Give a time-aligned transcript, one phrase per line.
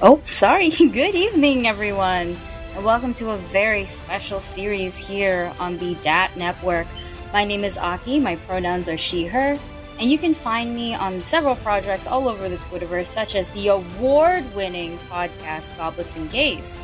[0.00, 0.70] Oh, sorry.
[0.92, 2.36] Good evening, everyone,
[2.76, 6.86] and welcome to a very special series here on the DAT Network.
[7.32, 9.58] My name is Aki, my pronouns are she, her,
[9.98, 13.68] and you can find me on several projects all over the Twitterverse, such as the
[13.68, 16.80] award winning podcast Goblets and Gays,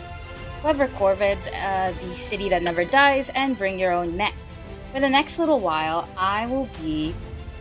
[0.60, 4.34] Clever Corvids, uh, The City That Never Dies, and Bring Your Own Mech.
[4.92, 7.14] For the next little while, I will be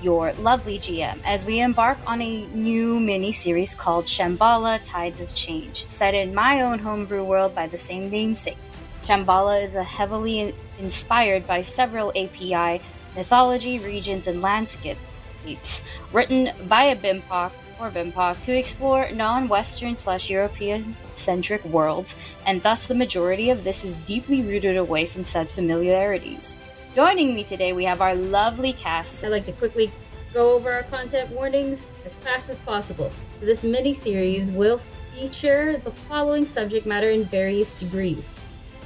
[0.03, 5.33] your lovely GM as we embark on a new mini series called Shambhala Tides of
[5.33, 8.57] Change, set in my own homebrew world by the same namesake.
[9.03, 12.81] Shambhala is a heavily inspired by several API
[13.15, 20.95] mythology, regions, and landscapes, written by a BIMPOC or BIMPOC to explore non-Western slash European
[21.13, 22.15] centric worlds,
[22.45, 26.57] and thus the majority of this is deeply rooted away from said familiarities.
[26.95, 29.23] Joining me today, we have our lovely cast.
[29.23, 29.91] I'd like to quickly
[30.31, 33.09] go over our content warnings as fast as possible.
[33.39, 34.79] So, this mini series will
[35.15, 38.35] feature the following subject matter in various degrees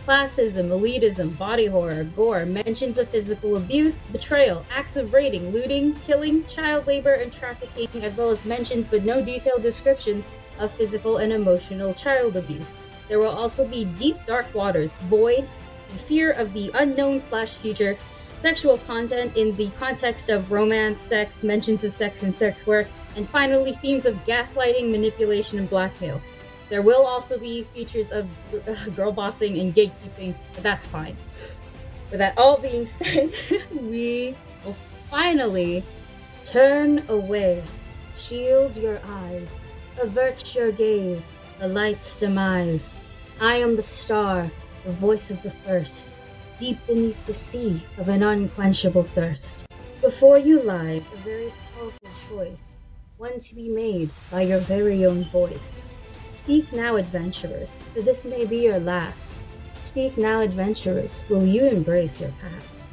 [0.08, 6.46] classism, elitism, body horror, gore, mentions of physical abuse, betrayal, acts of raiding, looting, killing,
[6.46, 10.30] child labor, and trafficking, as well as mentions with no detailed descriptions
[10.60, 12.78] of physical and emotional child abuse.
[13.10, 15.46] There will also be deep dark waters, void,
[15.90, 17.98] the fear of the unknown slash future,
[18.38, 23.28] sexual content in the context of romance, sex, mentions of sex and sex work, and
[23.28, 26.22] finally themes of gaslighting, manipulation, and blackmail.
[26.70, 28.28] There will also be features of
[28.96, 31.16] girl bossing and gatekeeping, but that's fine.
[32.10, 33.32] With that all being said,
[33.72, 34.36] we
[34.66, 34.76] will
[35.10, 35.84] finally
[36.44, 37.64] turn away,
[38.16, 39.68] shield your eyes,
[40.02, 42.94] avert your gaze, the light's demise.
[43.40, 44.52] I am the star,
[44.88, 46.14] the voice of the first,
[46.58, 49.66] deep beneath the sea of an unquenchable thirst.
[50.00, 52.78] Before you lies a very powerful choice,
[53.18, 55.90] one to be made by your very own voice.
[56.24, 59.42] Speak now, adventurers, for this may be your last.
[59.76, 62.90] Speak now, adventurers, will you embrace your past?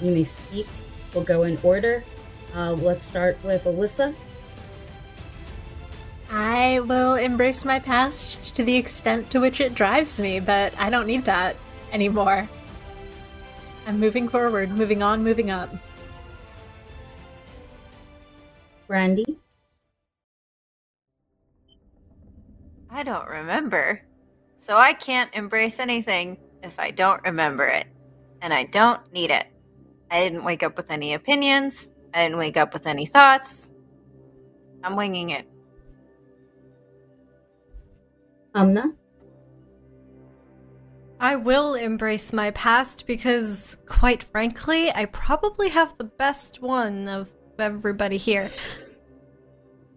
[0.00, 0.66] You may speak,
[1.12, 2.02] we'll go in order.
[2.54, 4.14] Uh, let's start with Alyssa.
[6.30, 10.90] I will embrace my past to the extent to which it drives me, but I
[10.90, 11.56] don't need that
[11.92, 12.48] anymore.
[13.86, 15.70] I'm moving forward, moving on, moving up.
[18.86, 19.38] Brandy.
[22.90, 24.02] I don't remember.
[24.58, 27.86] So I can't embrace anything if I don't remember it.
[28.40, 29.46] And I don't need it.
[30.10, 31.90] I didn't wake up with any opinions.
[32.14, 33.70] I didn't wake up with any thoughts.
[34.82, 35.46] I'm winging it.
[38.54, 38.94] Hamnah.
[41.20, 47.32] I will embrace my past because, quite frankly, I probably have the best one of
[47.58, 48.48] everybody here.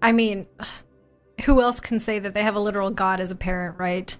[0.01, 0.47] I mean,
[1.45, 4.18] who else can say that they have a literal god as a parent, right?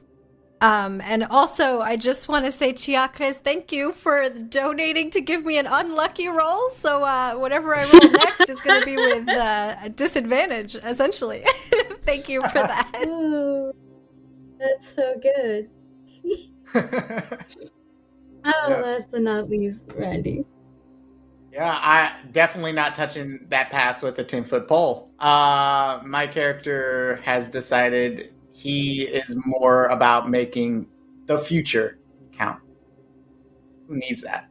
[0.60, 5.46] Um, and also, I just want to say, Chiakres, thank you for donating to give
[5.46, 6.70] me an unlucky roll.
[6.72, 11.46] So, uh, whatever I roll next is going to be with uh, a disadvantage, essentially.
[12.06, 13.72] thank you for that.
[14.60, 15.70] That's so good.
[16.76, 17.40] oh,
[18.46, 18.82] Yeah.
[18.82, 20.46] last but not least, Randy.
[21.52, 25.10] Yeah, I definitely not touching that pass with a ten foot pole.
[25.20, 30.88] Uh, my character has decided he is more about making
[31.26, 32.00] the future
[32.32, 32.62] count.
[33.88, 34.50] Who needs that?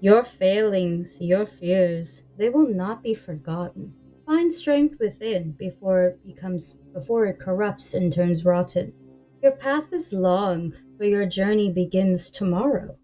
[0.00, 3.94] Your failings, your fears, they will not be forgotten.
[4.26, 8.92] Find strength within before it becomes before it corrupts and turns rotten.
[9.40, 12.96] Your path is long, but your journey begins tomorrow.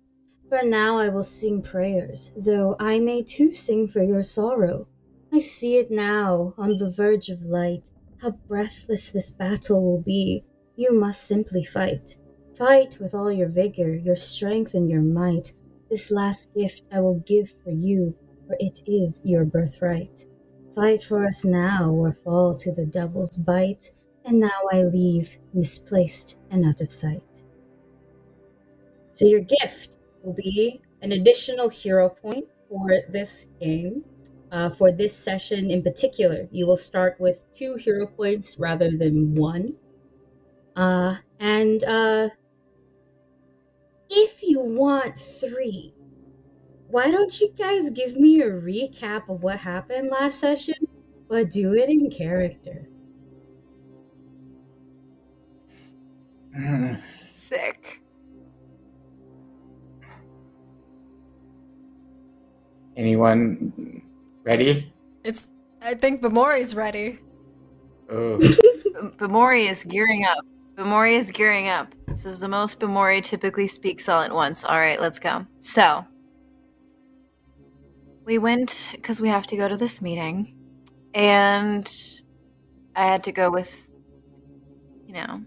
[0.48, 4.88] For now I will sing prayers, though I may too sing for your sorrow.
[5.30, 10.42] I see it now, on the verge of light, how breathless this battle will be.
[10.74, 12.18] You must simply fight.
[12.54, 15.54] Fight with all your vigor, your strength, and your might.
[15.88, 18.12] This last gift I will give for you,
[18.48, 20.26] for it is your birthright.
[20.74, 23.92] Fight for us now, or fall to the devil's bite.
[24.24, 27.42] And now I leave, misplaced and out of sight.
[29.12, 29.90] So your gift
[30.22, 34.04] will be an additional hero point for this game.
[34.50, 39.34] Uh, for this session in particular, you will start with two hero points rather than
[39.34, 39.74] one.
[40.76, 42.28] Uh, and uh,
[44.10, 45.91] if you want three,
[46.92, 50.74] why don't you guys give me a recap of what happened last session,
[51.26, 52.86] but do it in character?
[56.54, 56.96] Hmm.
[57.30, 58.02] Sick.
[62.94, 64.02] Anyone
[64.44, 64.92] ready?
[65.24, 65.48] It's.
[65.80, 67.18] I think Bamori's ready.
[68.10, 68.38] Oh.
[69.16, 70.44] Bamori is gearing up.
[70.76, 71.94] Bamori is gearing up.
[72.06, 74.62] This is the most Bamori typically speaks all at once.
[74.62, 75.46] All right, let's go.
[75.58, 76.04] So,
[78.24, 80.54] we went because we have to go to this meeting,
[81.14, 81.90] and
[82.94, 83.90] I had to go with,
[85.06, 85.42] you know,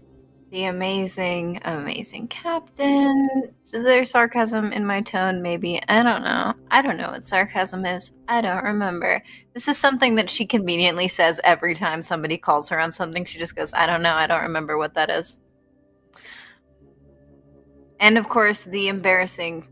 [0.50, 3.54] the amazing, amazing captain.
[3.72, 5.42] Is there sarcasm in my tone?
[5.42, 5.80] Maybe.
[5.88, 6.54] I don't know.
[6.70, 8.12] I don't know what sarcasm is.
[8.28, 9.22] I don't remember.
[9.54, 13.24] This is something that she conveniently says every time somebody calls her on something.
[13.24, 14.14] She just goes, I don't know.
[14.14, 15.38] I don't remember what that is.
[17.98, 19.66] And of course, the embarrassing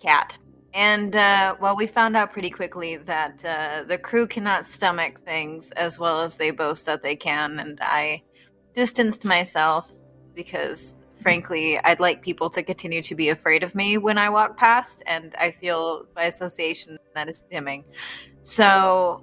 [0.00, 0.38] cat.
[0.72, 5.70] And uh, well, we found out pretty quickly that uh, the crew cannot stomach things
[5.72, 7.58] as well as they boast that they can.
[7.58, 8.22] And I
[8.74, 9.90] distanced myself
[10.34, 14.56] because frankly i'd like people to continue to be afraid of me when i walk
[14.56, 17.84] past and i feel by association that is dimming
[18.42, 19.22] so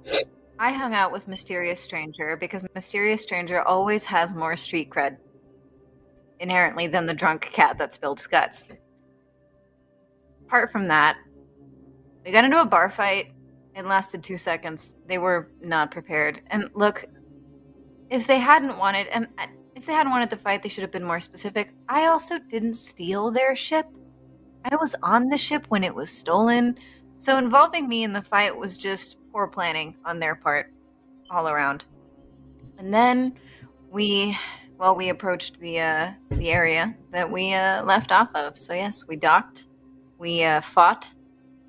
[0.58, 5.16] i hung out with mysterious stranger because mysterious stranger always has more street cred
[6.40, 8.64] inherently than the drunk cat that spilled guts
[10.46, 11.16] apart from that
[12.28, 13.32] we got into a bar fight
[13.74, 14.96] it lasted two seconds.
[15.06, 16.40] They were not prepared.
[16.48, 17.04] And look
[18.10, 19.28] if they hadn't wanted and
[19.76, 21.70] if they hadn't wanted to fight they should have been more specific.
[21.88, 23.86] I also didn't steal their ship.
[24.64, 26.76] I was on the ship when it was stolen.
[27.18, 30.70] So involving me in the fight was just poor planning on their part
[31.30, 31.86] all around.
[32.78, 33.38] And then
[33.90, 34.36] we
[34.76, 38.58] well we approached the uh the area that we uh left off of.
[38.58, 39.68] So yes we docked.
[40.18, 41.10] We uh fought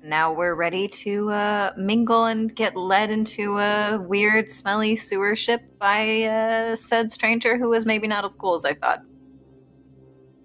[0.02, 5.62] now we're ready to uh, mingle and get led into a weird, smelly sewer ship
[5.78, 9.02] by uh, said stranger who was maybe not as cool as I thought.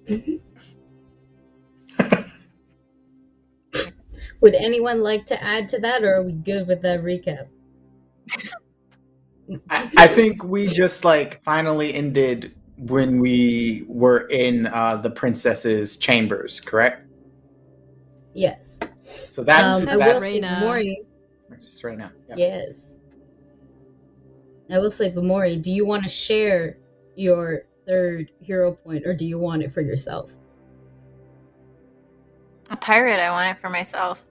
[4.42, 7.48] Would anyone like to add to that, or are we good with that recap?
[9.70, 15.98] I, I think we just like finally ended when we were in uh, the princess's
[15.98, 17.08] chambers, correct?
[18.34, 18.80] Yes.
[19.06, 20.60] So that's um, I that's will say Reyna.
[20.62, 20.96] Bamori.
[21.60, 22.12] just right now.
[22.30, 22.36] Yeah.
[22.38, 22.98] Yes.
[24.72, 26.78] I will say Bamori, do you want to share
[27.16, 30.32] your third hero point, or do you want it for yourself?
[32.72, 34.26] A pirate, I want it for myself.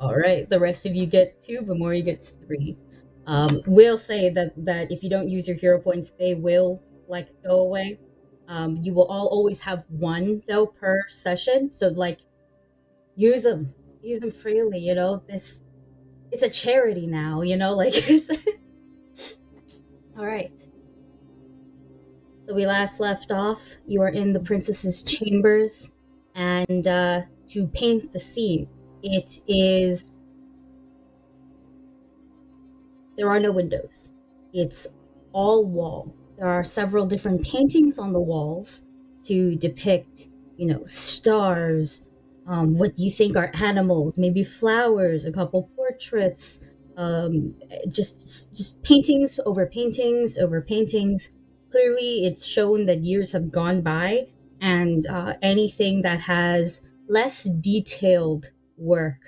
[0.00, 1.60] All right, the rest of you get two.
[1.60, 2.76] Bamori gets three.
[3.26, 7.28] Um, will say that that if you don't use your hero points, they will like
[7.42, 7.98] go away.
[8.48, 11.72] Um, you will all always have one though per session.
[11.72, 12.20] So like,
[13.16, 13.66] use them,
[14.02, 14.78] use them freely.
[14.78, 15.62] You know this.
[16.30, 17.42] It's a charity now.
[17.42, 17.94] You know like.
[20.18, 20.50] all right.
[22.46, 23.76] So we last left off.
[23.86, 25.92] You are in the princess's chambers,
[26.34, 28.68] and uh, to paint the scene,
[29.02, 30.20] it is.
[33.16, 34.12] There are no windows.
[34.52, 34.86] It's
[35.32, 36.14] all wall.
[36.38, 38.84] There are several different paintings on the walls
[39.24, 42.05] to depict, you know, stars,
[42.46, 46.60] um, what you think are animals, maybe flowers, a couple portraits,
[46.96, 47.54] um,
[47.88, 51.32] just just paintings over paintings over paintings.
[51.70, 54.28] Clearly, it's shown that years have gone by,
[54.60, 59.18] and uh, anything that has less detailed work,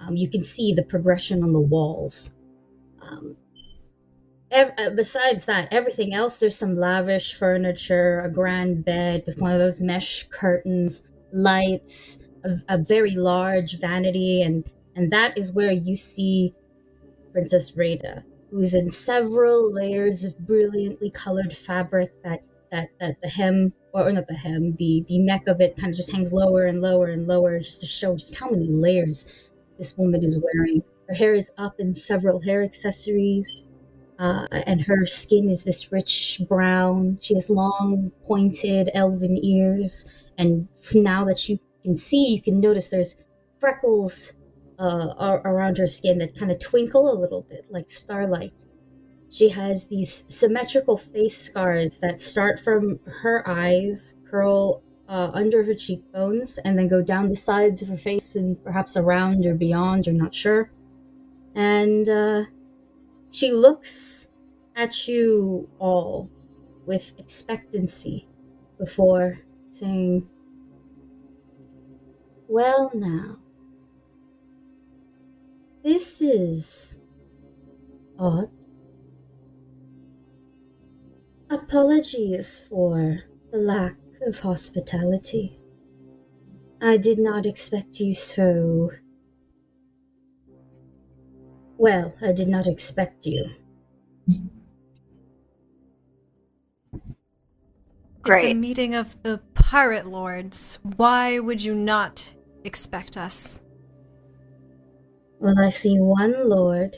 [0.00, 2.34] um, you can see the progression on the walls.
[3.00, 3.36] Um,
[4.50, 9.52] ev- uh, besides that, everything else, there's some lavish furniture, a grand bed with one
[9.52, 12.20] of those mesh curtains, lights,
[12.68, 14.64] a, very large vanity, and
[14.96, 16.54] and that is where you see
[17.32, 23.28] Princess Rada, who is in several layers of brilliantly colored fabric that that, that the
[23.28, 26.66] hem or not the hem, the the neck of it kind of just hangs lower
[26.66, 29.32] and lower and lower just to show just how many layers
[29.78, 30.82] this woman is wearing.
[31.08, 33.64] Her hair is up in several hair accessories,
[34.18, 37.18] uh, and her skin is this rich brown.
[37.20, 42.90] She has long, pointed, elven ears, and now that you can see, you can notice
[42.90, 43.16] there's
[43.60, 44.34] freckles
[44.78, 48.62] uh, ar- around her skin that kind of twinkle a little bit like starlight.
[49.30, 55.72] She has these symmetrical face scars that start from her eyes, curl uh, under her
[55.72, 60.06] cheekbones, and then go down the sides of her face and perhaps around or beyond,
[60.06, 60.70] you're not sure.
[61.54, 62.44] And uh,
[63.30, 64.28] she looks
[64.76, 66.28] at you all
[66.84, 68.26] with expectancy
[68.78, 69.38] before
[69.70, 70.28] saying,
[72.48, 73.36] Well, now,
[75.84, 76.98] this is
[78.18, 78.50] odd.
[81.50, 83.18] Apologies for
[83.52, 85.60] the lack of hospitality.
[86.80, 88.90] I did not expect you so.
[91.76, 93.50] Well, I did not expect you
[98.36, 100.78] It's a meeting of the pirate lords.
[100.82, 102.34] Why would you not
[102.68, 103.60] expect us?
[105.40, 106.96] Well, I see one lord,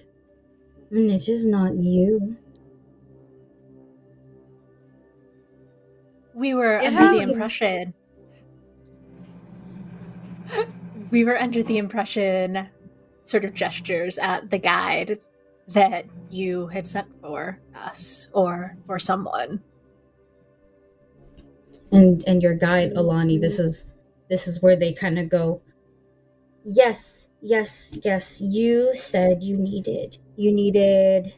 [0.91, 2.37] and it is not you.
[6.35, 7.95] We were It under the impression.
[11.11, 12.69] we were under the impression,
[13.25, 15.21] sort of gestures at the guide,
[15.69, 19.63] that you had sent for us or for someone.
[21.93, 23.90] and and your guide Alani this is
[24.31, 25.61] this is where they kind of go
[26.65, 31.33] yes yes yes you said you needed you needed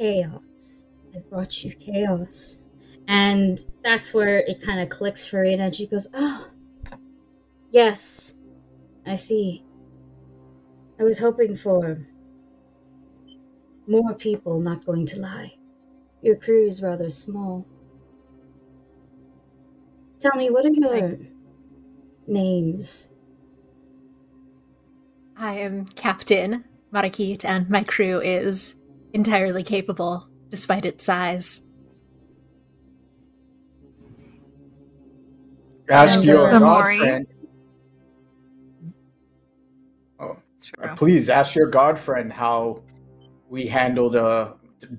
[0.00, 0.86] chaos.
[1.14, 2.62] I brought you chaos.
[3.06, 6.50] And that's where it kind of clicks for Rena and she goes oh
[7.70, 8.34] yes
[9.06, 9.62] I see.
[10.98, 12.06] I was hoping for
[13.86, 15.52] more people not going to lie.
[16.22, 17.66] Your crew is rather small
[20.20, 21.18] Tell me, what are your
[22.26, 23.10] names?
[25.34, 26.62] I am Captain
[26.92, 28.74] Marakit, and my crew is
[29.14, 31.62] entirely capable, despite its size.
[35.88, 37.26] Ask your god friend.
[40.20, 40.36] Oh,
[40.82, 42.82] uh, please ask your god friend how
[43.48, 44.54] we handled a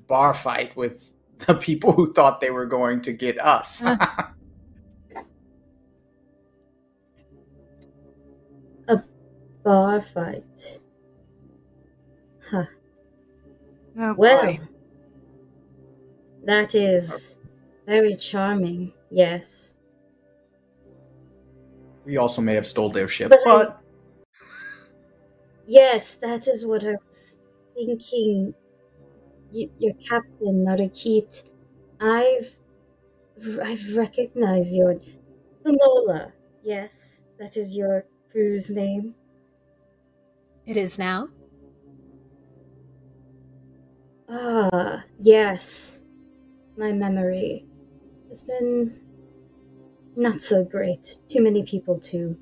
[0.07, 1.13] bar fight with
[1.45, 3.83] the people who thought they were going to get us.
[9.63, 10.79] Bar fight.
[12.49, 12.65] Huh.
[13.97, 14.59] Oh, Well, boy.
[16.45, 17.39] that is
[17.85, 19.75] very charming, yes.
[22.05, 23.77] we also may have stole their ship, But I- but
[25.67, 27.37] Yes, that is what I was
[27.75, 28.53] thinking.
[29.53, 31.43] Y- your captain, Narikit.
[31.99, 32.51] I've.
[33.61, 34.99] I've recognized your.
[35.63, 36.33] Lamola.
[36.63, 39.15] Yes, that is your crew's name.
[40.65, 41.29] It is now.
[44.29, 46.01] Ah, yes.
[46.77, 47.65] My memory
[48.29, 48.99] has been
[50.15, 51.19] not so great.
[51.27, 52.37] Too many people to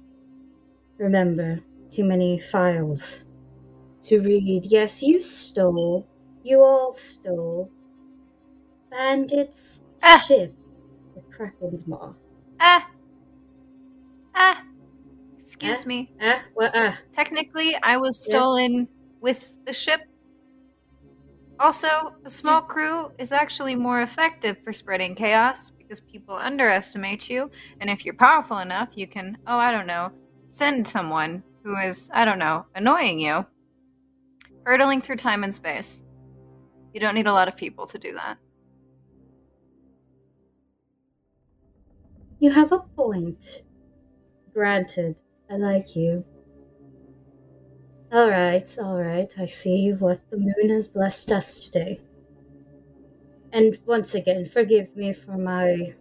[0.98, 1.60] remember,
[1.90, 3.26] too many files
[4.04, 4.66] to read.
[4.66, 6.08] Yes, you stole.
[6.44, 7.72] You all stole.
[8.92, 10.18] Bandits Ah.
[10.20, 10.54] ship
[11.16, 12.14] the Kraken's Maw.
[12.60, 12.90] Ah.
[14.36, 14.64] Ah.
[15.50, 15.88] Excuse Ah.
[15.88, 16.12] me.
[16.22, 16.72] Ah, what?
[16.76, 18.44] Ah, Technically, I was Yes.
[18.44, 18.88] stolen
[19.20, 20.02] with the ship.
[21.60, 27.50] Also, a small crew is actually more effective for spreading chaos because people underestimate you.
[27.82, 30.12] And if you're powerful enough, you can, oh, I don't know,
[30.50, 33.48] send someone who is, I don't know, annoying you,
[34.66, 36.04] hurtling through time and space.
[36.94, 38.38] You don't need a lot of people to do that.
[42.40, 43.64] you have a point.
[44.54, 46.24] Granted, I like you.
[48.14, 52.00] Alright, alright, I see what the moon has blessed us today.
[53.52, 55.96] And once again, forgive me for my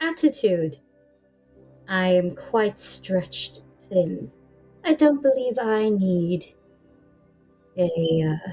[0.00, 0.76] attitude.
[1.88, 4.30] I am quite stretched thin.
[4.84, 6.46] I don't believe I need
[7.76, 8.52] a uh,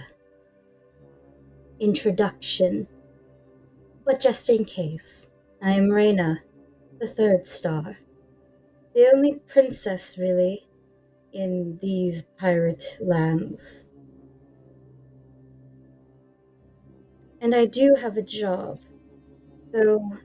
[1.80, 2.88] introduction.
[4.04, 5.30] But just in case,
[5.62, 6.42] I am Reyna,
[7.00, 7.98] the third star.
[8.98, 10.68] The only princess, really,
[11.32, 13.92] in these pirate lands.
[17.40, 18.80] And I do have a job,
[19.72, 20.18] though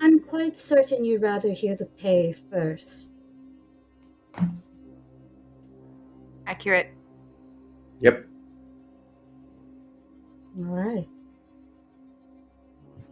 [0.00, 3.12] I'm quite certain you'd rather hear the pay first.
[6.46, 6.88] Accurate.
[8.00, 8.24] yep.
[10.58, 11.06] Alright.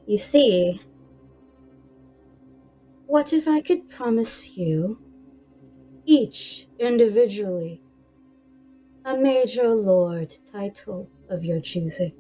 [0.07, 0.81] You see,
[3.11, 4.97] what if I could promise you,
[6.05, 7.83] each individually,
[9.05, 12.13] a Major Lord title of your choosing?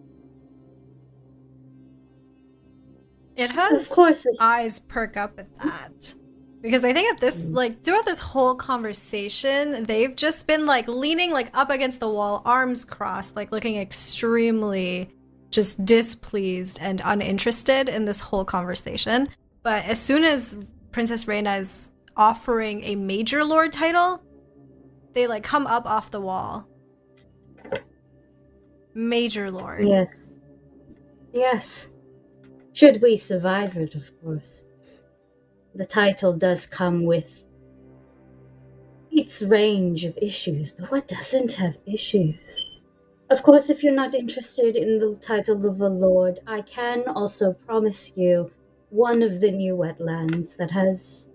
[3.36, 6.14] It has Of course, if eyes perk up at that.
[6.60, 7.54] Because I think at this, Mm.
[7.54, 12.42] like, throughout this whole conversation, they've just been, like, leaning, like, up against the wall,
[12.44, 15.08] arms crossed, like, looking extremely
[15.50, 19.28] just displeased and uninterested in this whole conversation.
[19.62, 20.56] But as soon as
[20.92, 24.22] Princess Reina is offering a Major Lord title,
[25.12, 26.68] they, like, come up off the wall.
[28.94, 29.86] Major Lord.
[29.86, 30.36] Yes.
[31.32, 31.90] Yes.
[32.72, 34.64] Should we survive it, of course.
[35.74, 37.46] The title does come with
[39.12, 42.66] its range of issues, but what doesn't have issues?
[43.28, 47.52] Of course, if you're not interested in the title of a lord, I can also
[47.52, 48.50] promise you
[48.90, 51.28] one of the new wetlands that has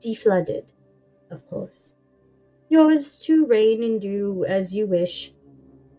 [0.00, 0.70] deflooded,
[1.30, 1.94] of course.
[2.68, 5.32] Yours to reign and do as you wish.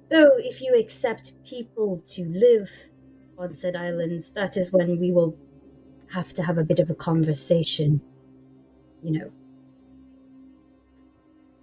[0.09, 2.71] Though, if you accept people to live
[3.37, 5.35] on said islands, that is when we will
[6.11, 8.01] have to have a bit of a conversation.
[9.01, 9.31] You know,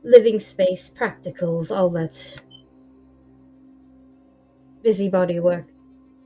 [0.02, 2.40] living space, practicals, all that
[4.82, 5.66] busybody work.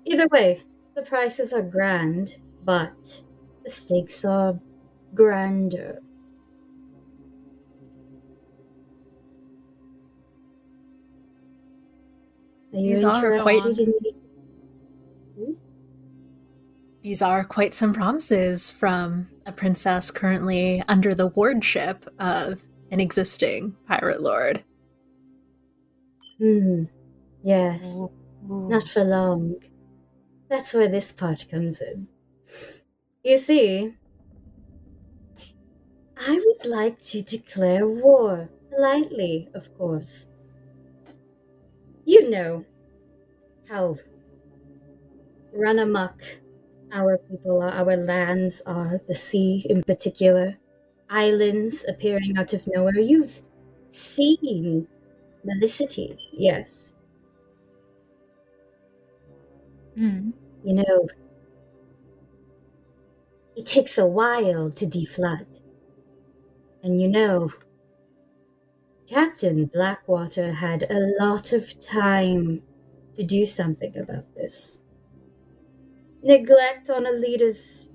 [0.05, 0.63] Either way,
[0.95, 3.23] the prices are grand, but
[3.65, 4.59] the stakes are
[5.15, 6.01] grander.
[12.73, 13.95] Are you These are quite- in
[15.37, 15.57] me?
[17.03, 23.77] These are quite some promises from a princess currently under the wardship of an existing
[23.87, 24.65] pirate lord.
[26.39, 26.85] Hmm.
[27.43, 27.99] Yes.
[28.49, 29.57] Not for long.
[30.49, 32.09] That's where this part comes in.
[33.25, 33.93] You see,
[36.17, 38.51] I would like to declare war.
[38.69, 40.29] Politely, of course.
[42.07, 42.65] You know
[43.69, 43.97] how
[45.53, 46.23] run amok
[46.93, 50.59] our people are, our lands are, the sea in particular,
[51.09, 52.99] islands appearing out of nowhere.
[53.01, 53.43] You've
[53.91, 54.87] seen
[55.45, 56.95] Melicity, yes.
[59.97, 60.33] Mm.
[60.65, 61.09] You know,
[63.57, 65.47] it takes a while to deflood.
[66.83, 67.51] And you know,
[69.09, 72.63] Captain Blackwater had a lot of time
[73.17, 74.79] to do something about this.
[76.23, 77.89] Neglect on a leader's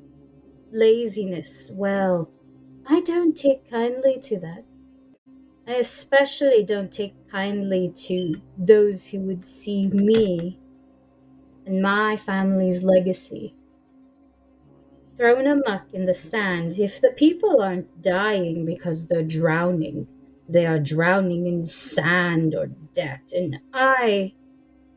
[0.72, 2.30] laziness, well,
[2.86, 4.64] I don't take kindly to that.
[5.68, 10.60] I especially don't take kindly to those who would see me
[11.66, 13.54] and my family's legacy.
[15.20, 20.08] Thrown amuck in the sand, if the people aren't dying because they're drowning,
[20.48, 24.34] they are drowning in sand or debt, and I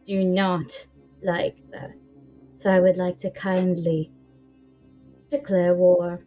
[0.04, 0.86] do not
[1.24, 1.90] like that.
[2.58, 4.12] So I would like to kindly
[5.28, 6.24] declare war.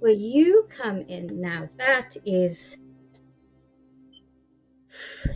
[0.00, 2.76] Where you come in now, that is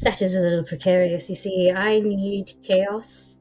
[0.02, 1.30] that is a little precarious.
[1.30, 3.39] You see, I need chaos.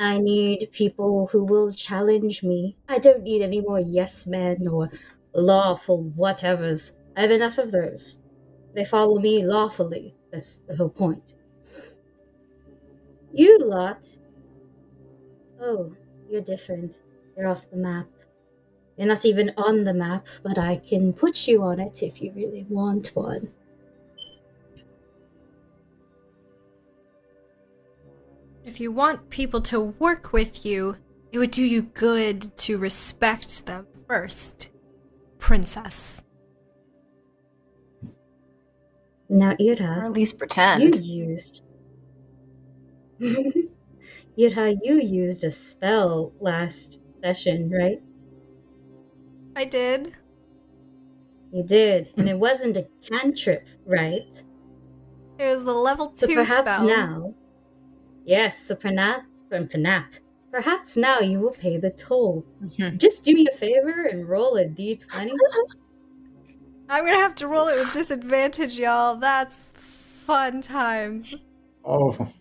[0.00, 2.76] I need people who will challenge me.
[2.88, 4.90] I don't need any more yes men or
[5.34, 6.94] lawful whatevers.
[7.16, 8.20] I have enough of those.
[8.74, 10.14] They follow me lawfully.
[10.30, 11.34] That's the whole point.
[13.32, 14.06] You lot.
[15.60, 15.92] Oh,
[16.30, 17.00] you're different.
[17.36, 18.06] You're off the map.
[18.96, 22.32] You're not even on the map, but I can put you on it if you
[22.32, 23.48] really want one.
[28.68, 30.96] If you want people to work with you,
[31.32, 34.72] it would do you good to respect them first,
[35.38, 36.22] princess.
[39.30, 41.62] Now, Ira, Or Ira, at least pretend you used.
[44.38, 48.02] Ira, you used a spell last session, right?
[49.56, 50.14] I did.
[51.52, 54.44] You did, and it wasn't a cantrip, right?
[55.38, 56.86] It was a level two So two perhaps spell.
[56.86, 57.27] now,
[58.28, 58.58] yes.
[58.58, 60.20] So perhaps, perhaps,
[60.52, 62.44] perhaps now you will pay the toll.
[62.96, 65.30] Just do me a favor and roll a d20.
[66.90, 69.16] I'm gonna have to roll it with disadvantage, y'all.
[69.16, 71.34] That's fun times.
[71.84, 72.32] Oh,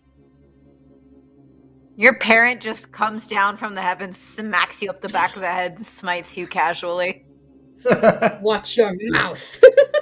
[1.96, 5.52] Your parent just comes down from the heavens, smacks you up the back of the
[5.52, 7.26] head, and smites you casually.
[8.42, 9.62] Watch your mouth.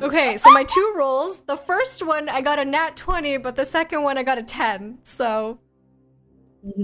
[0.00, 1.42] Okay, so my two rolls.
[1.42, 4.42] The first one I got a nat 20, but the second one I got a
[4.42, 4.98] 10.
[5.04, 5.58] So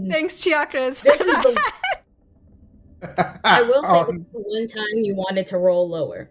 [0.09, 1.01] thanks, Chiakras.
[1.01, 1.61] For This is the.
[3.44, 6.31] I will say this the one time you wanted to roll lower.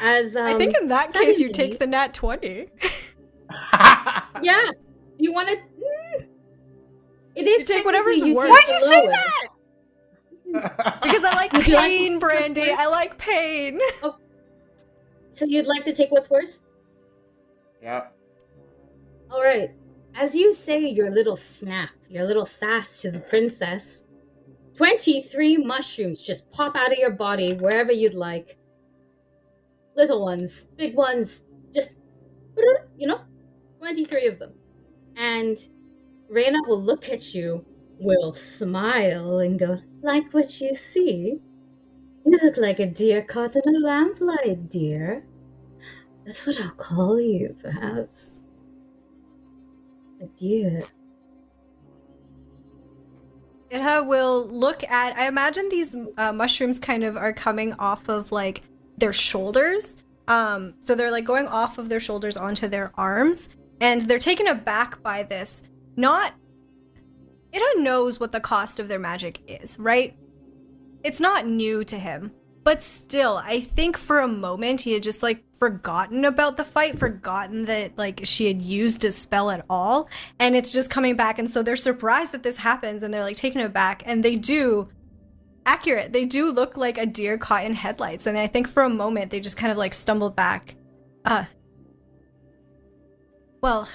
[0.00, 2.68] As um, I think in that case you take the nat 20.
[4.42, 4.70] yeah,
[5.18, 5.56] you want to.
[5.56, 6.26] Mm,
[7.34, 8.50] it is You take whatever's technically you worse.
[8.50, 9.51] Why'd the you say lower.
[10.52, 12.70] Because I like Would you like pain, Brandy.
[12.70, 13.80] I like pain.
[14.02, 14.16] Oh.
[15.34, 16.60] So you'd like to take what's worse?
[17.82, 18.14] yep.
[19.30, 19.70] All right.
[20.14, 24.04] As you say your little snap, your little sass to the princess,
[24.76, 28.58] 23 mushrooms just pop out of your body wherever you'd like.
[29.96, 31.96] Little ones, big ones, just,
[32.98, 33.22] you know,
[33.78, 34.52] 23 of them.
[35.16, 35.56] And
[36.28, 37.64] Reyna will look at you,
[38.02, 41.40] will smile, and go, Like what you see?
[42.24, 45.24] You look like a deer caught in a lamplight, dear.
[46.24, 48.44] That's what I'll call you, perhaps.
[50.20, 50.82] A deer.
[53.70, 55.16] Itha will look at.
[55.16, 58.62] I imagine these uh, mushrooms kind of are coming off of like
[58.98, 59.96] their shoulders.
[60.28, 63.48] Um, so they're like going off of their shoulders onto their arms,
[63.80, 65.62] and they're taken aback by this.
[65.96, 66.34] Not.
[67.52, 70.16] Itha knows what the cost of their magic is, right?
[71.04, 72.32] It's not new to him.
[72.64, 76.96] But still, I think for a moment he had just like forgotten about the fight,
[76.96, 81.40] forgotten that like she had used a spell at all, and it's just coming back.
[81.40, 84.88] And so they're surprised that this happens, and they're like taken aback, and they do
[85.66, 86.12] accurate.
[86.12, 89.32] They do look like a deer caught in headlights, and I think for a moment
[89.32, 90.76] they just kind of like stumbled back.
[91.24, 91.44] Uh,
[93.60, 93.88] well,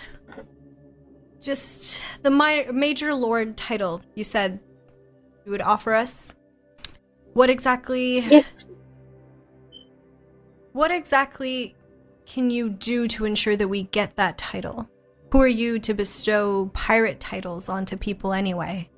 [1.47, 2.29] just the
[2.73, 4.59] major lord title you said
[5.45, 6.35] you would offer us.
[7.31, 8.19] What exactly?
[8.19, 8.69] Yes.
[10.73, 11.73] What exactly
[12.25, 14.89] can you do to ensure that we get that title?
[15.31, 18.89] Who are you to bestow pirate titles onto people anyway?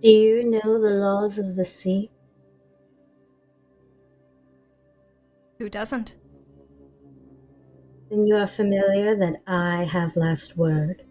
[0.00, 2.10] Do you know the laws of the sea?
[5.58, 6.16] Who doesn't?
[8.12, 11.02] Then you are familiar that I have last word.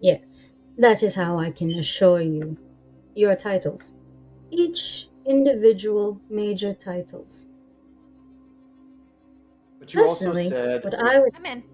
[0.00, 2.58] Yes, that is how I can assure you
[3.14, 3.92] your titles.
[4.50, 7.48] Each individual major titles.
[9.80, 11.64] But you also said what I would I'm in.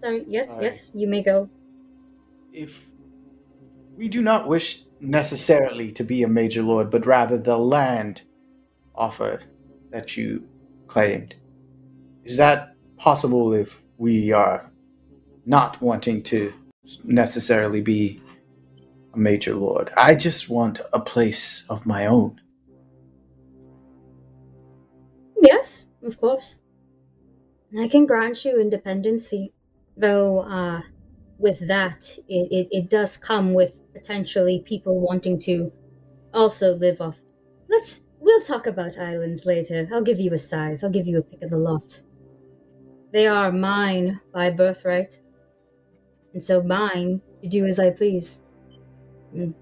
[0.00, 0.64] sorry, yes, Alright.
[0.64, 1.50] yes, you may go.
[2.52, 2.80] if
[3.96, 8.22] we do not wish necessarily to be a major lord, but rather the land
[8.96, 9.42] offer
[9.90, 10.46] that you
[10.86, 11.34] claimed,
[12.24, 14.70] is that possible if we are
[15.44, 16.52] not wanting to
[17.04, 18.22] necessarily be
[19.14, 19.92] a major lord?
[19.96, 22.40] I just want a place of my own.
[25.40, 26.58] Yes, of course.
[27.78, 29.52] I can grant you independency,
[29.96, 30.80] though uh,
[31.38, 35.72] with that, it, it, it does come with potentially people wanting to
[36.32, 37.18] also live off.
[37.68, 39.88] Let's we'll talk about islands later.
[39.92, 40.82] I'll give you a size.
[40.82, 42.02] I'll give you a pick of the lot.
[43.12, 45.18] They are mine by birthright,
[46.34, 48.42] and so mine to do as I please.
[49.34, 49.54] Mm.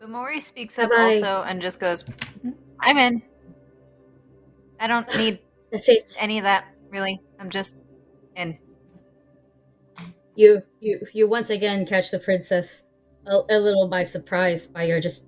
[0.00, 1.14] Bamori speaks up Bye-bye.
[1.16, 2.04] also and just goes,
[2.80, 3.22] I'm in.
[4.78, 5.40] I don't need
[5.72, 6.16] That's it.
[6.20, 7.20] any of that, really.
[7.40, 7.76] I'm just
[8.36, 8.58] in.
[10.36, 12.84] You you you once again catch the princess
[13.26, 15.26] a, a little by surprise by your just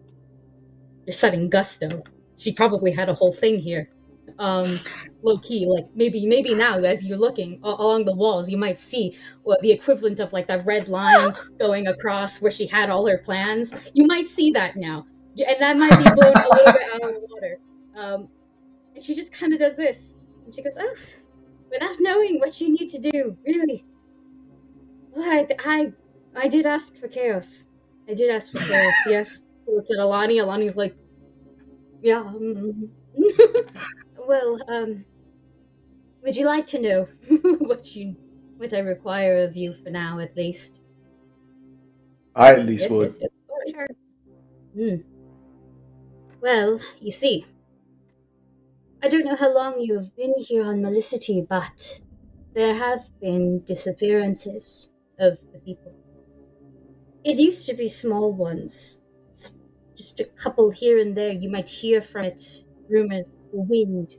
[1.06, 2.02] your sudden gusto.
[2.36, 3.88] She probably had a whole thing here.
[4.38, 4.78] Um,
[5.22, 8.78] low key, like maybe maybe now as you're looking a- along the walls, you might
[8.78, 13.06] see what the equivalent of like that red line going across where she had all
[13.06, 13.72] her plans.
[13.94, 17.02] You might see that now, Yeah, and that might be blown a little bit out
[17.04, 17.58] of the water.
[17.96, 18.28] Um,
[18.94, 20.94] and she just kind of does this, and she goes, "Oh,
[21.70, 23.84] without knowing what you need to do, really."
[25.12, 25.92] Well, I, I,
[26.34, 27.66] I did ask for chaos.
[28.08, 29.06] I did ask for this.
[29.06, 29.44] Yes.
[29.66, 30.38] He looks at Alani.
[30.38, 30.96] Alani's like,
[32.00, 32.22] yeah.
[32.24, 32.90] mm."
[34.26, 35.06] well, um,
[36.22, 37.08] would you like to know
[37.58, 38.16] what you,
[38.58, 40.80] what I require of you for now, at least?
[42.36, 43.16] I at least Yes, would.
[43.18, 43.30] yes, yes.
[43.64, 43.86] Sure.
[44.74, 45.02] Hmm.
[46.40, 47.44] Well, you see,
[49.02, 52.02] I don't know how long you have been here on Melicity, but
[52.54, 55.96] there have been disappearances of the people.
[57.26, 59.00] It used to be small ones,
[59.96, 61.32] just a couple here and there.
[61.32, 64.14] You might hear from it, rumors, wind.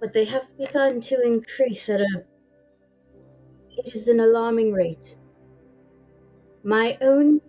[0.00, 2.24] But they have begun to increase at a.
[3.76, 5.18] It is an alarming rate.
[6.62, 7.42] My own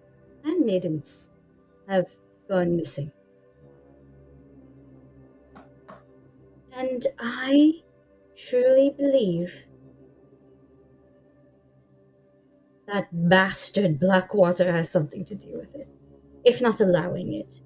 [0.44, 1.30] handmaidens
[1.88, 2.12] have
[2.50, 3.14] gone missing.
[6.74, 7.82] And I
[8.36, 9.68] truly believe
[12.88, 15.88] that bastard Blackwater has something to do with it,
[16.44, 17.62] if not allowing it.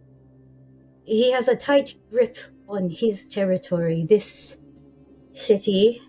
[1.03, 4.60] He has a tight grip on his territory, this
[5.32, 6.01] city,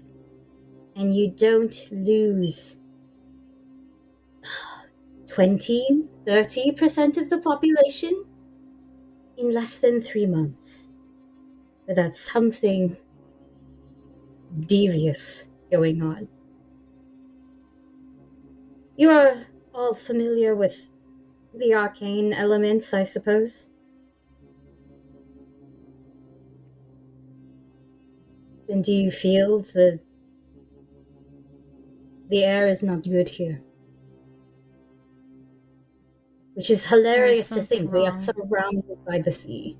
[0.94, 2.78] and you don't lose
[5.28, 8.24] 20, 30% of the population
[9.36, 10.90] in less than three months.
[11.88, 12.96] That's something
[14.58, 16.28] devious going on.
[19.00, 19.34] You are
[19.74, 20.76] all familiar with
[21.54, 23.70] the arcane elements, I suppose?
[28.68, 30.00] Then do you feel the
[32.28, 33.62] the air is not good here.
[36.52, 39.78] Which is hilarious to think we are surrounded by the sea.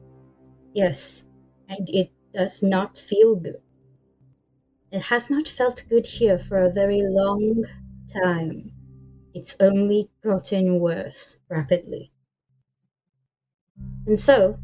[0.72, 1.28] Yes,
[1.68, 3.60] and it does not feel good.
[4.90, 7.66] It has not felt good here for a very long
[8.10, 8.72] time.
[9.32, 12.10] It's only gotten worse rapidly.
[14.06, 14.58] And so,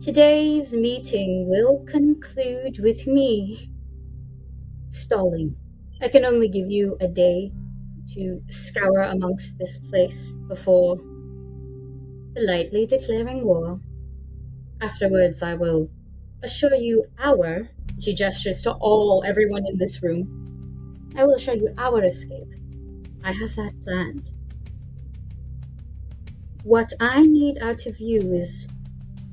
[0.00, 3.70] today's meeting will conclude with me
[4.88, 5.54] stalling.
[6.00, 7.52] I can only give you a day
[8.14, 10.96] to scour amongst this place before
[12.34, 13.80] politely declaring war.
[14.80, 15.90] Afterwards, I will
[16.42, 17.68] assure you our,
[18.00, 22.48] she gestures to all, everyone in this room, I will assure you our escape.
[23.24, 24.30] I have that planned.
[26.64, 28.68] What I need out of you is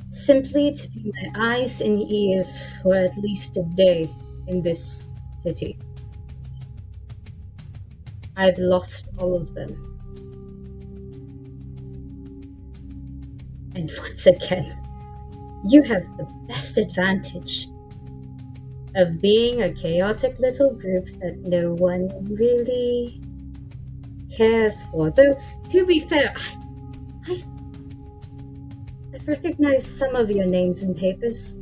[0.09, 4.09] simply to be my eyes and ears for at least a day
[4.47, 5.77] in this city.
[8.35, 9.71] I've lost all of them.
[13.75, 14.81] And once again,
[15.65, 17.67] you have the best advantage
[18.95, 23.21] of being a chaotic little group that no one really
[24.39, 25.11] cares for.
[25.11, 25.37] Though,
[25.71, 26.33] to be fair,
[27.27, 27.43] I,
[29.13, 31.59] I've recognized some of your names in papers.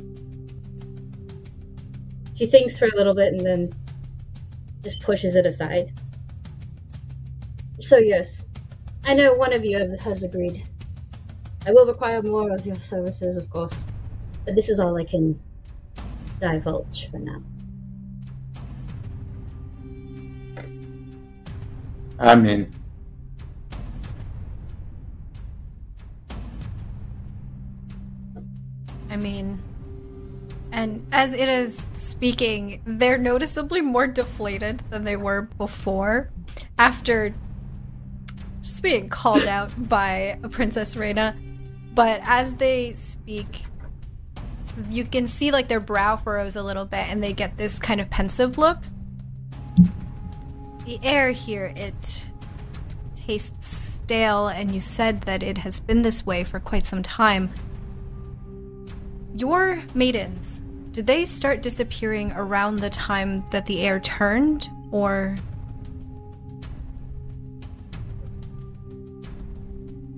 [2.36, 3.72] She thinks for a little bit and then
[4.84, 5.90] just pushes it aside.
[7.80, 8.46] So, yes,
[9.04, 10.64] I know one of you has agreed.
[11.66, 13.88] I will require more of your services, of course,
[14.44, 15.40] but this is all I can
[16.38, 17.42] divulge for now.
[22.18, 22.72] I'm.
[29.10, 29.62] I mean,
[30.72, 36.30] and as it is speaking, they're noticeably more deflated than they were before
[36.78, 37.34] after
[38.62, 41.36] just being called out by a Princess Reina.
[41.94, 43.64] But as they speak,
[44.90, 48.00] you can see like their brow furrows a little bit and they get this kind
[48.00, 48.78] of pensive look.
[50.88, 52.30] The air here, it
[53.14, 57.50] tastes stale, and you said that it has been this way for quite some time.
[59.34, 65.36] Your maidens, did they start disappearing around the time that the air turned, or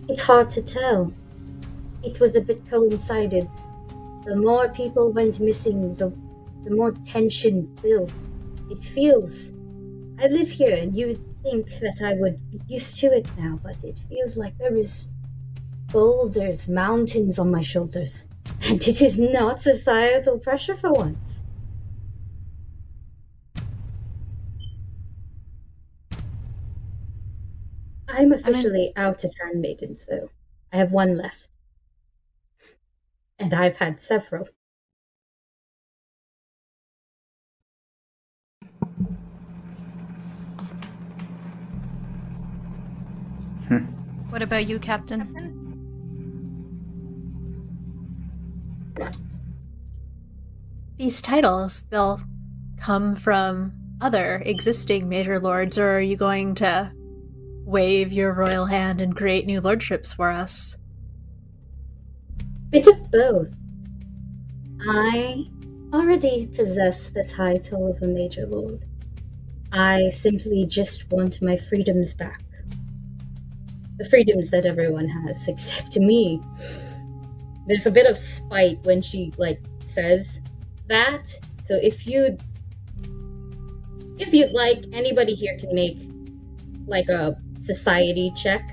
[0.08, 1.12] It's hard to tell.
[2.04, 3.50] It was a bit coincided.
[4.24, 6.12] The more people went missing, the,
[6.62, 8.12] the more tension built.
[8.70, 9.52] It feels.
[10.22, 13.58] I live here, and you would think that I would be used to it now,
[13.62, 15.08] but it feels like there is
[15.86, 18.28] boulders, mountains on my shoulders.
[18.68, 21.42] And it is not societal pressure for once.
[28.06, 30.28] I'm officially out of handmaidens, though.
[30.70, 31.48] I have one left.
[33.38, 34.46] And I've had several.
[43.70, 44.30] Mm-hmm.
[44.30, 45.36] what about you, Captain?
[50.96, 52.20] These titles, they'll
[52.78, 56.92] come from other existing major lords, or are you going to
[57.64, 60.76] wave your royal hand and create new lordships for us?
[62.70, 63.54] Bit of both.
[64.80, 65.46] I
[65.92, 68.84] already possess the title of a major lord.
[69.72, 72.42] I simply just want my freedoms back.
[74.00, 76.40] The freedoms that everyone has, except me.
[77.66, 80.40] There's a bit of spite when she like says
[80.88, 81.28] that.
[81.64, 82.38] So if you
[84.18, 85.98] if you'd like, anybody here can make
[86.86, 88.70] like a society check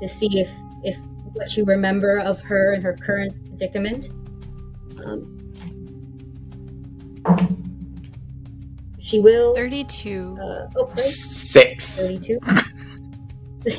[0.00, 0.50] to see if
[0.82, 0.98] if
[1.34, 4.10] what you remember of her and her current predicament.
[5.04, 5.38] Um,
[8.98, 9.54] she will.
[9.54, 10.36] 32.
[10.40, 11.06] Uh, oh, sorry.
[11.06, 12.02] Six.
[12.02, 12.40] 32.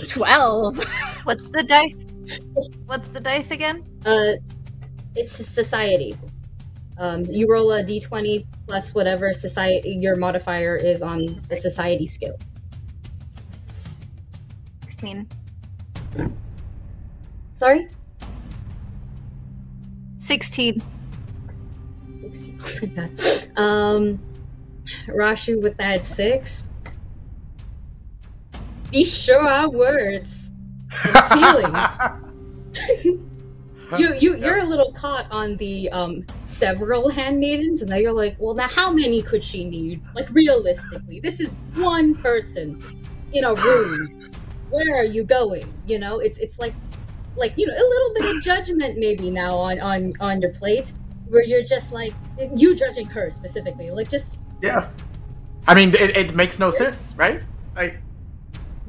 [0.07, 0.83] 12!
[1.23, 1.95] What's the dice?
[2.85, 3.83] What's the dice again?
[4.05, 4.33] Uh,
[5.15, 6.15] it's society.
[6.97, 12.35] Um, you roll a d20 plus whatever society your modifier is on the society skill.
[14.85, 15.27] 16.
[17.53, 17.87] Sorry?
[20.19, 20.81] 16.
[22.19, 22.59] 16.
[22.61, 23.11] Oh my god.
[23.57, 24.19] Um,
[25.07, 26.68] Rashu with that six.
[28.91, 30.51] These sure are words
[31.29, 31.99] feelings.
[33.97, 38.35] you you you're a little caught on the um several handmaidens, and now you're like,
[38.39, 40.01] well, now how many could she need?
[40.15, 42.83] Like realistically, this is one person
[43.33, 44.29] in a room.
[44.69, 45.71] Where are you going?
[45.87, 46.73] You know, it's it's like
[47.35, 50.93] like you know a little bit of judgment maybe now on on on your plate,
[51.27, 52.13] where you're just like
[52.55, 54.89] you judging her specifically, like just Yeah.
[55.67, 57.41] I mean, it, it makes no sense, right?
[57.75, 57.99] Like,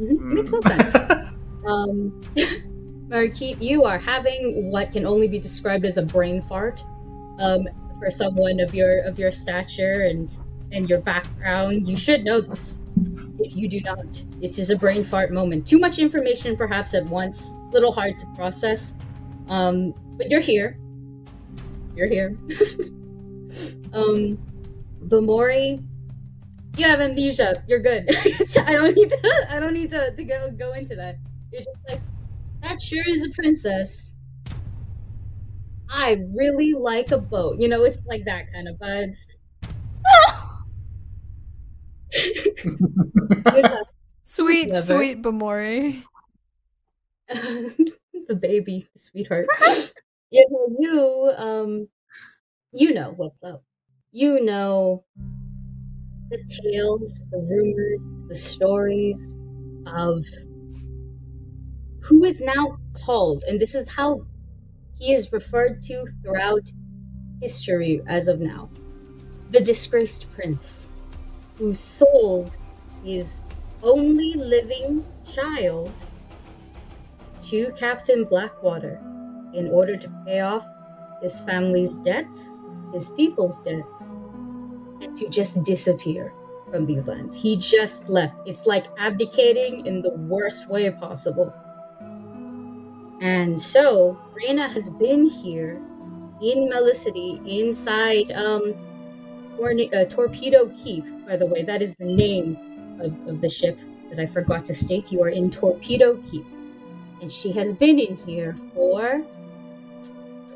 [0.00, 0.96] mhm, it makes no sense.
[1.66, 2.20] Um,
[3.08, 6.82] Marquis, you are having what can only be described as a brain fart.
[7.38, 10.30] Um, for someone of your of your stature and
[10.72, 12.78] and your background, you should know this.
[13.38, 15.66] If you do not, it is a brain fart moment.
[15.66, 17.52] Too much information, perhaps at once.
[17.72, 18.94] Little hard to process.
[19.48, 20.78] Um, but you're here.
[21.96, 22.28] You're here.
[23.92, 24.38] um,
[25.08, 25.82] Bamori,
[26.80, 27.62] you have amnesia.
[27.68, 28.08] You're good.
[28.66, 29.46] I don't need to.
[29.50, 31.18] I don't need to, to go go into that.
[31.52, 32.00] You're just like,
[32.62, 34.14] that sure is a princess.
[35.90, 37.58] I really like a boat.
[37.58, 39.36] You know, it's like that kind of vibes.
[44.24, 46.04] Sweet, sweet Bamori.
[47.28, 49.46] the baby, sweetheart.
[50.30, 51.88] yeah, well, you, um,
[52.72, 53.64] you know what's up.
[54.12, 55.04] You know
[56.30, 59.36] the tales, the rumors, the stories
[59.86, 60.24] of
[62.02, 64.22] who is now called, and this is how
[64.98, 66.62] he is referred to throughout
[67.40, 68.70] history as of now.
[69.50, 70.88] The disgraced prince
[71.58, 72.56] who sold
[73.04, 73.42] his
[73.82, 76.00] only living child
[77.48, 79.00] to Captain Blackwater
[79.54, 80.66] in order to pay off
[81.22, 82.62] his family's debts,
[82.92, 84.16] his people's debts,
[85.16, 86.32] to just disappear
[86.70, 87.34] from these lands.
[87.34, 88.36] He just left.
[88.46, 91.52] It's like abdicating in the worst way possible.
[93.20, 95.80] And so, Reyna has been here
[96.40, 98.74] in Melicity, inside um,
[99.56, 101.62] Torna- uh, Torpedo Keep, by the way.
[101.64, 102.56] That is the name
[102.98, 103.78] of, of the ship
[104.10, 105.12] that I forgot to state.
[105.12, 106.46] You are in Torpedo Keep.
[107.20, 109.22] And she has been in here for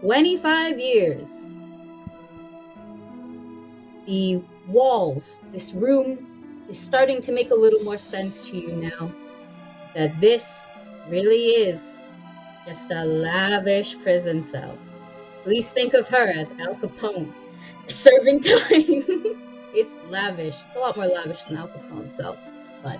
[0.00, 1.50] 25 years.
[4.06, 9.12] The walls, this room, is starting to make a little more sense to you now.
[9.94, 10.66] That this
[11.08, 12.00] really is
[12.66, 14.76] just a lavish prison cell.
[15.42, 17.32] Please think of her as Al Capone
[17.88, 18.60] serving time.
[19.74, 20.62] it's lavish.
[20.66, 22.38] It's a lot more lavish than Al Capone's cell,
[22.82, 22.98] but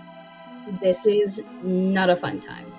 [0.80, 2.72] this is not a fun time.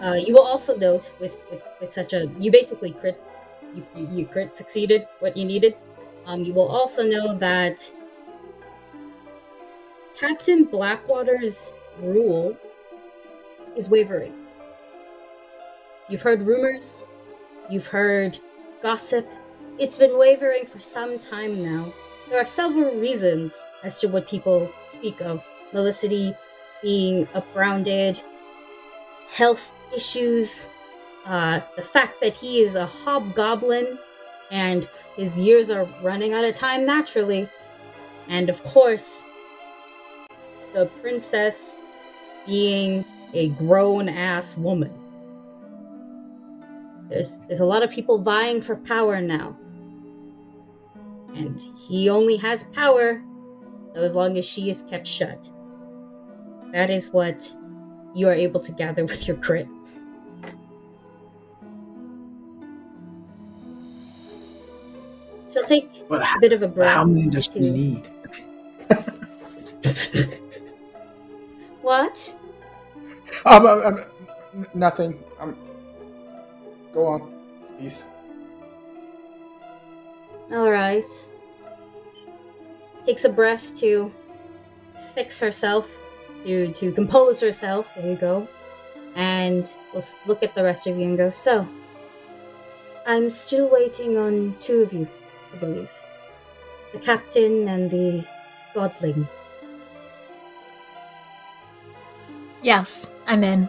[0.00, 3.20] Uh, you will also note with, with, with such a you basically crit
[3.76, 5.76] you, you, you crit succeeded what you needed.
[6.24, 7.94] Um, you will also know that
[10.18, 12.56] Captain Blackwater's rule
[13.76, 14.34] is wavering.
[16.08, 17.06] You've heard rumors,
[17.68, 18.38] you've heard
[18.82, 19.28] gossip.
[19.78, 21.92] It's been wavering for some time now.
[22.30, 26.36] There are several reasons as to what people speak of Melicity
[26.82, 28.22] being uprounded,
[29.28, 30.70] health issues,
[31.26, 33.98] uh, the fact that he is a hobgoblin
[34.50, 37.48] and his years are running out of time naturally,
[38.28, 39.24] and of course,
[40.72, 41.76] the princess
[42.46, 44.92] being a grown ass woman.
[47.08, 49.56] There's there's a lot of people vying for power now.
[51.34, 53.20] And he only has power
[53.94, 55.50] so as long as she is kept shut.
[56.72, 57.56] That is what
[58.14, 59.68] you are able to gather with your crit.
[65.66, 66.94] Take But a bit of a breath.
[66.94, 68.08] How many does she need?
[71.86, 72.34] What?
[73.44, 74.04] Um, um, um,
[74.56, 75.22] n- nothing.
[75.38, 75.56] Um,
[76.92, 77.32] go on.
[77.78, 78.08] Peace.
[80.50, 81.04] All right.
[83.04, 84.12] Takes a breath to
[85.14, 86.02] fix herself,
[86.42, 87.88] to to compose herself.
[87.94, 88.48] There you go.
[89.14, 91.30] And we'll look at the rest of you and go.
[91.30, 91.68] So,
[93.06, 95.06] I'm still waiting on two of you,
[95.56, 95.90] I believe.
[96.92, 98.24] The captain and the
[98.74, 99.26] godling.
[102.62, 103.68] Yes, I'm in.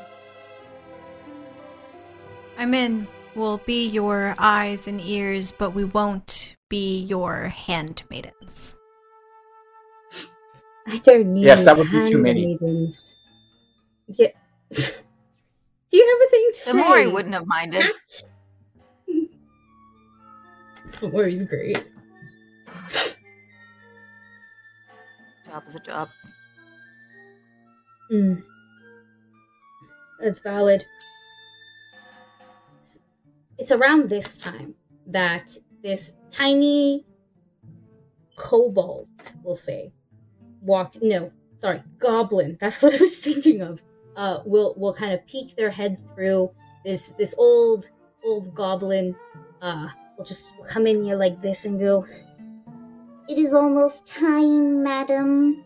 [2.57, 3.07] I'm in.
[3.35, 8.75] We'll be your eyes and ears, but we won't be your handmaidens.
[10.87, 11.45] I don't need.
[11.45, 12.41] Yes, that would be too many.
[12.57, 13.15] handmaidens.
[14.07, 14.29] Yeah.
[14.73, 16.77] Do you have a thing to The say?
[16.89, 17.85] Mori wouldn't have minded.
[21.11, 21.83] Mori's great.
[25.45, 26.09] Job is a job.
[28.11, 28.43] Mm.
[30.19, 30.85] That's valid.
[33.57, 34.75] it's around this time
[35.07, 37.05] that this tiny
[38.35, 39.07] kobold,
[39.43, 39.91] we'll say,
[40.61, 41.01] walked.
[41.01, 42.57] No, sorry, goblin.
[42.59, 43.81] That's what I was thinking of.
[44.15, 46.51] Uh, will will kind of peek their head through
[46.83, 47.89] this this old
[48.23, 49.15] old goblin.
[49.61, 52.05] Uh, will just come in here like this and go.
[53.29, 55.63] It is almost time, madam.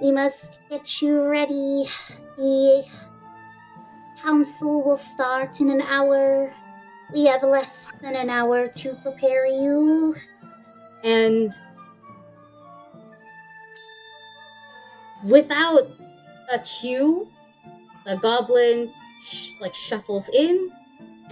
[0.00, 1.86] We must get you ready.
[2.36, 2.84] The
[4.20, 6.52] council will start in an hour.
[7.12, 10.16] We have less than an hour to prepare you.
[11.04, 11.52] and
[15.24, 15.82] without
[16.50, 17.28] a cue,
[18.04, 18.92] the goblin
[19.24, 20.70] sh- like shuffles in,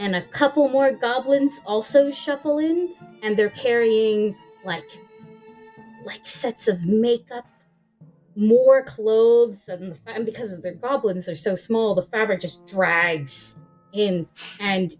[0.00, 4.34] and a couple more goblins also shuffle in, and they're carrying
[4.64, 4.88] like
[6.06, 7.46] like sets of makeup,
[8.34, 12.66] more clothes, and, the fa- and because their goblins are so small, the fabric just
[12.66, 13.60] drags
[13.92, 14.26] in,
[14.58, 14.90] and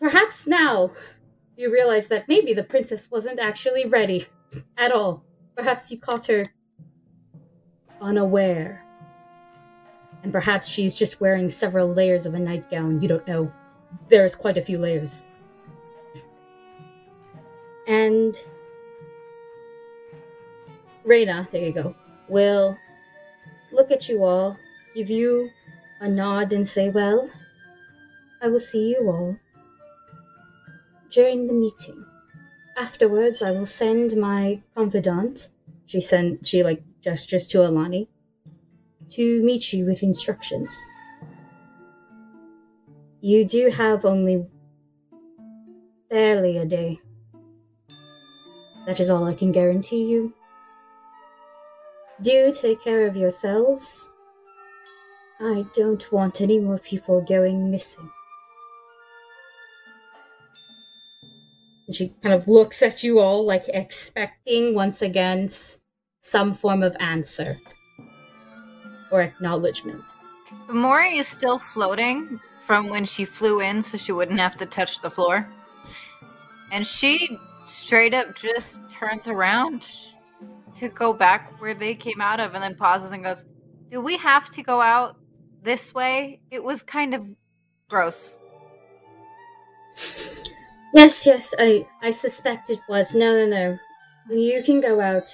[0.00, 0.90] perhaps now
[1.56, 4.26] you realize that maybe the princess wasn't actually ready
[4.76, 5.22] at all.
[5.56, 6.48] Perhaps you caught her
[8.00, 8.84] unaware.
[10.24, 13.00] And perhaps she's just wearing several layers of a nightgown.
[13.00, 13.52] You don't know.
[14.08, 15.24] There's quite a few layers.
[17.86, 18.34] And
[21.04, 21.94] Reyna, there you go,
[22.28, 22.76] will
[23.72, 24.56] look at you all,
[24.94, 25.50] give you
[26.00, 27.30] a nod, and say, Well,
[28.42, 29.36] I will see you all
[31.10, 32.04] during the meeting.
[32.76, 35.48] Afterwards, I will send my confidant.
[35.86, 38.08] She sent, she like gestures to Alani
[39.10, 40.86] to meet you with instructions.
[43.20, 44.46] You do have only
[46.08, 47.00] barely a day.
[48.86, 50.32] That is all I can guarantee you.
[52.22, 54.08] Do take care of yourselves.
[55.40, 58.08] I don't want any more people going missing.
[61.88, 65.48] And she kind of looks at you all, like expecting once again
[66.20, 67.56] some form of answer
[69.10, 70.04] or acknowledgement.
[70.68, 75.00] Mori is still floating from when she flew in, so she wouldn't have to touch
[75.00, 75.48] the floor.
[76.70, 79.86] And she straight up just turns around
[80.74, 83.46] to go back where they came out of and then pauses and goes,
[83.90, 85.16] Do we have to go out
[85.62, 86.40] this way?
[86.50, 87.24] It was kind of
[87.88, 88.36] gross.
[90.92, 93.14] Yes, yes, I I suspect it was.
[93.14, 93.78] No, no, no.
[94.28, 95.30] You can go out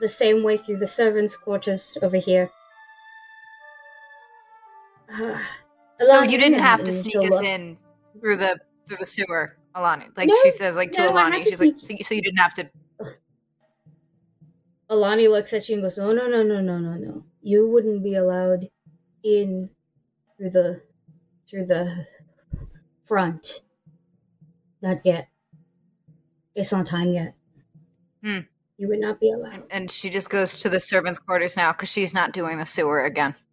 [0.00, 2.50] the same way through the servants' quarters over here.
[5.14, 5.61] Ah.
[6.00, 7.76] So you didn't have to sneak us in
[8.20, 10.06] through the through the sewer, Alani.
[10.16, 12.04] Like No, she says, like to no, I Alani, had to she's like, so you,
[12.04, 12.70] so you didn't have to.
[14.88, 17.24] Alani looks at you and goes, "Oh no, no, no, no, no, no!
[17.40, 18.68] You wouldn't be allowed
[19.22, 19.70] in
[20.36, 20.82] through the
[21.48, 22.06] through the
[23.06, 23.60] front.
[24.82, 25.28] Not yet.
[26.54, 27.34] It's not time yet.
[28.22, 28.40] Hmm.
[28.76, 31.88] You would not be allowed." And she just goes to the servants' quarters now because
[31.88, 33.34] she's not doing the sewer again.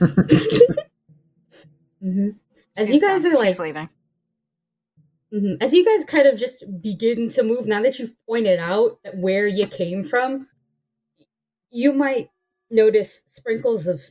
[2.00, 2.30] hmm
[2.76, 3.32] As She's you guys done.
[3.32, 3.88] are like she's leaving.
[5.32, 5.58] Mhm.
[5.60, 9.16] As you guys kind of just begin to move, now that you've pointed out that
[9.16, 10.48] where you came from,
[11.70, 12.28] you might
[12.70, 14.02] notice sprinkles of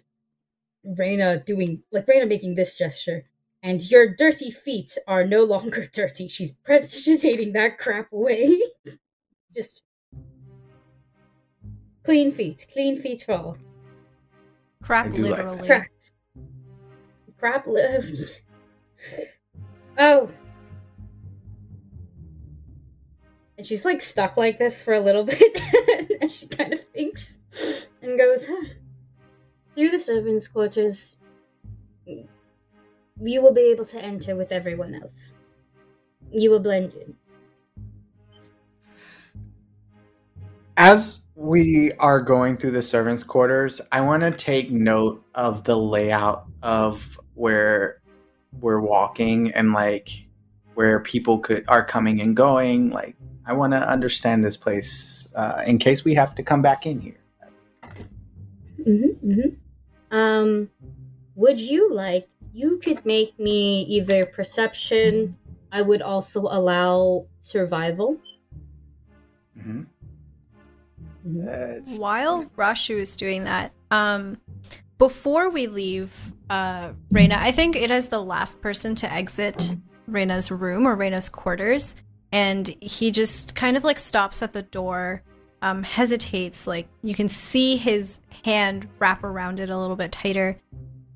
[0.85, 3.25] Raina doing, like Raina making this gesture,
[3.63, 6.27] and your dirty feet are no longer dirty.
[6.27, 8.61] She's precipitating that crap away.
[9.55, 9.81] just
[12.03, 13.57] clean feet, clean feet for all.
[14.83, 15.91] Crap, I do like that.
[17.39, 17.67] Crap.
[19.97, 20.29] Oh.
[23.57, 25.61] And she's like stuck like this for a little bit,
[26.21, 27.39] and she kind of thinks
[28.01, 28.65] and goes, huh.
[29.75, 31.17] Through the servants' quarters,
[32.05, 35.35] you will be able to enter with everyone else.
[36.31, 37.15] You will blend in.
[40.75, 45.77] As we are going through the servants' quarters, I want to take note of the
[45.77, 48.01] layout of where
[48.59, 50.09] we're walking and like
[50.73, 52.89] where people could are coming and going.
[52.89, 53.15] Like,
[53.45, 56.99] I want to understand this place uh, in case we have to come back in
[56.99, 57.19] here.
[58.79, 60.15] Mm-hmm, mm-hmm.
[60.15, 60.69] Um,
[61.35, 62.27] would you like?
[62.53, 65.37] You could make me either perception.
[65.71, 68.17] I would also allow survival.
[69.57, 69.85] Mhm.
[71.27, 71.47] Mhm.
[71.77, 74.37] It's- While Rashu is doing that, um,
[74.97, 79.75] before we leave uh, Reyna, I think it is the last person to exit
[80.07, 81.95] Reyna's room or Reyna's quarters,
[82.31, 85.21] and he just kind of like stops at the door,
[85.61, 86.67] um, hesitates.
[86.67, 90.59] Like you can see his hand wrap around it a little bit tighter,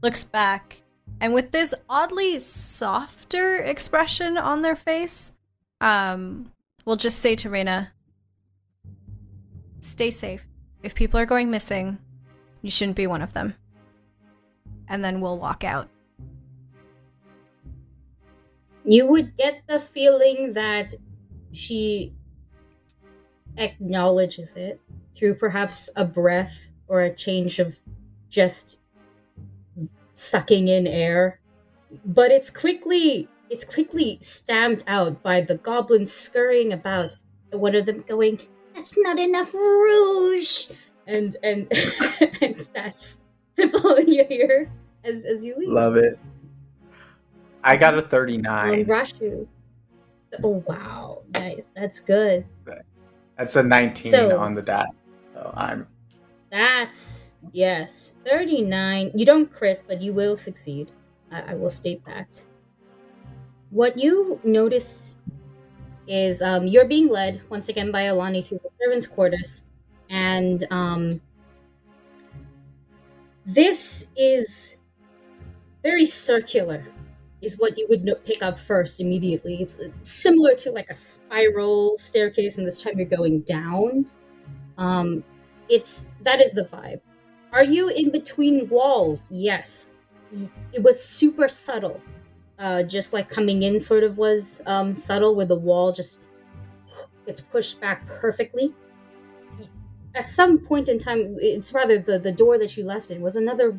[0.01, 0.81] looks back,
[1.21, 5.33] And with this oddly softer expression on their face,
[5.79, 6.51] um,
[6.83, 7.93] we'll just say to Reyna,
[9.79, 10.47] stay safe.
[10.81, 11.99] If people are going missing,
[12.63, 13.53] you shouldn't be one of them.
[14.91, 15.87] And then we'll walk out.
[18.83, 20.93] You would get the feeling that
[21.53, 22.13] she
[23.55, 24.81] acknowledges it
[25.15, 27.73] through perhaps a breath or a change of
[28.29, 28.81] just
[30.15, 31.39] sucking in air.
[32.05, 37.15] But it's quickly it's quickly stamped out by the goblins scurrying about.
[37.51, 38.41] One of them going,
[38.75, 40.67] That's not enough rouge
[41.07, 41.71] and and
[42.41, 43.19] and that's
[43.55, 44.69] that's all you hear
[45.03, 45.69] as as you leave.
[45.69, 46.17] Love it.
[47.63, 48.85] I got a Um, 39.
[48.85, 49.47] Rashu.
[50.43, 51.63] Oh wow, nice.
[51.75, 52.45] That's good.
[53.37, 54.87] That's a 19 So- on the dot.
[55.33, 55.87] So I'm
[56.51, 59.11] That's yes, thirty nine.
[59.15, 60.91] You don't crit, but you will succeed.
[61.31, 62.43] I, I will state that.
[63.69, 65.17] What you notice
[66.07, 69.65] is um, you're being led once again by Alani through the servants' quarters,
[70.09, 71.21] and um,
[73.45, 74.77] this is
[75.83, 76.85] very circular.
[77.41, 79.63] Is what you would pick up first immediately.
[79.63, 84.05] It's similar to like a spiral staircase, and this time you're going down.
[84.77, 85.23] Um,
[85.67, 87.01] it's that is the vibe.
[87.51, 89.27] Are you in between walls?
[89.31, 89.95] Yes.
[90.71, 91.99] It was super subtle.
[92.59, 96.21] Uh, just like coming in sort of was um, subtle, where the wall just
[97.25, 98.71] gets pushed back perfectly.
[100.13, 103.35] At some point in time, it's rather the, the door that you left in was
[103.35, 103.75] another.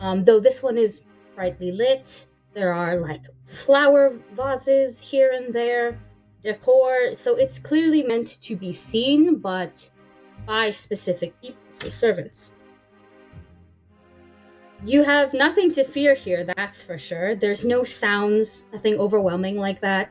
[0.00, 2.26] Um, though this one is brightly lit.
[2.54, 5.98] There are like flower vases here and there,
[6.42, 7.14] decor.
[7.14, 9.90] So it's clearly meant to be seen, but
[10.46, 12.54] by specific people, so servants.
[14.84, 17.34] You have nothing to fear here, that's for sure.
[17.34, 20.10] There's no sounds, nothing overwhelming like that.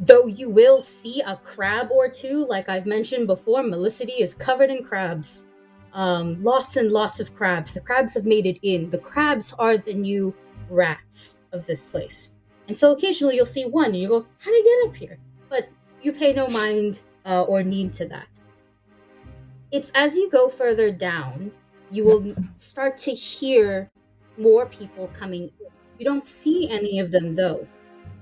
[0.00, 4.70] Though you will see a crab or two, like I've mentioned before, Melicity is covered
[4.70, 5.46] in crabs.
[5.92, 7.72] Um, lots and lots of crabs.
[7.72, 8.90] The crabs have made it in.
[8.90, 10.34] The crabs are the new
[10.68, 12.32] rats of this place.
[12.68, 15.18] And so occasionally you'll see one and you go, How did I get up here?
[15.48, 15.68] But
[16.00, 18.28] you pay no mind uh, or need to that
[19.70, 21.52] it's as you go further down,
[21.90, 23.90] you will start to hear
[24.36, 25.66] more people coming in.
[25.98, 27.66] You don't see any of them though.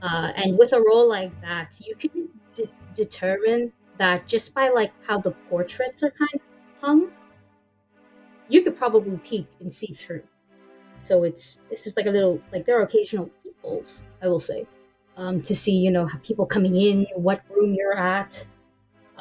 [0.02, 4.92] Uh, and with a roll like that, you can de- determine that just by like
[5.06, 6.40] how the portraits are kind of
[6.80, 7.10] hung,
[8.48, 10.22] you could probably peek and see through.
[11.02, 14.66] So it's this is like a little like there are occasional peepholes, I will say,
[15.16, 18.46] um, to see you know people coming in, what room you're at.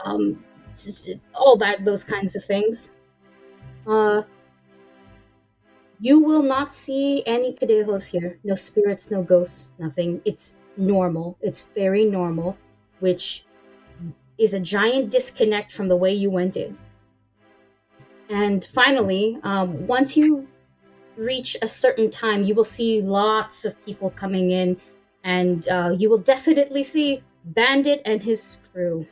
[0.03, 0.43] Um,
[0.77, 2.93] just all that those kinds of things
[3.87, 4.21] uh
[5.99, 11.63] you will not see any cadejos here no spirits no ghosts nothing it's normal it's
[11.73, 12.57] very normal
[12.99, 13.45] which
[14.37, 16.77] is a giant disconnect from the way you went in
[18.29, 20.47] and finally um, once you
[21.15, 24.77] reach a certain time you will see lots of people coming in
[25.23, 29.05] and uh, you will definitely see bandit and his crew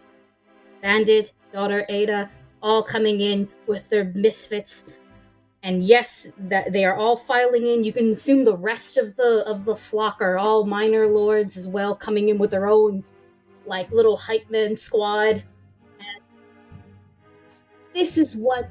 [0.82, 2.30] bandit daughter Ada,
[2.62, 4.86] all coming in with their misfits.
[5.64, 7.84] And yes, that they are all filing in.
[7.84, 11.68] You can assume the rest of the of the flock are all minor lords as
[11.68, 13.04] well, coming in with their own
[13.66, 15.44] like little hype men squad.
[16.00, 16.22] And
[17.96, 18.70] this is what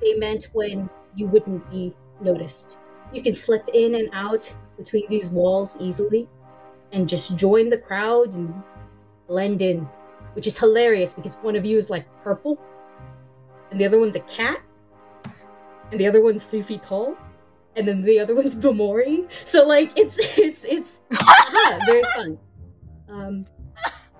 [0.00, 2.76] they meant when you wouldn't be noticed.
[3.12, 6.28] You can slip in and out between these walls easily
[6.92, 8.62] and just join the crowd and
[9.26, 9.88] blend in
[10.36, 12.60] which is hilarious because one of you is like purple,
[13.70, 14.60] and the other one's a cat,
[15.90, 17.16] and the other one's three feet tall,
[17.74, 19.32] and then the other one's Bamori.
[19.46, 21.00] So like it's it's it's
[21.86, 22.38] very fun.
[23.08, 23.46] Um,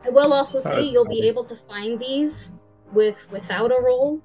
[0.06, 2.52] I will also say you'll be able to find these
[2.94, 4.22] with without a roll,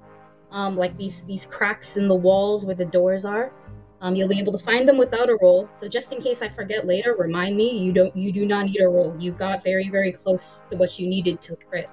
[0.52, 3.54] um, like these these cracks in the walls where the doors are.
[4.02, 5.70] Um, you'll be able to find them without a roll.
[5.74, 7.78] So just in case I forget later, remind me.
[7.80, 8.16] You don't.
[8.16, 9.16] You do not need a roll.
[9.20, 11.90] You got very, very close to what you needed to crit.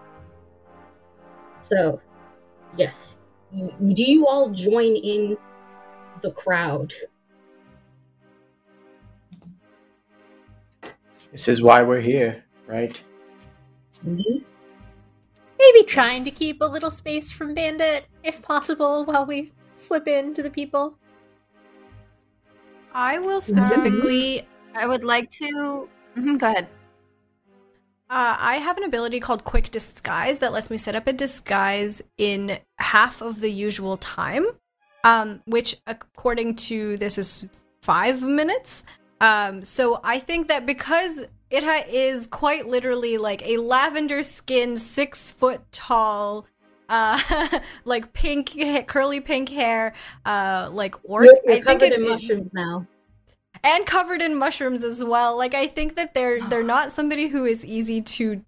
[1.61, 2.01] So,
[2.77, 3.19] yes.
[3.53, 5.37] Do you all join in
[6.23, 6.93] the crowd?
[11.33, 13.03] This is why we're here, right?
[14.05, 14.48] Mhm.
[15.59, 20.35] Maybe trying to keep a little space from Bandit, if possible, while we slip in
[20.35, 20.97] to the people.
[22.95, 24.47] I will specifically.
[24.75, 25.89] I would like to.
[26.17, 26.69] Mhm, go ahead.
[28.11, 32.01] Uh, I have an ability called Quick Disguise that lets me set up a disguise
[32.17, 34.47] in half of the usual time.
[35.05, 37.47] Um, which, according to this, is
[37.83, 38.85] five minutes.
[39.21, 44.79] Um, so I think that because it ha- is quite literally like a lavender skinned,
[44.79, 46.47] six foot tall,
[46.89, 47.19] uh,
[47.85, 49.95] like pink, curly pink hair,
[50.27, 51.25] uh, like orc.
[51.25, 52.87] You're, I you're think covered it- in mushrooms now.
[53.65, 55.37] and covered in mushrooms as well.
[55.37, 58.43] Like I think that they're they're not somebody who is easy to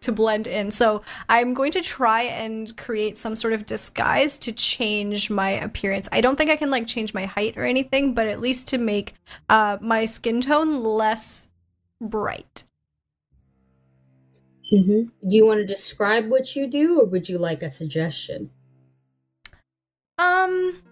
[0.00, 0.70] to blend in.
[0.70, 6.08] So I'm going to try and create some sort of disguise to change my appearance.
[6.10, 8.78] I don't think I can like change my height or anything, but at least to
[8.78, 9.12] make
[9.50, 11.48] uh my skin tone less
[12.00, 12.64] bright.
[14.70, 18.50] hmm Do you want to describe what you do, or would you like a suggestion?
[20.18, 20.82] Um,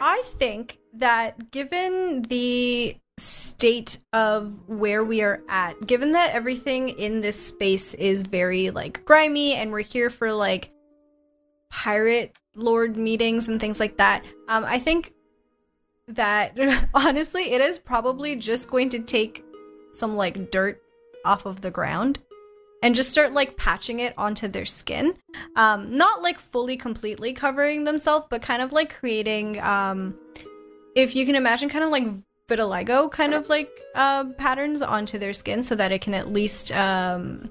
[0.00, 7.20] I think that given the state of where we are at, given that everything in
[7.20, 10.70] this space is very like grimy and we're here for like
[11.68, 15.12] pirate lord meetings and things like that, um, I think
[16.06, 16.56] that
[16.94, 19.44] honestly, it is probably just going to take
[19.92, 20.82] some like dirt
[21.24, 22.20] off of the ground
[22.82, 25.14] and just start like patching it onto their skin.
[25.56, 30.16] Um not like fully completely covering themselves but kind of like creating um
[30.94, 32.06] if you can imagine kind of like
[32.48, 36.72] vitiligo kind of like uh, patterns onto their skin so that it can at least
[36.72, 37.50] um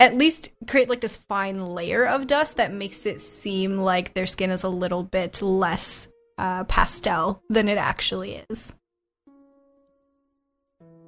[0.00, 4.26] at least create like this fine layer of dust that makes it seem like their
[4.26, 8.74] skin is a little bit less uh, pastel than it actually is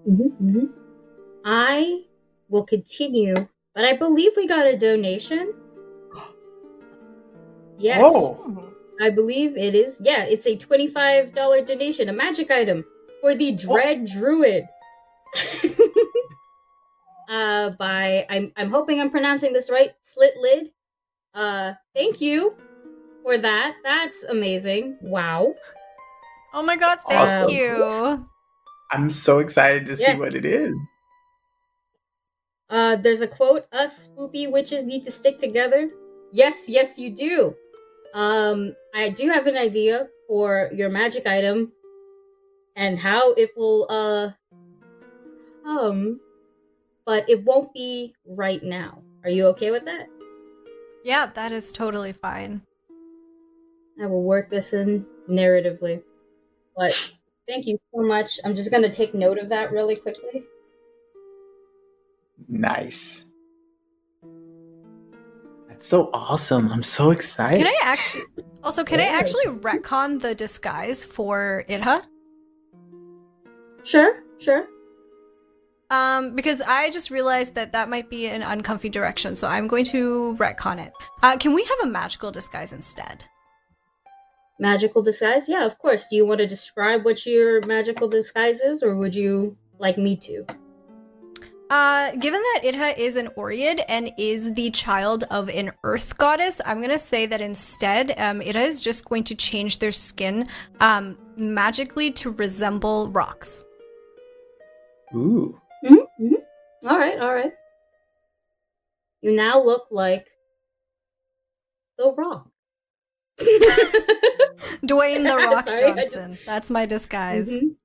[0.08, 0.64] Mm-hmm.
[1.44, 2.02] I
[2.48, 3.34] will continue,
[3.74, 5.54] but I believe we got a donation.
[7.78, 10.00] Yes, Oh, I believe it is.
[10.02, 12.86] Yeah, it's a twenty-five dollar donation, a magic item
[13.20, 14.64] for the Dread Druid.
[17.28, 19.90] uh, by I'm I'm hoping I'm pronouncing this right.
[20.02, 20.70] Slit lid.
[21.34, 22.56] Uh, thank you
[23.22, 23.76] for that.
[23.84, 24.96] That's amazing.
[25.02, 25.54] Wow.
[26.54, 27.50] oh my god thank Awesome.
[27.50, 28.26] you
[28.92, 30.18] I'm so excited to see Yes.
[30.18, 30.88] what it is.
[32.68, 35.88] Uh, there's a quote: "Us spoopy witches need to stick together."
[36.32, 37.54] Yes, yes, you do.
[38.14, 41.72] Um, I do have an idea for your magic item
[42.76, 44.30] and how it will uh
[45.64, 46.20] come,
[47.06, 49.02] but it won't be right now.
[49.24, 50.08] Are you okay with that?
[51.04, 52.62] yeah that is totally fine
[54.00, 56.02] I will work this in narratively.
[56.76, 57.12] But
[57.48, 58.38] thank you so much.
[58.44, 60.44] I'm just gonna take note of that really quickly.
[62.48, 63.28] Nice.
[65.68, 66.70] That's so awesome.
[66.72, 67.58] I'm so excited.
[67.58, 68.22] Can I actually
[68.62, 69.20] also can I Yes.
[69.20, 72.02] actually retcon the disguise for Itha?
[73.82, 74.66] Sure, sure.
[75.90, 79.84] Um, because I just realized that that might be an uncomfy direction, so I'm going
[79.86, 80.92] to retcon it.
[81.22, 83.24] Uh, can we have a magical disguise instead?
[84.58, 85.48] Magical disguise?
[85.48, 86.08] Yeah, of course.
[86.08, 90.16] Do you want to describe what your magical disguise is, or would you like me
[90.16, 90.46] to?
[91.68, 96.60] Uh, given that Itha is an Oread and is the child of an earth goddess,
[96.64, 100.46] I'm gonna say that instead, um, Itha is just going to change their skin,
[100.80, 103.64] um, magically to resemble rocks.
[105.14, 105.60] Ooh.
[105.84, 106.88] Mm-hmm, mm-hmm.
[106.88, 107.52] All right, all right.
[109.22, 110.28] You now look like
[111.98, 112.48] the Rock.
[114.86, 116.38] Dwayne the Rock Sorry, I just- Johnson.
[116.46, 117.50] That's my disguise.
[117.50, 117.76] Mhm.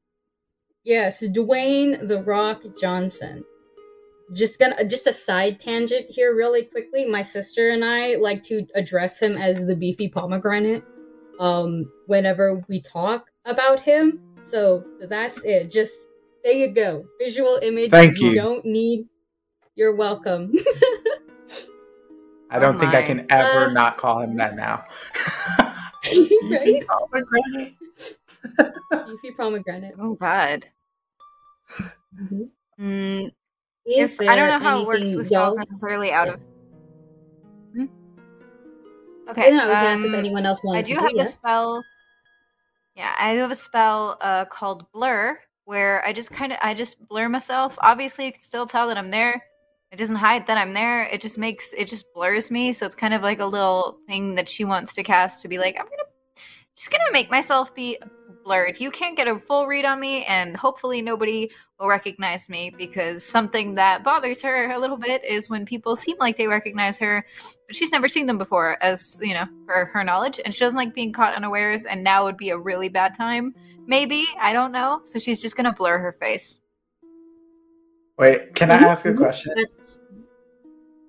[0.84, 3.44] Yes, Dwayne the Rock Johnson.
[4.34, 7.06] Just gonna just a side tangent here, really quickly.
[7.06, 10.84] My sister and I like to address him as the beefy pomegranate.
[11.40, 14.20] Um, whenever we talk about him.
[14.44, 15.72] So that's it.
[15.72, 15.94] Just
[16.44, 17.06] there you go.
[17.20, 17.92] Visual image.
[17.92, 18.36] Thank you.
[18.36, 19.08] don't need.
[19.76, 20.54] You're welcome.
[22.52, 24.84] I don't Oh think I can ever Uh, not call him that now.
[26.52, 26.84] right?
[26.88, 27.76] Pomegranate.
[29.08, 29.96] Beefy pomegranate.
[30.00, 30.66] Oh God.
[32.22, 32.50] Mhm.
[32.80, 33.32] Mm,
[33.86, 36.42] Is if, I don't know how it works with spells y'all- necessarily out of.
[37.74, 37.86] Hmm?
[39.30, 39.48] Okay.
[39.48, 41.12] I, know, I was gonna ask if um, anyone else wanted I do to have
[41.12, 41.32] do a that.
[41.32, 41.84] spell.
[42.96, 46.74] Yeah, I do have a spell uh, called Blur, where I just kind of I
[46.74, 47.78] just blur myself.
[47.82, 49.42] Obviously, you can still tell that I'm there.
[49.92, 51.04] It doesn't hide that I'm there.
[51.04, 52.72] It just makes it just blurs me.
[52.72, 55.58] So it's kind of like a little thing that she wants to cast to be
[55.58, 56.04] like, I'm gonna
[56.78, 57.98] just gonna make myself be
[58.46, 58.80] blurred.
[58.80, 63.24] You can't get a full read on me, and hopefully nobody will recognize me because
[63.24, 67.26] something that bothers her a little bit is when people seem like they recognize her,
[67.68, 70.78] but she's never seen them before, as you know, for her knowledge, and she doesn't
[70.78, 71.86] like being caught unawares.
[71.86, 73.54] And now would be a really bad time,
[73.86, 75.02] maybe I don't know.
[75.04, 76.60] So she's just gonna blur her face.
[78.22, 79.18] Wait, can I Mhm, ask a mhm.
[79.18, 79.52] question?
[79.56, 79.98] That's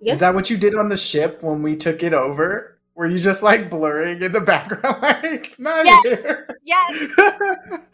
[0.01, 0.15] yes.
[0.15, 2.79] Is that what you did on the ship when we took it over?
[2.95, 6.03] Were you just like blurring in the background, like not Yes.
[6.23, 6.49] here?
[6.65, 6.91] Yes.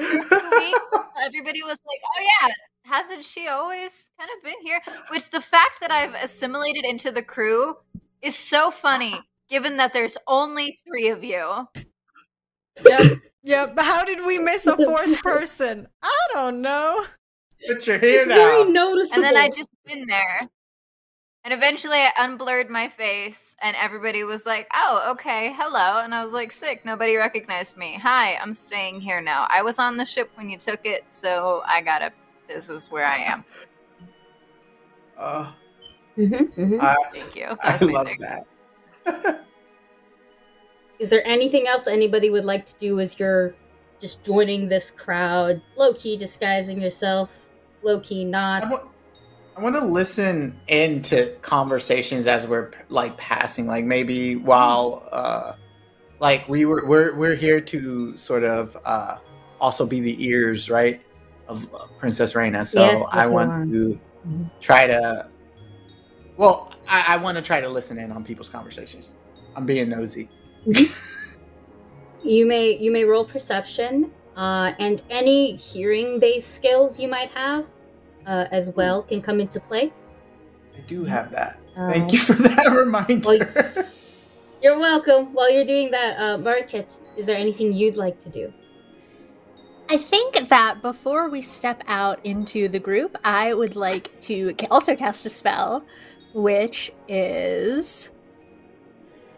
[1.26, 2.54] Everybody was like, "Oh yeah,
[2.84, 7.22] hasn't she always kind of been here?" Which the fact that I've assimilated into the
[7.22, 7.76] crew
[8.22, 11.66] is so funny, given that there's only three of you.
[12.86, 13.00] Yep.
[13.42, 13.74] Yep.
[13.74, 15.88] But how did we miss a- fourth person?
[16.02, 17.04] I don't know.
[17.66, 18.34] But you're here It's now.
[18.34, 19.14] very noticeable.
[19.16, 20.48] And then I just been there.
[21.44, 25.54] And eventually I unblurred my face and everybody was like, "Oh, okay.
[25.56, 26.84] Hello." And I was like, "Sick.
[26.84, 27.94] Nobody recognized me.
[28.02, 29.46] Hi, I'm staying here now.
[29.48, 32.12] I was on the ship when you took it, so I got to
[32.48, 33.44] This is where I am."
[35.16, 35.52] Uh,
[36.18, 36.80] Mhm, mhm.
[36.80, 37.46] I, Thank you.
[37.62, 38.20] That I love amazing.
[39.04, 39.44] that.
[40.98, 43.54] Is there anything else anybody would like to do as you're
[44.00, 45.62] just joining this crowd?
[45.76, 47.47] Low key disguising yourself,
[47.82, 48.64] low key not.
[48.64, 55.54] I want, to listen into conversations as we're like passing, like maybe while uh
[56.20, 59.18] like we were we're we're here to sort of uh
[59.60, 61.00] also be the ears, right,
[61.48, 62.64] of uh, Princess Reina.
[62.64, 64.50] So Yes, yes, I want to Mhm.
[64.60, 65.28] try to
[66.36, 69.14] well, I, I want to try to listen in on people's conversations.
[69.56, 70.28] I'm being nosy.
[72.22, 77.66] You may you may roll perception, uh, and any hearing based skills you might have
[78.24, 79.92] uh, as well can come into play.
[80.76, 81.58] I do have that.
[81.76, 83.84] Uh, Thank you for that reminder.
[84.62, 85.34] You're welcome.
[85.34, 88.52] While you're doing that, uh, Market, is there anything you'd like to do?
[89.88, 94.94] I think that before we step out into the group, I would like to also
[94.94, 95.82] cast a spell,
[96.32, 98.12] which is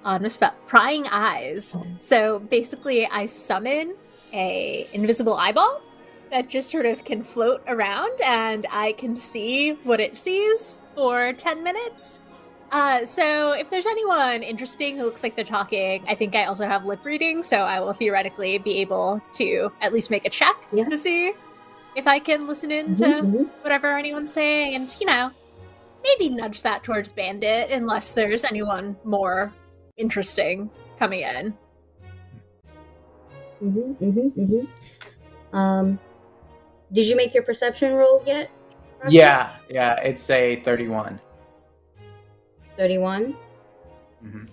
[0.04, 1.76] on a spell, prying eyes.
[2.00, 3.94] So basically, I summon
[4.32, 5.82] a invisible eyeball
[6.30, 11.32] that just sort of can float around, and I can see what it sees for
[11.32, 12.20] ten minutes.
[12.72, 16.68] Uh, so if there's anyone interesting who looks like they're talking, I think I also
[16.68, 20.56] have lip reading, so I will theoretically be able to at least make a check
[20.72, 20.84] Yeah.
[20.88, 21.32] to see
[21.96, 23.50] if I can listen in to Mhm, mhm.
[23.62, 25.32] whatever anyone's saying, and you know,
[26.04, 29.52] maybe nudge that towards Bandit unless there's anyone more
[29.96, 31.52] interesting coming in.
[33.62, 35.56] Mhm, mhm, mhm.
[35.56, 35.98] Um,
[36.92, 38.50] did you make your perception roll yet?
[39.02, 39.16] Rocky?
[39.16, 41.20] yeah, yeah, it's a 31.
[42.76, 43.36] 31.
[44.22, 44.44] hmm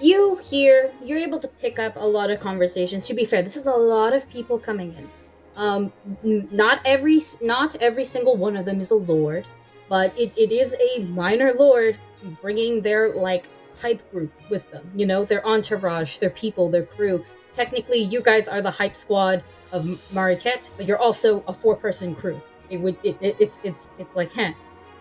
[0.00, 3.06] You hear, you're able to pick up a lot of conversations.
[3.06, 5.10] To be fair, this is a lot of people coming in.
[5.56, 9.46] Um, not every, not every single one of them is a lord,
[9.88, 11.98] but it, it is a minor lord
[12.40, 13.46] bringing their like
[13.80, 14.90] hype group with them.
[14.94, 17.24] You know, their entourage, their people, their crew.
[17.52, 19.42] Technically, you guys are the hype squad
[19.72, 22.40] of Mariquette, but you're also a four-person crew.
[22.68, 24.52] It would, it, it, it's, it's, it's like, heh.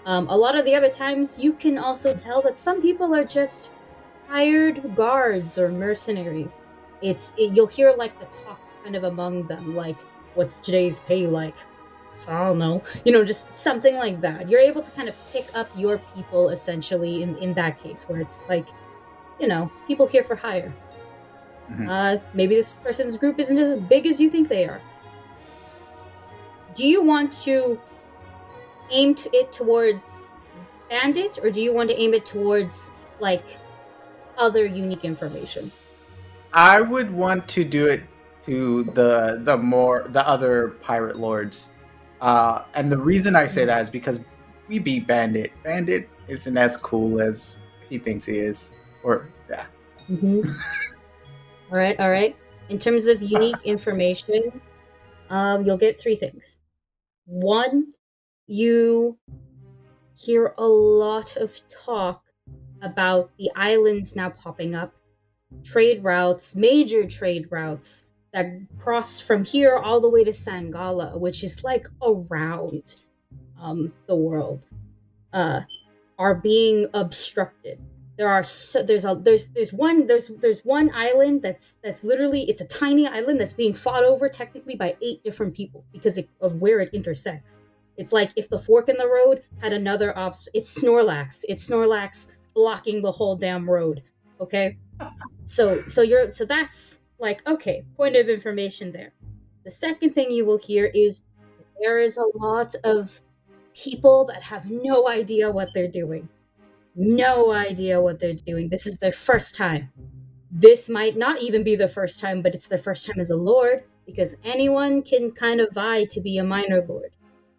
[0.05, 3.25] Um, a lot of the other times, you can also tell that some people are
[3.25, 3.69] just
[4.27, 6.61] hired guards or mercenaries.
[7.01, 9.97] It's it, you'll hear like the talk kind of among them, like
[10.35, 11.55] what's today's pay like?
[12.27, 14.49] I don't know, you know, just something like that.
[14.49, 18.19] You're able to kind of pick up your people essentially in in that case, where
[18.19, 18.67] it's like,
[19.39, 20.73] you know, people here for hire.
[21.71, 21.87] Mhm.
[21.87, 24.81] Uh, maybe this person's group isn't as big as you think they are.
[26.75, 27.79] Do you want to
[28.89, 30.33] aim to it towards
[30.89, 33.45] Bandit, or do you want to aim it towards like
[34.37, 35.71] other unique information?
[36.53, 38.01] I would want to do it
[38.45, 41.69] to the the more the other pirate lords,
[42.21, 44.19] uh, and the reason I say that is because
[44.67, 45.51] we beat Bandit.
[45.63, 47.59] Bandit isn't as cool as
[47.89, 48.71] he thinks he is,
[49.03, 49.65] or yeah.
[50.09, 50.49] Mm-hmm.
[51.71, 52.35] all right, all right.
[52.69, 54.61] In terms of unique information,
[55.29, 56.57] um, you'll get three things.
[57.25, 57.93] One,
[58.47, 59.17] you
[60.15, 62.23] hear a lot of talk
[62.81, 64.95] about the islands now popping up,
[65.63, 68.47] trade routes, major trade routes that
[68.79, 72.95] cross from here all the way to Sangala, which is like around
[73.59, 74.65] um, the world,
[75.33, 75.61] uh,
[76.17, 77.79] are being obstructed
[78.19, 82.41] there are so there's a there's there's one there's there's one island that's that's literally
[82.49, 86.29] it's a tiny island that's being fought over technically by eight different people because it,
[86.41, 87.61] of where it intersects.
[87.95, 91.45] It's like if the fork in the road had another obst it's snorlax.
[91.47, 94.03] It's snorlax blocking the whole damn road
[94.41, 94.77] okay?
[95.45, 99.13] So so you're so that's like okay point of information there.
[99.63, 101.23] The second thing you will hear is
[101.81, 103.21] there is a lot of
[103.73, 106.27] people that have no idea what they're doing
[106.95, 108.69] no idea what they're doing.
[108.69, 109.91] This is their first time.
[110.51, 113.35] This might not even be their first time, but it's their first time as a
[113.35, 117.11] lord because anyone can kind of vie to be a minor lord.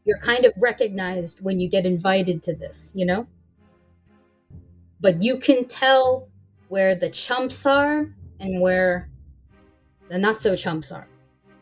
[0.05, 3.27] You're kind of recognized when you get invited to this, you know?
[5.01, 6.29] But you can tell
[6.69, 8.07] where the chumps are
[8.41, 9.09] and where
[10.09, 11.07] the not so chumps are.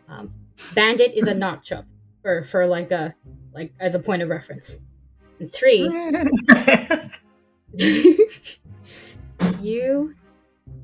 [0.08, 0.32] Um,
[0.74, 1.86] bandit is a not chump
[2.22, 3.14] for for like a
[3.52, 4.78] like as a point of reference.
[5.38, 5.86] And three,
[9.60, 10.14] you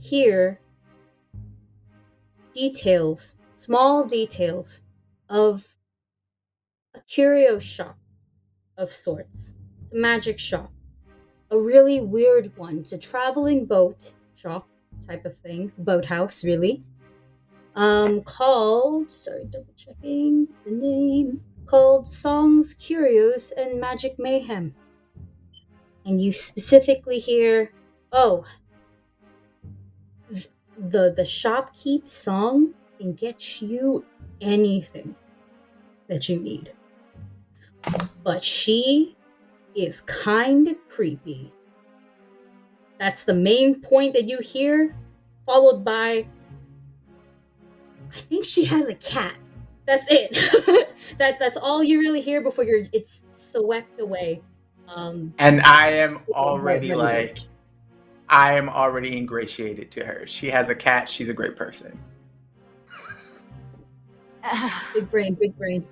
[0.01, 0.61] hear
[2.53, 4.82] details, small details
[5.28, 5.66] of
[6.95, 7.97] a curio shop
[8.76, 9.55] of sorts.
[9.93, 10.70] A magic shop.
[11.51, 12.78] A really weird one.
[12.78, 14.68] It's a traveling boat shop
[15.07, 15.72] type of thing.
[15.78, 16.85] Boathouse, really.
[17.74, 24.74] Um, called, sorry, double checking the name, called Songs, Curios, and Magic Mayhem.
[26.05, 27.72] And you specifically hear,
[28.12, 28.44] oh,
[30.76, 34.05] the the shopkeep song can get you
[34.40, 35.14] anything
[36.09, 36.72] that you need.
[38.22, 39.16] But she
[39.74, 41.52] is kind of creepy.
[42.98, 44.94] That's the main point that you hear,
[45.46, 46.26] followed by
[48.14, 49.34] I think she has a cat.
[49.86, 50.88] That's it.
[51.18, 54.42] that's that's all you really hear before you're it's swept away.
[54.89, 57.39] Um and I am already Right, right, like,
[58.28, 60.26] I am already ingratiated to her.
[60.26, 61.09] She has a cat.
[61.09, 61.99] She's a great person.
[64.47, 64.91] Ah.
[64.93, 65.87] big brain, big brain.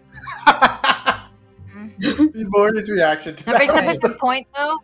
[0.46, 2.42] Mm-hmm.
[2.50, 4.78] Morty's reaction to That brings up a good point, though.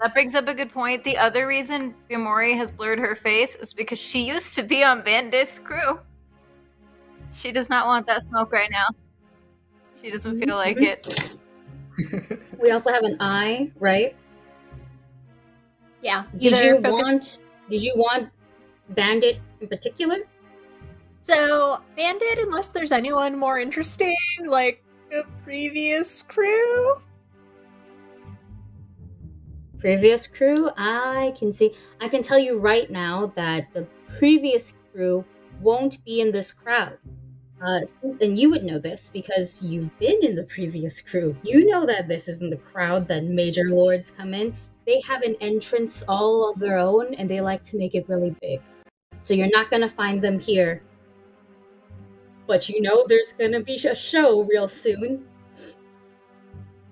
[0.00, 1.04] That brings up a good point.
[1.04, 5.02] The other reason Bamori has blurred her face is because she used to be on
[5.02, 6.00] Bandit's crew.
[7.32, 8.88] She does not want that smoke right now.
[10.00, 10.84] She doesn't feel like mm-hmm.
[10.84, 11.41] it.
[12.60, 14.14] We also have an eye, right?
[16.02, 16.24] Yeah.
[16.36, 17.38] Did you focus- want
[17.70, 18.28] did you want
[18.90, 20.18] Bandit in particular?
[21.22, 27.02] So, Bandit, unless there's anyone more interesting, like the previous crew?
[29.82, 33.84] previous crew i can see i can tell you right now that the
[34.16, 35.24] previous crew
[35.60, 36.96] won't be in this crowd
[37.62, 37.80] uh,
[38.20, 41.36] and you would know this because you've been in the previous crew.
[41.42, 44.54] You know that this isn't the crowd that major lords come in.
[44.84, 48.34] They have an entrance all of their own and they like to make it really
[48.40, 48.60] big.
[49.22, 50.82] So you're not going to find them here.
[52.48, 55.24] But you know there's going to be a show real soon.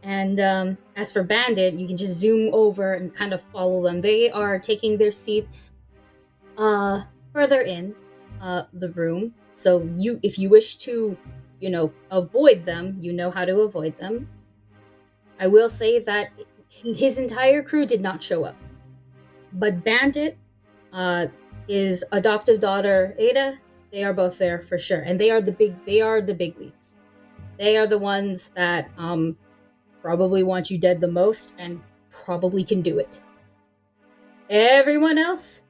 [0.04, 4.00] And um, as for Bandit, you can just zoom over and kind of follow them.
[4.00, 5.72] They are taking their seats
[6.56, 7.02] uh,
[7.32, 7.96] further in
[8.40, 9.34] uh, the room.
[9.60, 11.18] So you, if you wish to,
[11.60, 14.26] you know, avoid them, you know how to avoid them.
[15.38, 16.30] I will say that
[16.70, 18.56] his entire crew did not show up,
[19.52, 20.38] but Bandit,
[20.94, 21.26] uh,
[21.68, 23.58] his adoptive daughter Ada,
[23.92, 25.74] they are both there for sure, and they are the big.
[25.84, 26.96] They are the big leads.
[27.58, 29.36] They are the ones that um,
[30.00, 33.20] probably want you dead the most and probably can do it.
[34.48, 35.62] Everyone else,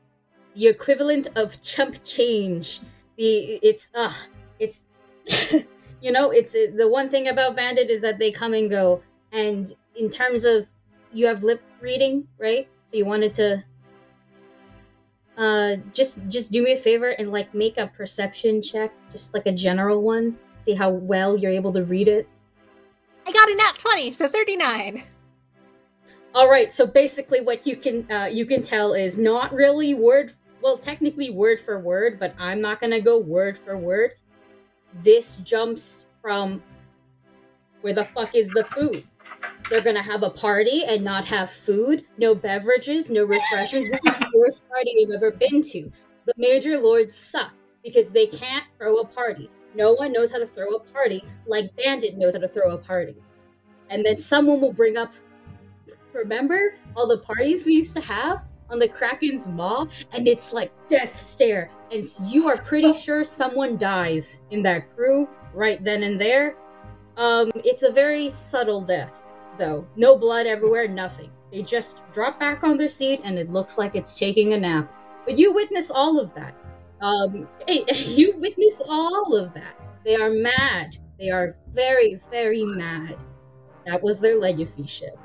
[0.54, 2.78] the equivalent of chump change.
[3.20, 4.12] The it's uh
[4.58, 4.86] it's
[6.00, 9.70] you know it's the one thing about bandit is that they come and go and
[9.94, 10.66] in terms of
[11.12, 13.62] you have lip reading right so you wanted to
[15.36, 19.44] uh just just do me a favor and like make a perception check just like
[19.44, 22.26] a general one see how well you're able to read it
[23.26, 25.02] I got a nat 20, so 39.
[26.34, 30.32] All right, so basically, what you can uh, you can tell is not really word.
[30.62, 34.12] Well, technically word for word, but I'm not gonna go word for word.
[35.02, 36.62] This jumps from
[37.80, 39.02] where the fuck is the food?
[39.70, 43.90] They're gonna have a party and not have food, no beverages, no refreshments.
[43.90, 45.90] This is the worst party you've ever been to.
[46.26, 47.52] The major lords suck
[47.82, 49.48] because they can't throw a party.
[49.74, 52.78] No one knows how to throw a party like Bandit knows how to throw a
[52.78, 53.14] party.
[53.88, 55.12] And then someone will bring up
[56.12, 59.86] remember all the parties we used to have on the Kraken's Maw?
[60.12, 61.70] And it's like death stare.
[61.90, 66.56] And you are pretty sure someone dies in that crew right then and there.
[67.16, 69.22] Um, it's a very subtle death,
[69.58, 69.86] though.
[69.96, 71.30] No blood everywhere, nothing.
[71.52, 74.92] They just drop back on their seat and it looks like it's taking a nap.
[75.24, 76.54] But you witness all of that.
[77.00, 79.74] Um, you witness all of that.
[80.04, 80.96] They are mad.
[81.18, 83.16] They are very, very mad.
[83.86, 85.18] That was their legacy ship.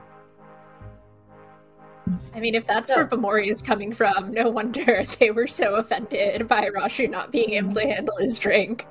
[2.36, 5.76] I mean, if that's So- where Bamori is coming from, no wonder they were so
[5.76, 8.86] offended by Rashu not being able to handle his drink.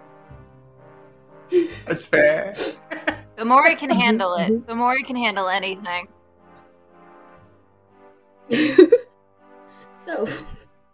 [1.86, 2.54] That's fair.
[3.38, 4.66] Bamori can handle it.
[4.66, 6.08] Bamori can handle anything.
[10.04, 10.26] so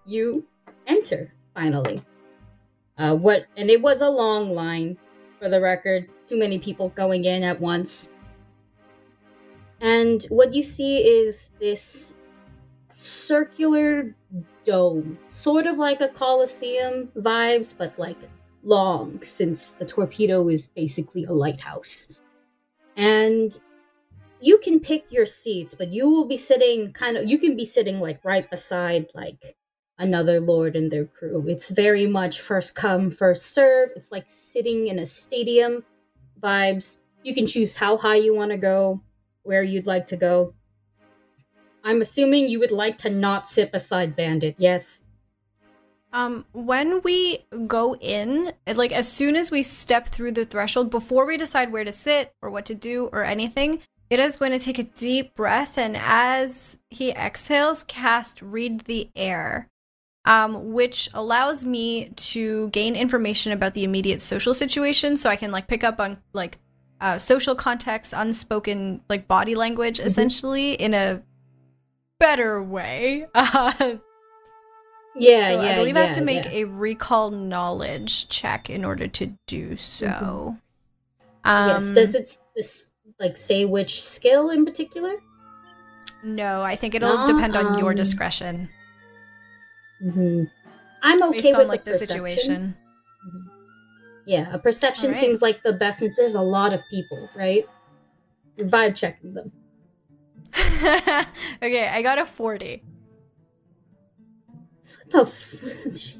[0.05, 0.47] you
[0.87, 2.01] enter finally
[2.99, 4.97] uh, what and it was a long line
[5.41, 8.11] for the record too many people going in at once
[9.81, 12.17] and what you see is this
[12.97, 14.15] circular
[14.65, 18.19] dome, sort of like a coliseum vibes, but like
[18.63, 22.15] long, since the torpedo is basically a lighthouse.
[22.97, 23.59] And
[24.41, 27.65] you can pick your seats, but you will be sitting kind of, you can be
[27.65, 29.57] sitting like right beside like
[29.99, 31.45] another lord and their crew.
[31.49, 33.93] It's very much first come, first serve.
[33.97, 35.85] It's like sitting in a stadium
[36.39, 37.01] vibes.
[37.23, 39.01] You can choose how high you want to go,
[39.43, 40.55] where you'd like to go.
[41.83, 45.05] I'm assuming you would like to not sit beside Bandit, yes?
[46.13, 51.25] Um, when we go in, like as soon as we step through the threshold, before
[51.25, 53.81] we decide where to sit or what to do or anything,
[54.11, 59.09] it is going to take a deep breath and as he exhales, cast Read the
[59.15, 59.69] Air,
[60.25, 65.53] um, which allows me to gain information about the immediate social situation so I can
[65.53, 66.59] like pick up on like
[67.01, 70.05] uh, social context, unspoken like body language, Mhm.
[70.05, 71.23] essentially in a
[72.19, 73.27] better way.
[73.35, 73.97] Uh,
[75.17, 75.73] Yeah, so yeah.
[75.73, 76.51] I believe I have to make yeah.
[76.53, 80.07] a recall knowledge check in order to do so.
[80.07, 81.51] Mm-hmm.
[81.51, 81.93] Um, yes.
[81.93, 85.13] Does it s- like say which skill in particular?
[86.23, 88.69] No, I think it'll No, depend on your um, discretion
[90.01, 90.45] hmm
[91.03, 92.09] I'm okay based with on a like the perception.
[92.17, 92.77] situation.
[94.31, 95.21] Yeah, a perception Alright.
[95.21, 97.69] seems like the best since there's a lot of people, right?
[98.57, 99.51] You're vibe checking them.
[101.61, 102.85] okay, I got a 40.
[105.09, 106.15] What the f-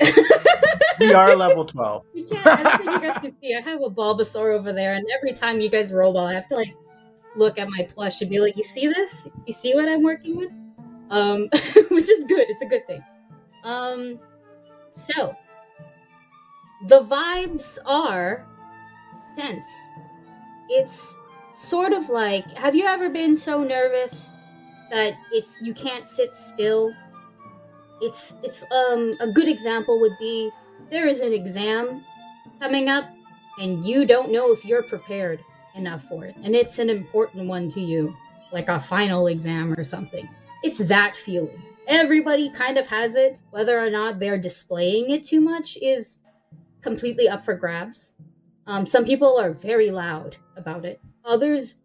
[0.98, 2.04] We are level 12.
[2.14, 2.44] You can't.
[2.44, 3.54] I don't think you guys can see.
[3.54, 6.48] I have a Bulbasaur over there, and every time you guys roll ball, I have
[6.48, 6.74] to like
[7.36, 9.30] look at my plush and be like, "You see this?
[9.46, 10.50] You see what I'm working with?"
[11.10, 11.42] Um,
[11.92, 12.50] which is good.
[12.50, 13.04] It's a good thing.
[13.62, 14.18] Um,
[14.96, 15.36] so
[16.86, 18.46] the vibes are
[19.36, 19.90] tense.
[20.68, 21.18] It's
[21.54, 24.32] sort of like, have you ever been so nervous
[24.90, 26.92] that it's you can't sit still?
[28.00, 30.50] It's it's um a good example would be
[30.90, 32.04] there is an exam
[32.60, 33.08] coming up
[33.58, 35.40] and you don't know if you're prepared
[35.74, 38.14] enough for it and it's an important one to you
[38.52, 40.28] like a final exam or something
[40.62, 45.40] it's that feeling everybody kind of has it whether or not they're displaying it too
[45.40, 46.18] much is
[46.82, 48.14] completely up for grabs
[48.66, 51.76] um, some people are very loud about it others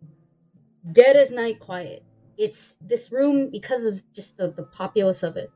[0.92, 2.04] dead as night quiet
[2.38, 5.52] it's this room because of just the, the populace of it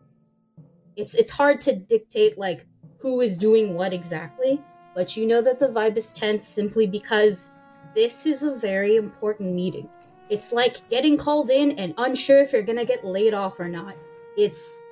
[0.95, 2.65] it's it's hard to dictate like
[2.99, 4.61] who is doing what exactly,
[4.93, 7.49] but you know that the vibe is tense simply because
[7.95, 9.89] this is a very important meeting.
[10.29, 13.95] It's like getting called in and unsure if you're gonna get laid off or not.
[14.37, 14.83] It's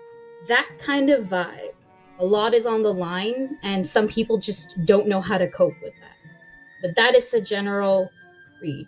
[0.48, 1.74] that kind of vibe.
[2.20, 5.76] A lot is on the line, and some people just don't know how to cope
[5.82, 6.18] with that.
[6.82, 8.10] But that is the general
[8.62, 8.88] read.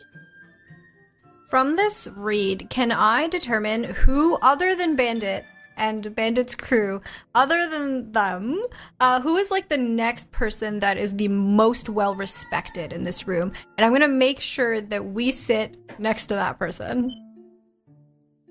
[1.47, 5.45] From this read, can I determine who, other than Bandit
[5.77, 7.01] and Bandit's crew,
[7.33, 8.65] other than them,
[8.99, 13.27] uh, who is like the next person that is the most well respected in this
[13.27, 13.53] room?
[13.77, 17.11] And I'm gonna make sure that we sit next to that person.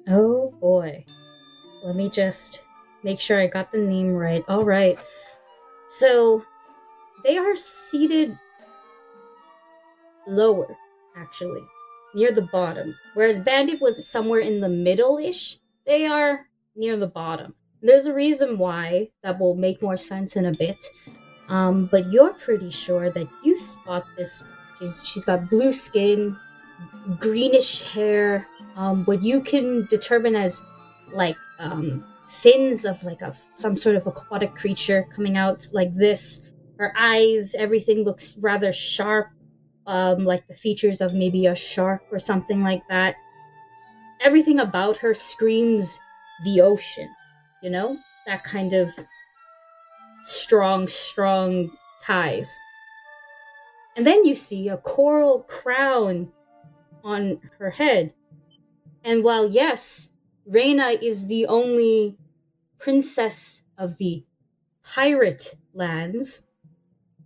[0.09, 1.05] Oh boy.
[1.85, 2.63] Let me just
[3.03, 4.45] make sure I got the name right.
[4.49, 4.99] All right.
[5.89, 6.45] So
[7.25, 8.39] they are seated
[10.27, 10.77] lower,
[11.17, 11.63] actually,
[12.15, 12.97] near the bottom.
[13.15, 16.47] Whereas Bandit was somewhere in the middle ish, they are
[16.77, 17.55] near the bottom.
[17.83, 20.85] There's a reason why that will make more sense in a bit.
[21.49, 24.45] Um, but you're pretty sure that you spot this.
[24.79, 26.39] She's, she's got blue skin,
[27.19, 28.47] greenish hair,
[28.77, 30.63] um, what you can determine as
[31.13, 36.45] like um, fins of like a some sort of aquatic creature coming out like this.
[36.79, 39.29] Her eyes, everything looks rather sharp,
[39.87, 43.17] um, like the features of maybe a shark or something like that.
[44.21, 46.01] Everything about her screams
[46.45, 47.09] the ocean,
[47.63, 47.99] you know?
[48.27, 48.93] That kind of
[50.23, 51.71] strong, strong
[52.03, 52.59] ties.
[53.97, 56.33] And then you see a coral crown
[57.05, 58.13] on her head.
[59.05, 60.13] And while, yes,
[60.47, 62.17] Reina is the only
[62.81, 64.25] princess of the
[64.83, 66.43] pirate lands,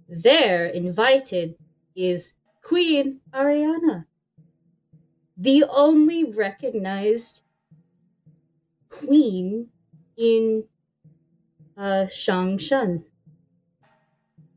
[0.09, 1.57] there, invited,
[1.97, 4.05] is Queen Ariana,
[5.37, 7.41] the only recognized
[8.91, 9.69] queen
[10.17, 10.65] in
[11.77, 13.05] uh, Shangshan.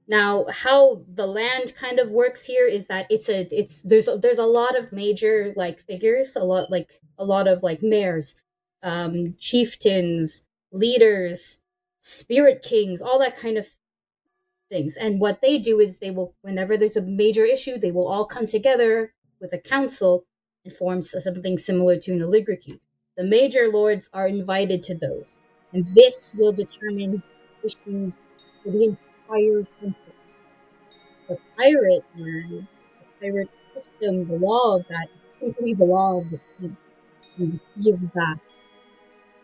[0.07, 4.17] Now, how the land kind of works here is that it's a it's there's a,
[4.17, 8.39] there's a lot of major like figures, a lot like a lot of like mayors,
[8.83, 11.61] um, chieftains, leaders,
[11.99, 13.67] spirit kings, all that kind of
[14.69, 14.97] things.
[14.97, 18.25] And what they do is they will whenever there's a major issue, they will all
[18.25, 20.25] come together with a council
[20.65, 22.81] and form something similar to an oligarchy.
[23.17, 25.39] the major lords are invited to those,
[25.73, 27.23] and this will determine
[27.63, 28.15] issues
[28.63, 30.13] for the entire country.
[31.29, 32.67] The pirate land,
[32.99, 35.07] the pirate system, the law of that
[35.39, 36.77] simply the law of the sea.
[37.37, 38.41] And the sea is vast.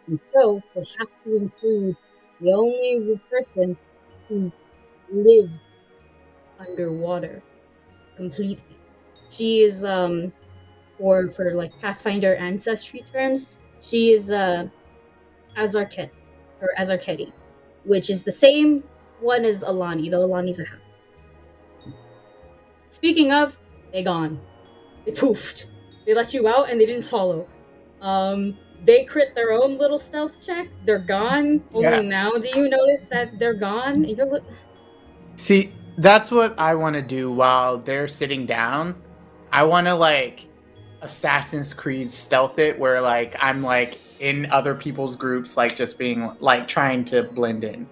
[0.08, 1.98] And so they have to include
[2.40, 3.78] the only person
[4.28, 4.52] who
[5.10, 5.62] lives
[6.60, 7.44] underwater
[8.16, 8.78] completely.
[9.30, 10.34] She is um
[10.98, 13.48] or for like Pathfinder ancestry terms,
[13.82, 14.68] she is uh
[15.58, 16.12] Azarket
[16.62, 17.34] or Azarketi,
[17.84, 18.84] which is the same
[19.20, 20.82] one as Alani, though Alani's a half.
[22.90, 23.60] Speaking of,
[23.92, 24.42] they gone.
[25.06, 25.66] They poofed.
[26.06, 27.50] They let you out and they didn't follow.
[28.02, 30.68] Um they crit their own little stealth check.
[30.86, 31.64] They're gone.
[31.74, 32.02] Only Yeah.
[32.02, 34.04] now do you notice that they're gone.
[34.04, 34.18] Li-
[35.38, 38.96] See, that's what I want to do while they're sitting down.
[39.52, 40.46] I want to like
[41.02, 46.32] Assassin's Creed stealth it, where like I'm like in other people's groups, like just being
[46.40, 47.88] like trying to blend in,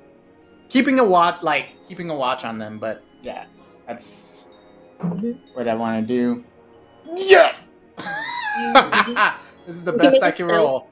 [0.70, 2.80] keeping a watch, like keeping a watch on them.
[2.80, 3.46] But yeah,
[3.88, 4.48] that's
[5.00, 5.38] Mhm.
[5.54, 6.44] what I want to do.
[7.18, 7.56] Yeah.
[7.98, 9.34] Mhm.
[9.66, 10.88] this is the best I can roll.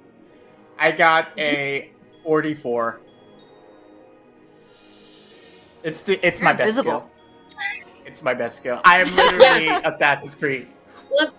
[0.77, 1.89] I got a
[2.23, 3.01] 44.
[5.83, 7.09] It's the it's my best skill.
[8.05, 8.81] It's my best skill.
[8.83, 10.67] I am literally Assassin's Creed.
[11.09, 11.33] What-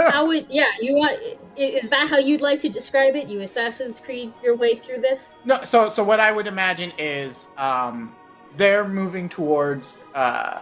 [0.00, 1.16] how would yeah you want
[1.56, 5.38] is that how you'd like to describe it you assassin's creed your way through this
[5.44, 8.14] no, so so what I would imagine is um
[8.56, 10.60] they're moving towards uh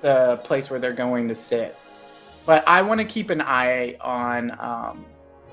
[0.00, 1.76] the place where they're going to sit.
[2.44, 5.04] But I want to keep an eye on um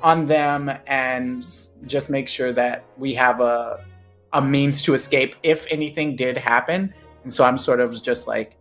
[0.01, 1.45] on them and
[1.85, 3.85] just make sure that we have a
[4.33, 6.93] a means to escape if anything did happen.
[7.23, 8.55] And so I'm sort of just like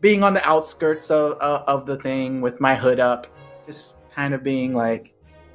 [0.00, 3.26] being on the outskirts of of, of the thing with my hood up,
[3.66, 5.12] just kind of being like.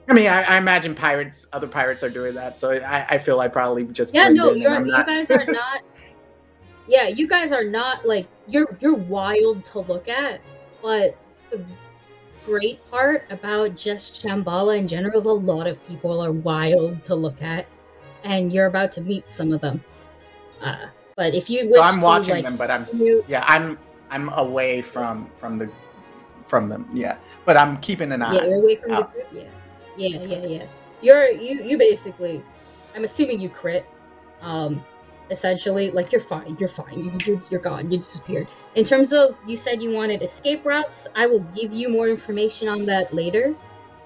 [0.09, 3.39] I mean, I, I imagine pirates, other pirates are doing that, so I, I feel
[3.39, 5.83] I probably just yeah no you not- guys are not
[6.87, 10.41] yeah you guys are not like you're you're wild to look at
[10.81, 11.15] but
[11.51, 11.63] the
[12.45, 17.15] great part about just shambhala in general is a lot of people are wild to
[17.15, 17.65] look at
[18.23, 19.83] and you're about to meet some of them
[20.61, 23.43] uh but if you wish so I'm to, watching like, them, but I'm you yeah,
[23.47, 23.77] I'm
[24.09, 25.69] I'm away from from the
[26.47, 27.17] from them, yeah.
[27.45, 28.33] But I'm keeping an eye.
[28.33, 29.27] Yeah, you're away from the group.
[29.31, 29.43] Yeah,
[29.97, 30.65] yeah, yeah, yeah.
[31.01, 32.43] You're you you basically.
[32.93, 33.85] I'm assuming you crit.
[34.41, 34.83] Um,
[35.31, 36.55] essentially, like you're fine.
[36.59, 36.99] You're fine.
[36.99, 37.89] You, you're you're gone.
[37.91, 38.47] You disappeared.
[38.75, 42.67] In terms of you said you wanted escape routes, I will give you more information
[42.67, 43.55] on that later.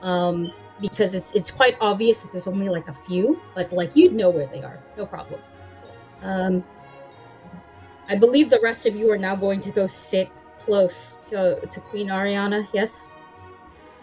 [0.01, 4.13] Um, because it's it's quite obvious that there's only like a few, but like you'd
[4.13, 4.79] know where they are.
[4.97, 5.41] No problem.
[6.21, 6.63] Um,
[8.07, 11.79] I believe the rest of you are now going to go sit close to to
[11.79, 12.67] Queen Ariana.
[12.73, 13.09] Yes.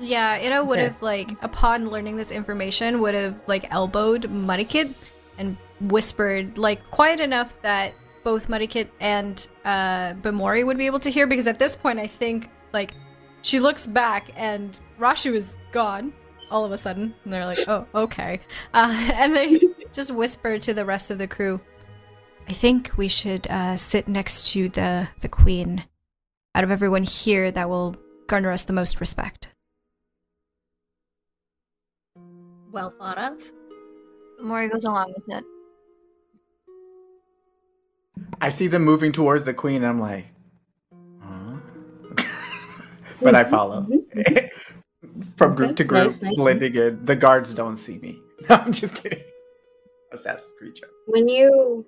[0.00, 0.84] Yeah, Ida would Okay.
[0.84, 4.94] have like upon learning this information would have like elbowed Muddykit
[5.38, 11.10] and whispered like quiet enough that both Muddykit and uh Bamori would be able to
[11.10, 12.94] hear because at this point I think like
[13.42, 16.12] she looks back and Rashu is gone
[16.50, 18.40] all of a sudden and they're like, "Oh, okay."
[18.74, 19.58] Uh, and they
[19.92, 21.60] just whisper to the rest of the crew,
[22.48, 25.84] "I think we should uh sit next to the the queen.
[26.54, 27.96] Out of everyone here that will
[28.28, 29.48] garner us the most respect."
[32.70, 33.52] Well thought of.
[34.40, 35.44] Mori goes along with it.
[38.40, 40.26] I see them moving towards the queen, and I'm like,
[41.22, 41.56] huh?
[43.22, 43.86] but I follow.
[45.36, 47.04] From group Okay, to group, nice, nice, blending in.
[47.04, 48.18] The guards don't see me.
[48.48, 49.22] I'm just kidding.
[50.12, 50.90] Assassin's Creed joke.
[51.06, 51.86] when you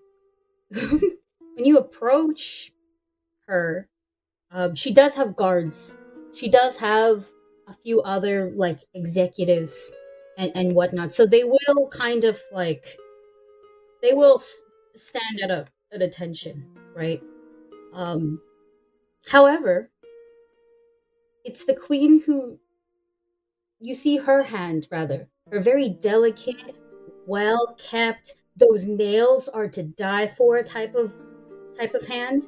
[0.71, 2.73] when you approach
[3.47, 3.89] her
[4.51, 5.99] um, she does have guards
[6.33, 7.27] she does have
[7.69, 9.93] a few other like executives
[10.39, 12.97] and, and whatnot so they will kind of like
[14.03, 14.41] they will
[14.95, 17.23] stand at a at attention right?
[17.93, 18.41] Um
[19.27, 19.91] however
[21.45, 22.59] it's the queen who
[23.81, 26.75] you see her hand rather her very delicate
[27.27, 31.15] well kept those nails are to die for type of
[31.79, 32.47] type of hand.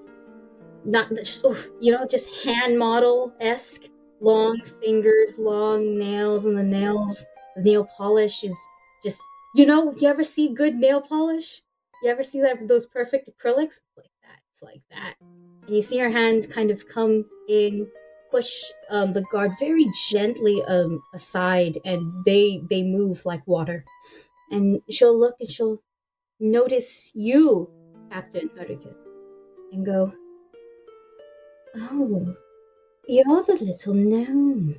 [0.85, 1.10] Not
[1.81, 3.85] you know just hand model esque
[4.20, 8.56] long fingers long nails and the nails the nail polish is
[9.02, 9.20] just
[9.55, 11.60] you know you ever see good nail polish
[12.02, 15.14] you ever see that those perfect acrylics like that it's like that
[15.66, 17.86] and you see her hands kind of come in
[18.31, 23.85] push um, the guard very gently um, aside and they they move like water
[24.51, 25.82] and she'll look and she'll
[26.39, 27.70] notice you,
[28.10, 28.94] Captain Hurricane,
[29.73, 30.12] and go,
[31.74, 32.35] Oh,
[33.09, 34.77] you're the little gnome.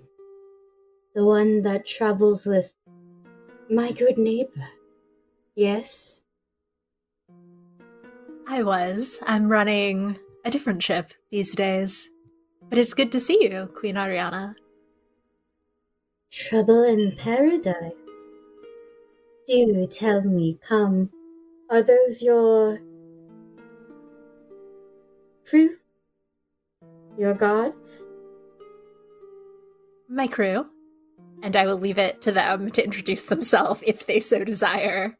[1.15, 2.71] The one that travels with
[3.69, 4.67] My good neighbor.
[5.55, 6.21] Yes?
[8.49, 9.19] I was.
[9.27, 12.09] I'm running a different ship these days.
[12.69, 14.55] But it's good to see you, Queen Ariana.
[16.31, 17.93] Trouble in paradise.
[19.47, 21.09] Do tell me, come.
[21.69, 22.79] Are those your
[25.45, 25.75] crew?
[27.17, 28.05] Your gods?
[30.07, 30.65] My crew.
[31.43, 35.17] And I will leave it to them to introduce themselves if they so desire.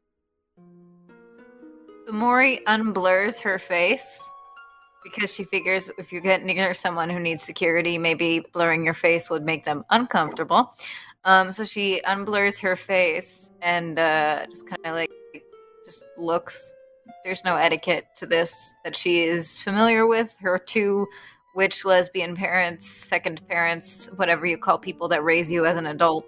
[2.12, 4.32] Mori unblurs her face
[5.04, 9.30] because she figures if you get near someone who needs security, maybe blurring your face
[9.30, 10.74] would make them uncomfortable.
[11.26, 15.12] Um, so she unblurs her face and uh, just kind of like
[15.86, 16.74] just looks.
[17.24, 20.36] There's no etiquette to this that she is familiar with.
[20.40, 21.08] Her two
[21.56, 26.26] witch lesbian parents, second parents, whatever you call people that raise you as an adult,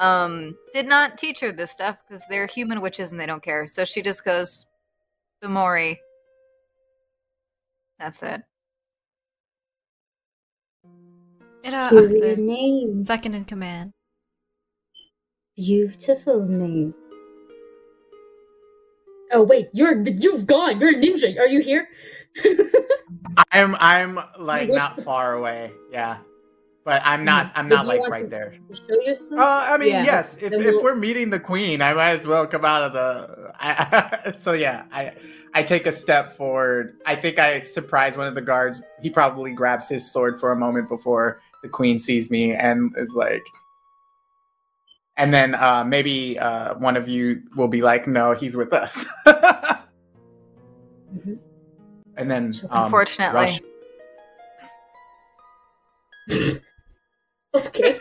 [0.00, 3.64] um, did not teach her this stuff because they're human witches and they don't care.
[3.66, 4.66] So she just goes,
[5.42, 5.96] Bamori.
[7.98, 8.42] That's it.
[11.64, 13.04] Ira Truly Achte, name.
[13.04, 13.92] second in command.
[15.56, 16.94] Beautiful name.
[19.32, 20.80] Oh wait, you're you've gone.
[20.80, 21.38] You're a ninja.
[21.38, 21.88] Are you here?
[23.52, 25.72] I'm I'm like not far away.
[25.90, 26.18] Yeah.
[26.84, 28.56] But I'm not I'm not like right there.
[28.72, 29.40] Show yourself.
[29.40, 30.04] Uh, I mean, Yeah.
[30.04, 30.36] yes.
[30.38, 33.52] If, if we'll- we're meeting the queen, I might as well come out of the.
[33.60, 35.12] I, so yeah, I
[35.54, 36.96] I take a step forward.
[37.06, 38.82] I think I surprise one of the guards.
[39.00, 43.14] He probably grabs his sword for a moment before the queen sees me and is
[43.14, 43.44] like.
[45.16, 49.04] And then uh, maybe uh, one of you will be like, "No, he's with us."
[51.14, 51.38] Mhm.
[52.16, 53.60] And then, um, Unfortunately.
[57.54, 58.00] Okay.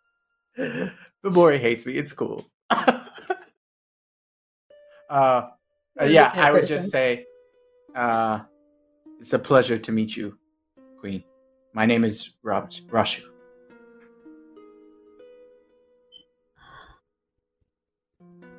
[0.56, 0.92] the
[1.22, 1.94] boy hates me.
[1.94, 2.40] It's cool.
[2.70, 3.04] uh,
[5.08, 5.50] uh,
[6.04, 6.76] yeah, I would person?
[6.76, 7.26] just say,
[7.94, 8.40] uh,
[9.18, 10.38] it's a pleasure to meet you,
[10.98, 11.24] Queen.
[11.72, 13.24] My name is Raj- Rashu.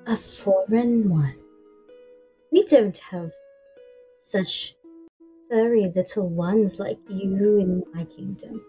[0.07, 1.35] A foreign one.
[2.51, 3.31] We don't have
[4.19, 4.75] such
[5.49, 8.61] furry little ones like you in my kingdom.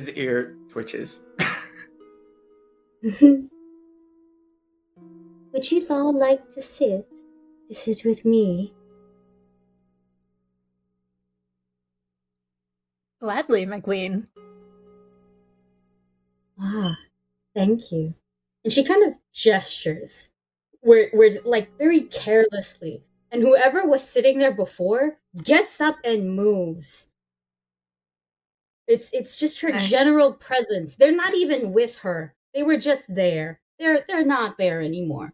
[0.00, 1.20] His ear twitches.
[3.02, 3.50] Would
[5.70, 7.06] you all like to sit?
[7.68, 8.72] To sit with me?
[13.20, 14.26] Gladly, my queen.
[16.58, 16.96] Ah,
[17.54, 18.14] thank you.
[18.64, 20.30] And she kind of gestures,
[20.80, 23.02] where, where like very carelessly.
[23.30, 27.10] And whoever was sitting there before gets up and moves.
[28.86, 29.88] It's it's just her Nice.
[29.88, 30.96] general presence.
[30.96, 32.34] They're not even with her.
[32.54, 33.60] They were just there.
[33.78, 35.32] They're they're not there anymore.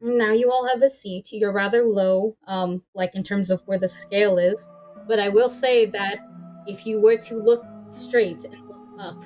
[0.00, 1.32] Now you all have a seat.
[1.32, 4.68] You're rather low, um, like in terms of where the scale is.
[5.08, 6.18] But I will say that
[6.66, 9.22] if you were to look straight and look up,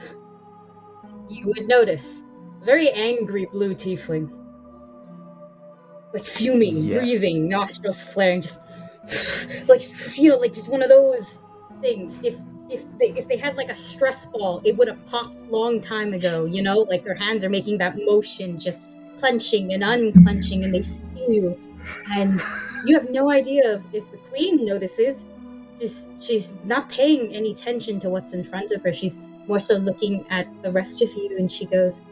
[1.28, 2.22] you would notice
[2.62, 4.30] a very angry blue tiefling.
[6.14, 6.94] Like fuming, Yes.
[6.94, 8.60] breathing, nostrils flaring, just
[9.68, 9.82] like
[10.18, 11.40] you know, like just one of those
[11.80, 12.20] things.
[12.22, 12.36] If
[12.70, 16.12] if they if they had like a stress ball, it would have popped long time
[16.12, 16.80] ago, you know?
[16.80, 21.58] Like their hands are making that motion, just clenching and unclenching, and they see you.
[22.10, 22.40] And
[22.84, 25.26] you have no idea if, if the queen notices.
[25.80, 28.92] She's she's not paying any attention to what's in front of her.
[28.92, 32.02] She's more so looking at the rest of you, and she goes,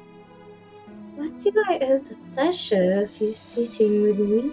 [1.17, 4.53] "What do I owe the pleasure of you sitting with me?"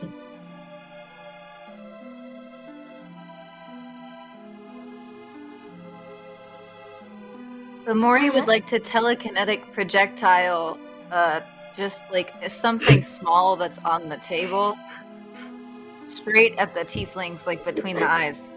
[7.85, 10.79] The Mori would like to telekinetic projectile,
[11.11, 11.41] uh,
[11.75, 14.77] just like something small that's on the table,
[16.01, 18.53] straight at the tieflings, like between the eyes.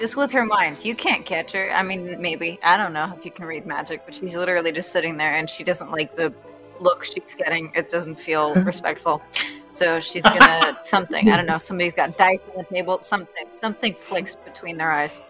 [0.00, 0.82] Just with her mind.
[0.82, 1.70] You can't catch her.
[1.70, 2.58] I mean, maybe.
[2.62, 5.48] I don't know if you can read magic, but she's literally just sitting there and
[5.48, 6.32] she doesn't like the
[6.80, 7.70] look she's getting.
[7.74, 9.22] It doesn't feel respectful.
[9.68, 11.28] So she's gonna something.
[11.28, 11.58] I don't know.
[11.58, 13.02] Somebody's got dice on the table.
[13.02, 13.44] Something.
[13.50, 15.20] Something flicks between their eyes.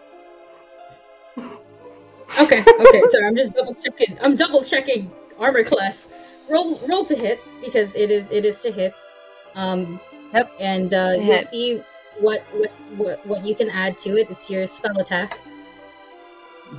[2.40, 3.00] Okay, okay.
[3.10, 4.18] Sorry, I'm just double checking.
[4.22, 6.08] I'm double checking armor class.
[6.48, 8.94] Roll, roll to hit because it is it is to hit.
[9.54, 10.00] Um,
[10.34, 10.50] Yep.
[10.58, 11.82] And uh, To you'll see
[12.18, 14.28] what, what what what you can add to it.
[14.30, 15.38] It's your spell attack.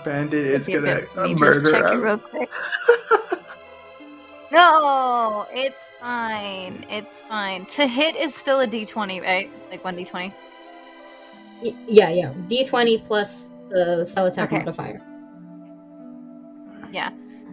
[0.04, 1.94] Bandit is gonna it- let me uh, just murder check us.
[1.94, 2.50] it real quick.
[4.52, 6.86] No, it's fine.
[6.90, 7.66] It's fine.
[7.66, 9.50] To hit is still a d20, right?
[9.72, 10.32] Like one d20.
[11.64, 12.32] Y- yeah, yeah.
[12.48, 14.60] D20 plus the spell attack Okay.
[14.60, 15.02] modifier.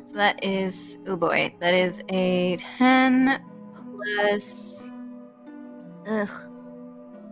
[0.04, 3.42] So that is oh boy, that is a ten
[3.96, 4.90] plus.
[6.08, 6.28] Ugh.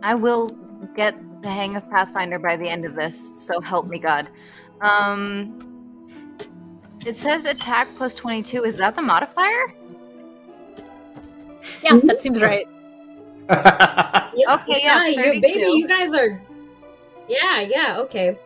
[0.03, 0.49] I will
[0.95, 3.45] get the hang of Pathfinder by the end of this.
[3.47, 4.29] So help me God.
[4.81, 5.57] Um.
[7.05, 8.63] It says attack plus twenty two.
[8.63, 9.73] Is that the modifier?
[11.83, 12.67] Yeah, that seems right.
[14.33, 15.41] Yeah, Okay, yeah, you 32.
[15.41, 16.41] baby, you guys are.
[17.27, 18.39] Yeah, yeah, okay.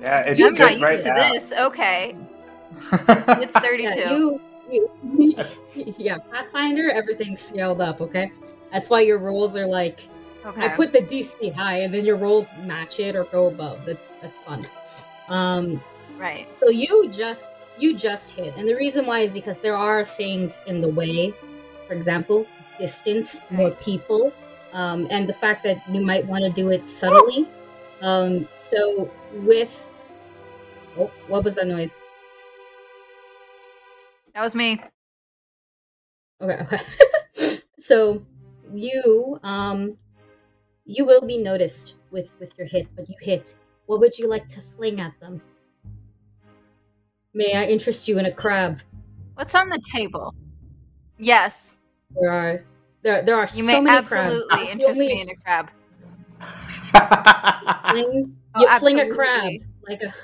[0.00, 1.32] yeah, it's I'm not used right to now.
[1.32, 1.52] this.
[1.52, 2.14] Okay,
[3.42, 3.98] it's thirty two.
[3.98, 4.16] Yeah,
[4.70, 5.36] you, you,
[5.98, 8.32] yeah, Pathfinder, everything's scaled up, okay?
[8.72, 10.00] That's why your rolls are like
[10.44, 10.66] okay.
[10.66, 13.84] I put the DC high and then your rolls match it or go above.
[13.84, 14.66] That's that's fun.
[15.28, 15.82] Um
[16.18, 16.48] right.
[16.58, 18.56] so you just you just hit.
[18.56, 21.34] And the reason why is because there are things in the way.
[21.86, 22.46] For example,
[22.78, 24.32] distance, more people,
[24.72, 27.48] um, and the fact that you might want to do it subtly.
[28.00, 29.88] Um, so with
[30.98, 32.02] oh, what was that noise?
[34.34, 34.82] That was me.
[36.40, 37.58] Okay, okay.
[37.78, 38.24] so
[38.72, 39.96] you um
[40.84, 43.54] you will be noticed with with your hit, but you hit.
[43.86, 45.40] What would you like to fling at them?
[47.32, 48.80] May I interest you in a crab?
[49.34, 50.34] What's on the table?
[51.18, 51.78] Yes,
[52.20, 52.64] There are
[53.02, 55.70] there there are you so may many absolutely interest You me in a crab.
[57.90, 59.52] fling, Oh, you fling a crab
[59.88, 60.14] like a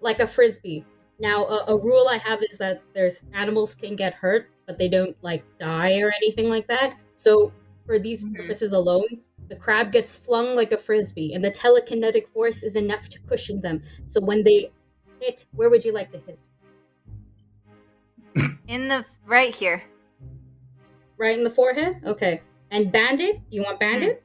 [0.00, 0.84] like a frisbee.
[1.18, 4.88] Now a, a rule I have is that there's animals can get hurt, but they
[4.88, 6.96] don't like die or anything like that.
[7.16, 7.52] So
[7.86, 8.36] for these Mhm.
[8.36, 13.08] purposes alone, the crab gets flung like a frisbee, and the telekinetic force is enough
[13.08, 13.82] to cushion them.
[14.06, 14.70] So when they
[15.20, 16.46] hit, where would you like to hit?
[18.68, 19.82] In the right here.
[21.16, 22.00] Right in the forehead?
[22.04, 22.42] Okay.
[22.70, 23.36] And bandit?
[23.50, 24.22] Do you want bandit?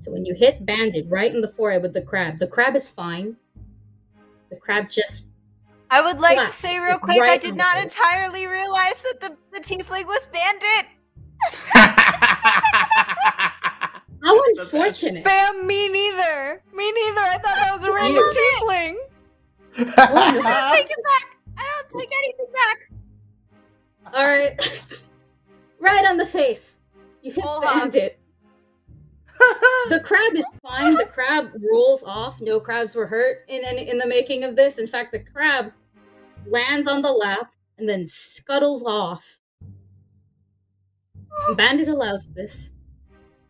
[0.00, 2.90] So when you hit bandit right in the forehead with the crab, the crab is
[2.90, 3.36] fine.
[4.52, 5.28] The crab just
[5.90, 7.84] I would like to say real quick, I did not face.
[7.84, 10.86] entirely realize that the, the tiefling was bandit.
[14.22, 15.24] how That's the unfortunate.
[15.24, 16.62] Fam, me neither.
[16.74, 17.20] Me neither.
[17.20, 18.30] I thought that was a random You.
[18.60, 18.96] tiefling.
[19.96, 21.36] I don't take it back.
[21.56, 22.90] I don't take anything back.
[24.12, 25.08] All right,
[25.80, 26.80] right on the face.
[27.22, 28.18] You hit Hold bandit.
[29.88, 30.94] The crab is fine.
[30.94, 32.40] The crab rolls off.
[32.40, 34.78] No crabs were hurt in in, in the making of this.
[34.78, 35.72] In fact, the crab
[36.46, 39.38] lands on the lap and then scuttles off.
[41.56, 42.72] Bandit allows this.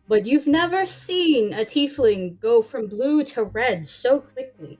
[0.07, 4.79] But you've never seen a tiefling go from blue to red so quickly.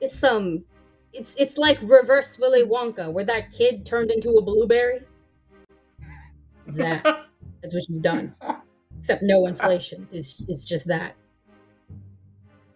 [0.00, 0.64] It's some
[1.12, 5.00] it's it's like reverse Willy Wonka, where that kid turned into a blueberry.
[6.66, 7.04] Is that
[7.62, 8.34] that's what you've done.
[9.00, 10.06] Except no inflation.
[10.12, 11.14] It's it's just that.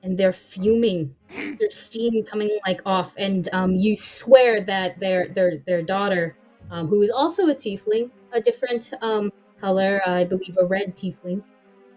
[0.02, 1.14] And they're fuming.
[1.58, 6.36] There's steam coming like off, and um, you swear that their their their daughter,
[6.70, 9.30] um, who is also a tiefling, a different um
[9.60, 11.42] color, I believe a red tiefling,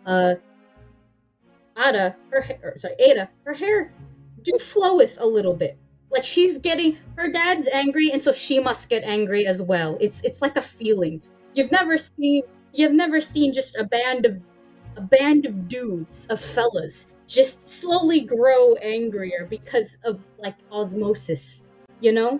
[0.05, 0.35] uh,
[1.77, 3.91] Ada, her hair, or, sorry, Ada, her hair
[4.43, 5.77] do floweth a little bit.
[6.09, 9.97] Like she's getting her dad's angry, and so she must get angry as well.
[9.99, 11.21] It's it's like a feeling.
[11.53, 14.41] You've never seen you've never seen just a band of
[14.95, 21.67] a band of dudes, of fellas, just slowly grow angrier because of like osmosis.
[21.99, 22.39] You know?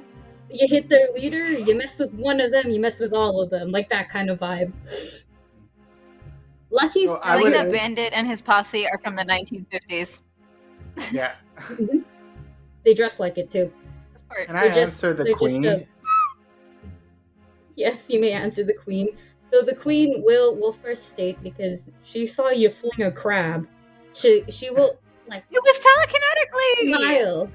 [0.49, 3.49] You hit their leader, you mess with one of them, you mess with all of
[3.49, 4.71] them, like that kind of vibe.
[6.69, 10.21] Lucky So for I, I like that Bandit and his posse are from the 1950s.
[11.11, 11.33] yeah.
[11.57, 11.99] Mm-hmm.
[12.85, 13.71] they dress like it too.
[14.45, 15.65] Can I just- answer the they're just queen?
[15.65, 15.87] a-
[17.75, 19.09] Yes, you may answer the queen.
[19.53, 23.67] So the queen will will first state because she saw you fling a crab.
[24.13, 24.97] She she will
[25.27, 26.97] like It was telekinetically.
[26.97, 27.51] smile.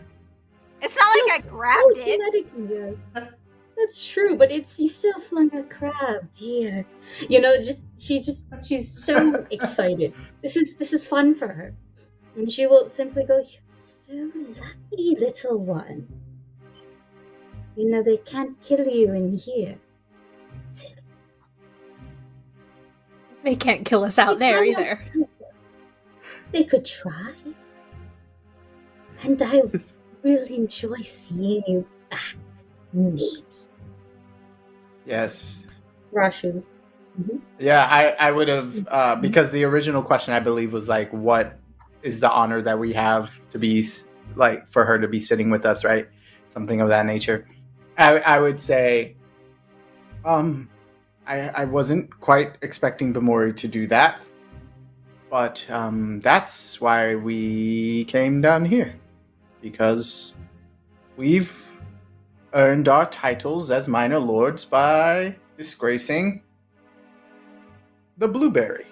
[0.80, 2.46] It's not like I grabbed it.
[2.68, 2.96] yes.
[3.76, 6.84] That's true, but it's you still flung a crab, dear.
[7.28, 10.12] You know, just she's just she's so excited.
[10.42, 11.74] This is this is fun for her,
[12.36, 16.06] and she will simply go, "You're so lucky, little one.
[17.76, 19.78] You know they can't kill you in here."
[20.70, 21.01] Silly
[23.42, 25.04] They can't kill us out They there either.
[25.12, 25.28] kill.
[26.52, 27.32] They could try,
[29.22, 29.62] and I
[30.22, 32.36] will enjoy seeing you back,
[32.92, 33.44] maybe.
[35.06, 35.64] Yes.
[36.12, 36.62] Rashu.
[37.58, 41.58] Yeah, I, I would have uh, because the original question I believe was like, what
[42.02, 43.86] is the honor that we have to be
[44.36, 46.08] like for her to be sitting with us, right?
[46.48, 47.48] Something of that nature.
[47.98, 49.16] I, I would say,
[50.24, 50.68] um,
[51.26, 54.20] I I wasn't quite expecting Bamori to do that,
[55.30, 58.94] but um, that's why we came down here
[59.60, 60.34] because
[61.16, 61.54] we've
[62.54, 66.42] earned our titles as minor lords by disgracing
[68.18, 68.86] the blueberry.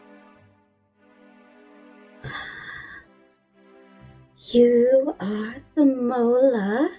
[4.53, 6.91] You are the Mola.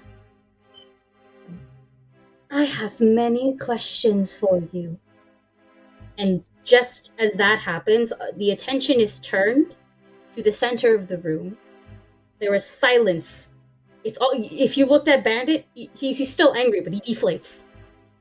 [2.49, 4.99] I have many questions for you.
[6.17, 9.75] And just as that happens, uh, the attention is turned
[10.35, 11.57] to the center of the room.
[12.39, 13.49] There is silence.
[14.03, 14.31] It's all.
[14.33, 17.67] If you looked at Bandit, he's, he's still angry, but he deflates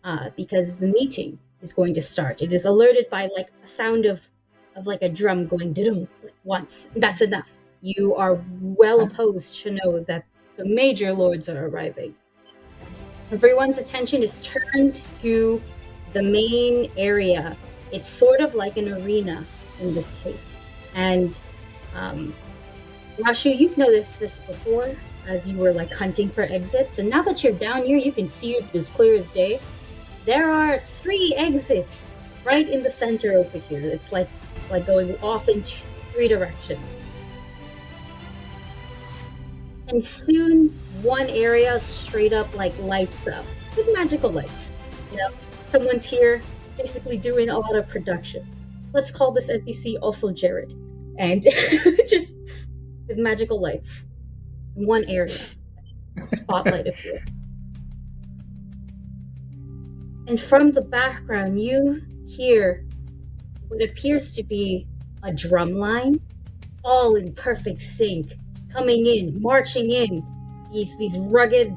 [0.04, 2.42] uh, because the meeting is going to start.
[2.42, 4.28] It is alerted by like a sound of
[4.76, 6.08] of like a drum going dum
[6.44, 6.90] once.
[6.96, 7.50] That's enough.
[7.82, 10.24] You are well opposed to know that
[10.56, 12.14] the major lords are arriving.
[13.32, 15.62] Everyone's attention is turned to
[16.12, 17.56] the main area.
[17.92, 19.44] It's sort of like an arena
[19.80, 20.56] in this case.
[20.94, 21.40] And
[21.94, 22.34] um,
[23.18, 24.94] Rashu, you've noticed this before
[25.26, 26.98] as you were like hunting for exits.
[26.98, 29.60] And now that you're down here, you can see it as clear as day.
[30.24, 32.10] There are three exits
[32.44, 33.80] right in the center over here.
[33.80, 35.62] It's like it's like going off in
[36.12, 37.02] three directions.
[39.88, 40.68] And soon
[41.02, 43.44] one area straight up like lights up
[43.76, 44.74] with magical lights.
[45.10, 45.30] You know,
[45.64, 46.40] someone's here
[46.80, 48.46] basically doing a lot of production.
[48.92, 50.72] Let's call this NPC also Jared.
[51.18, 51.42] And
[52.08, 52.34] just
[53.06, 54.06] with magical lights
[54.74, 55.36] one area.
[56.24, 57.22] Spotlight appears.
[60.26, 62.86] And from the background, you hear
[63.68, 64.86] what appears to be
[65.22, 66.20] a drum line,
[66.84, 68.32] all in perfect sync,
[68.72, 70.24] coming in, marching in.
[70.72, 71.76] These these rugged,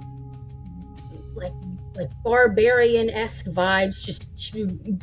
[1.34, 1.54] like
[1.95, 4.30] like barbarian-esque vibes, just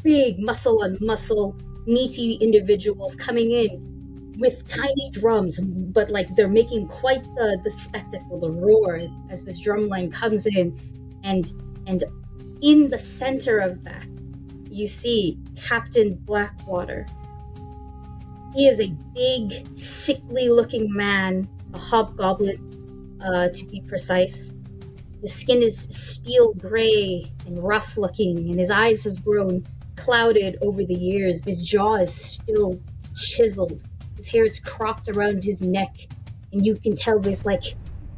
[0.03, 1.57] big muscle on muscle,
[1.87, 8.41] meaty individuals coming in with tiny drums, but like they're making quite the the spectacle,
[8.41, 10.77] the roar as this drum line comes in,
[11.23, 11.53] and
[11.87, 12.05] and
[12.63, 14.07] in the center of that,
[14.71, 17.07] you see Captain Blackwater.
[18.55, 24.53] He is a big, sickly looking man, a hobgoblin, uh, to be precise.
[25.21, 29.67] His skin is steel gray and rough looking, and his eyes have grown
[29.97, 31.45] clouded over the years.
[31.45, 32.81] His jaw is still
[33.15, 33.83] chiseled.
[34.17, 35.95] His hair is cropped around his neck,
[36.53, 37.63] and you can tell there's like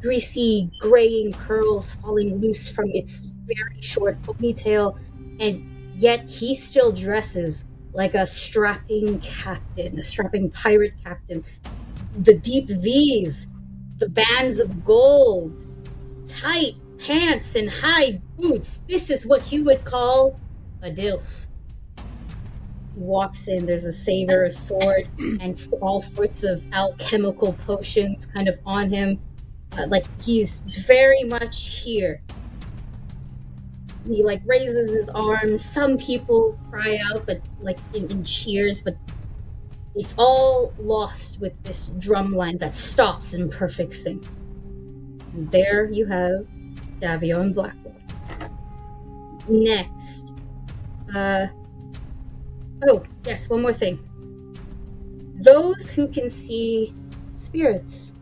[0.01, 4.97] greasy, graying curls falling loose from its very short ponytail,
[5.41, 5.65] and
[5.97, 11.43] yet he still dresses like a strapping captain, a strapping pirate captain.
[12.17, 13.47] The deep V's,
[13.97, 15.65] the bands of gold,
[16.27, 18.81] tight pants and high boots.
[18.87, 20.39] This is what you would call
[20.81, 21.45] a dilf.
[21.97, 28.47] He walks in, there's a saber, a sword, and all sorts of alchemical potions kind
[28.47, 29.19] of on him.
[29.77, 32.21] Uh, like he's very much here.
[34.07, 35.63] He like raises his arms.
[35.63, 38.95] Some people cry out, but like in, in cheers, but
[39.95, 44.25] it's all lost with this drum line that stops in perfect sync.
[45.33, 46.45] And there you have
[47.03, 47.99] Davion Blackwater.
[49.49, 50.31] Next.
[51.13, 51.47] Uh
[52.87, 53.99] oh, yes, one more thing.
[55.35, 56.95] Those who can see
[57.35, 58.15] spirits.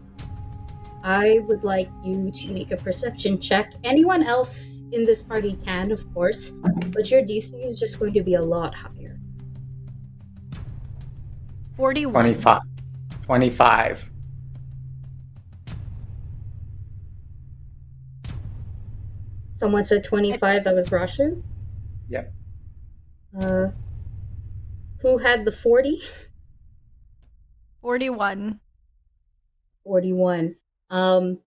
[1.03, 3.73] I would like you to make a perception check.
[3.83, 6.51] Anyone else in this party can, of course,
[6.93, 9.17] but your DC is just going to be a lot higher.
[11.75, 12.13] 41.
[12.13, 12.61] 25.
[13.23, 14.10] 25.
[19.61, 21.39] Someone said 25, that was Rashu?
[22.09, 22.33] Yep.
[23.39, 23.67] Uh,
[25.01, 26.01] who had the 40?
[27.83, 28.59] 41.
[29.83, 30.55] 41.
[30.89, 31.37] Um,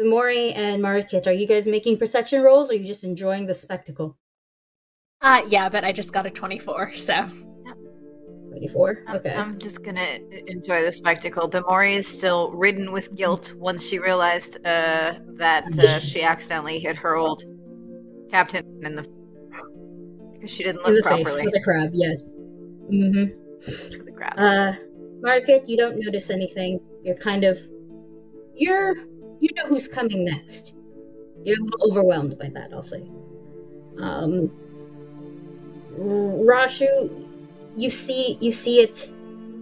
[0.00, 3.54] Bamori and Marikit, are you guys making perception rolls or are you just enjoying the
[3.54, 4.18] spectacle?
[5.20, 7.28] Uh, yeah, but I just got a 24, so.
[8.48, 9.04] 24?
[9.06, 9.32] I'm- Okay.
[9.32, 10.18] I'm just gonna
[10.48, 11.48] enjoy the spectacle.
[11.48, 16.96] Bamori is still ridden with guilt once she realized uh, that uh, she accidentally hit
[16.96, 17.44] her old
[18.32, 19.02] captain in the
[20.32, 22.34] because she didn't look the properly with a crab, yes.
[22.90, 23.90] Mm-hmm.
[23.92, 24.34] to the crowd.
[24.36, 24.72] Uh,
[25.20, 26.80] Market, you don't notice anything.
[27.04, 27.60] You're kind of,
[28.56, 28.96] you're,
[29.38, 30.74] you know who's coming next.
[31.44, 33.08] You're a little overwhelmed by that, I'll say.
[33.98, 34.50] Um,
[35.96, 37.28] Rashu,
[37.76, 39.14] you see, you see it.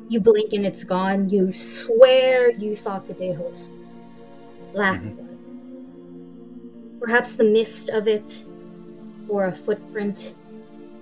[0.08, 1.28] You blink and it's gone.
[1.28, 3.70] You swear you saw Cadejos.
[4.72, 5.76] Black ones.
[7.00, 8.46] Perhaps the mist of it,
[9.30, 10.34] or a footprint,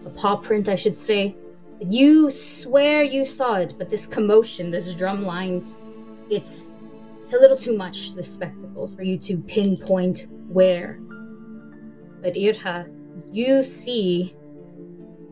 [0.04, 1.36] a paw print, I should say.
[1.80, 5.64] You swear you saw it, but this commotion, this drum line,
[6.30, 6.70] it's
[7.22, 10.98] it's a little too much, this spectacle, for you to pinpoint where.
[12.22, 12.90] But Irha,
[13.32, 14.34] you see,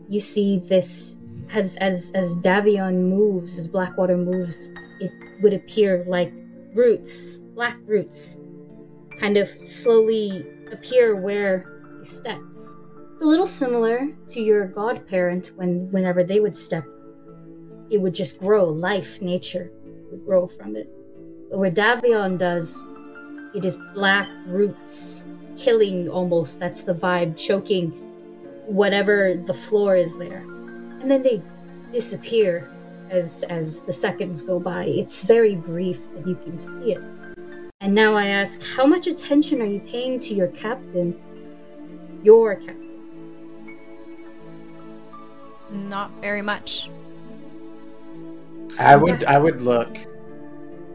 [0.07, 1.19] you see this
[1.53, 4.69] as as as Davion moves, as Blackwater moves,
[4.99, 5.11] it
[5.41, 6.31] would appear like
[6.73, 8.37] roots, black roots,
[9.19, 12.75] kind of slowly appear where he steps.
[13.17, 16.85] It's a little similar to your godparent when whenever they would step,
[17.89, 19.71] it would just grow, life, nature
[20.11, 20.87] would grow from it.
[21.49, 22.87] But what Davion does,
[23.55, 25.25] it is black roots,
[25.57, 27.89] killing almost, that's the vibe, choking
[28.67, 30.43] whatever the floor is there.
[31.01, 31.41] And then they
[31.89, 32.69] disappear
[33.09, 34.85] as as the seconds go by.
[34.85, 37.01] It's very brief and you can see it.
[37.81, 41.19] And now I ask, how much attention are you paying to your captain?
[42.21, 42.86] Your captain.
[45.71, 46.89] Not very much.
[48.79, 49.97] I would I would look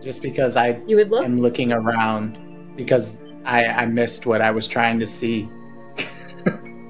[0.02, 1.24] just because I You would look?
[1.24, 2.38] am looking around
[2.76, 5.48] because I I missed what I was trying to see.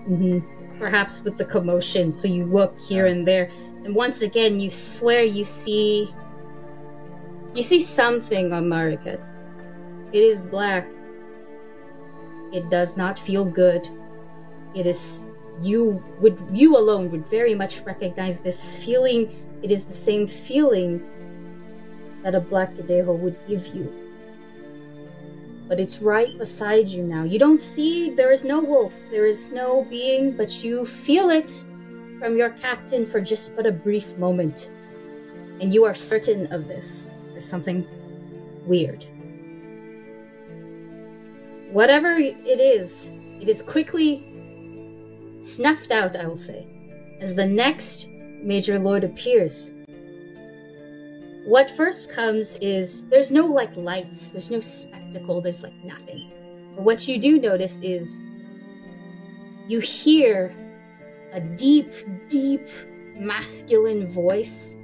[0.06, 0.38] hmm
[0.78, 3.48] Perhaps with the commotion, so you look here and there,
[3.84, 6.12] and once again you swear you see
[7.54, 9.20] you see something on Mariket.
[10.12, 10.88] It is black.
[12.52, 13.88] It does not feel good.
[14.74, 15.26] It is
[15.62, 19.32] you would you alone would very much recognize this feeling.
[19.62, 21.02] It is the same feeling
[22.22, 23.92] that a black Cadejo would give you.
[25.68, 27.24] But it's right beside you now.
[27.24, 31.50] You don't see, there is no wolf, there is no being, but you feel it
[32.18, 34.70] from your captain for just but a brief moment.
[35.60, 37.08] And you are certain of this.
[37.32, 37.86] There's something
[38.66, 39.04] weird.
[41.72, 43.10] Whatever it is,
[43.40, 44.31] it is quickly
[45.42, 46.66] snuffed out, I will say,
[47.20, 48.06] as the next
[48.42, 49.70] Major Lord appears.
[51.44, 56.30] What first comes is there's no like lights, there's no spectacle, there's like nothing.
[56.76, 58.20] But what you do notice is
[59.68, 60.54] you hear
[61.32, 61.92] a deep,
[62.28, 62.66] deep
[63.16, 64.76] masculine voice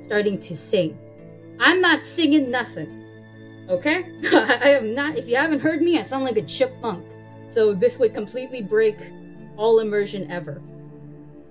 [0.00, 0.98] starting to sing.
[1.58, 2.98] I'm not singing nothing.
[3.68, 4.04] Okay?
[4.32, 5.16] I am not.
[5.16, 7.06] If you haven't heard me, I sound like a chipmunk.
[7.48, 8.96] So this would completely break
[9.56, 10.62] all immersion ever.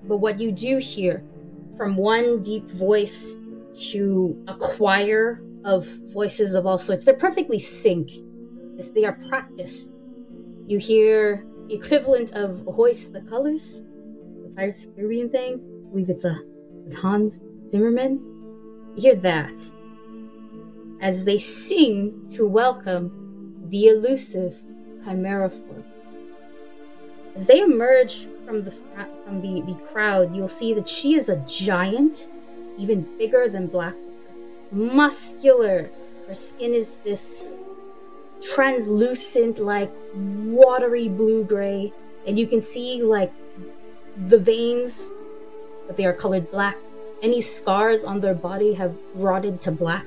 [0.03, 1.23] But what you do hear
[1.77, 3.35] from one deep voice
[3.91, 8.11] to a choir of voices of all sorts, they're perfectly sync.
[8.95, 9.93] They are practiced.
[10.65, 13.83] You hear the equivalent of Hoist the Colors,
[14.43, 15.61] the Pirates of thing.
[15.87, 16.35] I believe it's a
[16.99, 18.19] Hans Zimmerman.
[18.95, 19.53] You hear that
[20.99, 24.55] as they sing to welcome the elusive
[25.03, 25.51] Chimera.
[27.35, 31.37] As they emerge from the from the, the crowd, you'll see that she is a
[31.47, 32.27] giant,
[32.77, 33.95] even bigger than Black,
[34.71, 35.89] Muscular.
[36.27, 37.45] Her skin is this
[38.41, 41.93] translucent, like watery blue gray,
[42.27, 43.31] and you can see like
[44.27, 45.11] the veins,
[45.87, 46.77] but they are colored black.
[47.21, 50.05] Any scars on their body have rotted to black.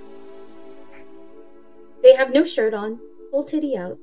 [2.03, 3.99] They have no shirt on, full titty out.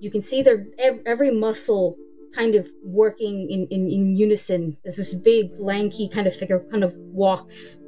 [0.00, 1.98] You can see their every muscle
[2.36, 6.84] kind of working in, in, in unison as this big, lanky kind of figure kind
[6.84, 7.80] of walks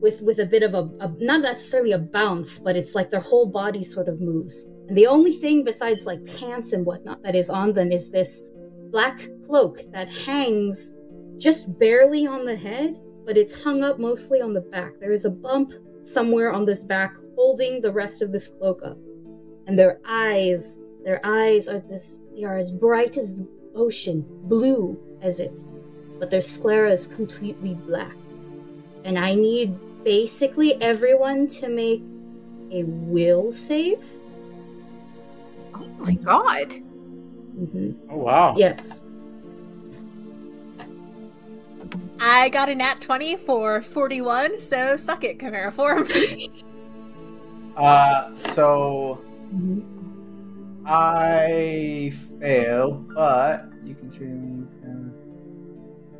[0.00, 3.20] with with a bit of a, a not necessarily a bounce, but it's like their
[3.20, 4.64] whole body sort of moves.
[4.88, 8.42] And the only thing besides like pants and whatnot that is on them is this
[8.90, 10.92] black cloak that hangs
[11.38, 14.92] just barely on the head, but it's hung up mostly on the back.
[15.00, 18.98] There is a bump somewhere on this back holding the rest of this cloak up.
[19.66, 24.98] And their eyes, their eyes are this they are as bright as the ocean, blue
[25.20, 25.62] as it,
[26.18, 28.14] but their sclera is completely black.
[29.04, 32.02] And I need basically everyone to make
[32.70, 34.02] a will save.
[35.74, 36.72] Oh my god.
[36.72, 38.54] hmm Oh wow.
[38.56, 39.02] Yes.
[42.20, 46.08] I got a nat 20 for 41, so suck it, Chimera form.
[47.74, 49.18] Uh, so
[49.54, 49.82] Mhm.
[50.84, 52.12] I
[52.42, 54.66] fail, but you can treat me.
[54.84, 55.10] uh,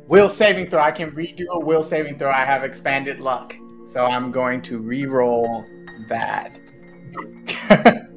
[0.07, 0.81] Will saving throw.
[0.81, 2.29] I can redo a will saving throw.
[2.31, 3.55] I have expanded luck,
[3.87, 5.65] so I'm going to re-roll
[6.09, 6.59] that.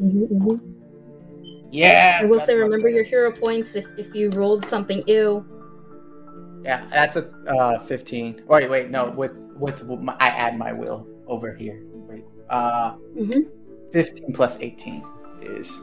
[0.00, 0.60] Mhm, mhm.
[1.70, 2.22] yes.
[2.22, 5.44] I will say, remember your hero points if, if you rolled something ill.
[6.64, 8.42] Yeah, that's a uh, 15.
[8.48, 9.10] Wait, wait, no.
[9.16, 11.82] With with my, I add my will over here.
[12.08, 12.24] Wait.
[12.50, 13.40] Uh, hmm
[13.92, 15.04] 15 plus 18
[15.42, 15.82] is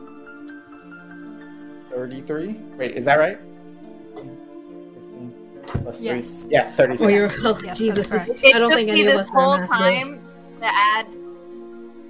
[1.94, 2.54] 33.
[2.78, 3.38] Wait, is that right?
[4.16, 6.08] 15 plus three.
[6.08, 6.48] Yes.
[6.50, 7.06] Yeah, 33.
[7.06, 7.40] Oh, you're Yes.
[7.44, 8.30] oh, Yes, Jesus!
[8.44, 9.76] It I don't took think me any of this us are whole math good.
[9.78, 10.22] time
[10.60, 11.16] to add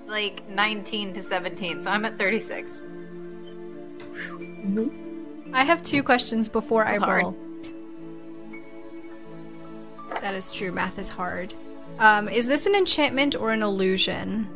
[0.08, 2.82] like 19 to 17, so I'm at 36.
[4.16, 4.92] Mhm.
[5.54, 7.24] I have two questions before It's I hard.
[7.24, 7.36] roll.
[10.22, 10.72] That is true.
[10.72, 11.54] Math is hard.
[12.00, 14.48] Um, is this an enchantment or an illusion?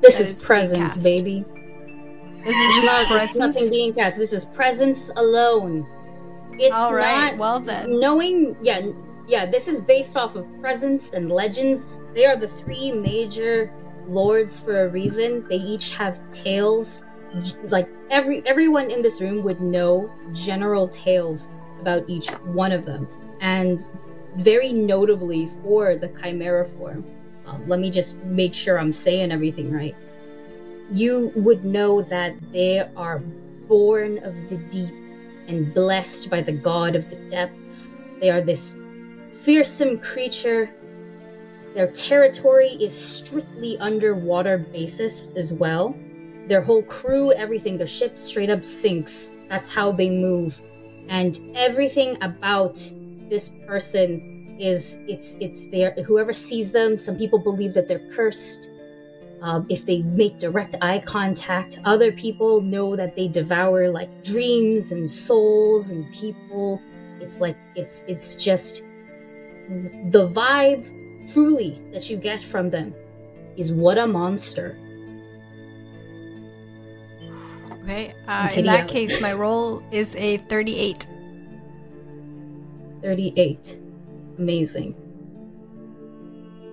[0.00, 1.44] This That is is presence, baby.
[2.44, 3.38] This is just not presence.
[3.38, 4.18] nothing being cast.
[4.18, 5.86] This is presence alone.
[6.52, 7.32] It's All right.
[7.32, 7.98] not well then.
[7.98, 8.86] knowing yeah
[9.26, 13.72] yeah this is based off of presence and legends they are the three major
[14.06, 17.04] lords for a reason they each have tales
[17.64, 21.48] like every everyone in this room would know general tales
[21.80, 23.08] about each one of them
[23.40, 23.90] and
[24.36, 27.04] very notably for the chimera form
[27.46, 29.96] um, let me just make sure i'm saying everything right
[30.92, 33.18] you would know that they are
[33.68, 34.94] born of the deep
[35.48, 37.90] and blessed by the god of the depths.
[38.20, 38.76] They are this
[39.42, 40.70] fearsome creature.
[41.74, 45.94] Their territory is strictly underwater basis as well.
[46.46, 49.32] Their whole crew, everything, their ship straight up sinks.
[49.48, 50.60] That's how they move.
[51.08, 52.78] And everything about
[53.28, 58.68] this person is it's it's there whoever sees them, some people believe that they're cursed.
[59.44, 64.90] Um, if they make direct eye contact, other people know that they devour like dreams
[64.90, 66.80] and souls and people.
[67.20, 68.82] It's like it's it's just
[70.10, 72.94] the vibe truly that you get from them
[73.58, 74.78] is what a monster.
[77.82, 78.14] Okay.
[78.26, 78.88] Uh, in that out.
[78.88, 81.06] case, my roll is a 38.
[83.02, 83.78] 38.
[84.38, 84.94] Amazing.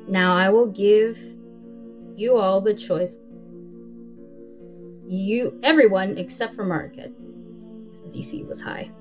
[0.08, 1.20] Now I will give
[2.16, 3.18] you all the choice.
[5.08, 7.14] You, everyone except for Marikit.
[8.12, 8.92] The DC was high.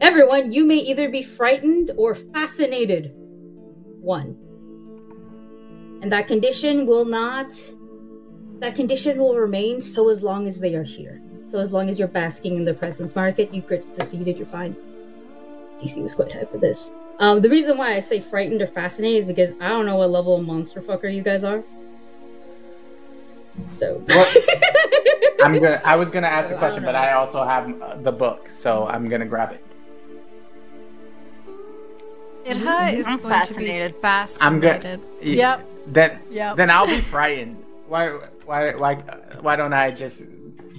[0.00, 3.12] Everyone, you may either be frightened or fascinated.
[3.14, 4.36] One.
[6.02, 7.52] And that condition will not.
[8.58, 11.22] That condition will remain so as long as they are here.
[11.48, 13.14] So as long as you're basking in their presence.
[13.14, 14.76] Marikit, you crit succeeded, you're fine.
[15.78, 16.92] DC was quite high for this.
[17.18, 20.10] Um, the reason why I say frightened or fascinated is because I don't know what
[20.10, 21.62] level of monster fucker you guys are.
[23.72, 24.02] So.
[24.08, 24.34] Well,
[25.42, 25.80] I'm gonna.
[25.84, 26.94] I was gonna ask I a don't question, but.
[26.94, 29.64] I also have uh, the book, so I'm gonna grab it.
[32.44, 33.92] Itha is I'm going fascinated.
[33.92, 34.84] to be fascinated.
[34.84, 35.26] I'm good.
[35.26, 35.66] Yep.
[35.88, 36.56] Then, Yep.
[36.56, 37.64] then I'll be frightened.
[37.88, 38.08] Why?
[38.44, 38.74] Why?
[38.74, 38.94] Why?
[39.40, 40.24] Why don't I just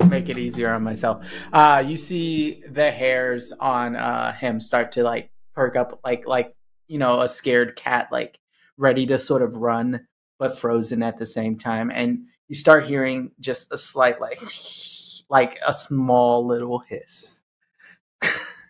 [0.07, 1.25] make it easier on myself?
[1.51, 6.53] Uh, you see the hairs on uh him start to like perk up, like like
[6.87, 8.39] you know a scared cat, like
[8.77, 10.07] ready to sort of run,
[10.39, 14.39] but frozen at the same time, and you start hearing just a slight like
[15.29, 17.39] like a small little hiss.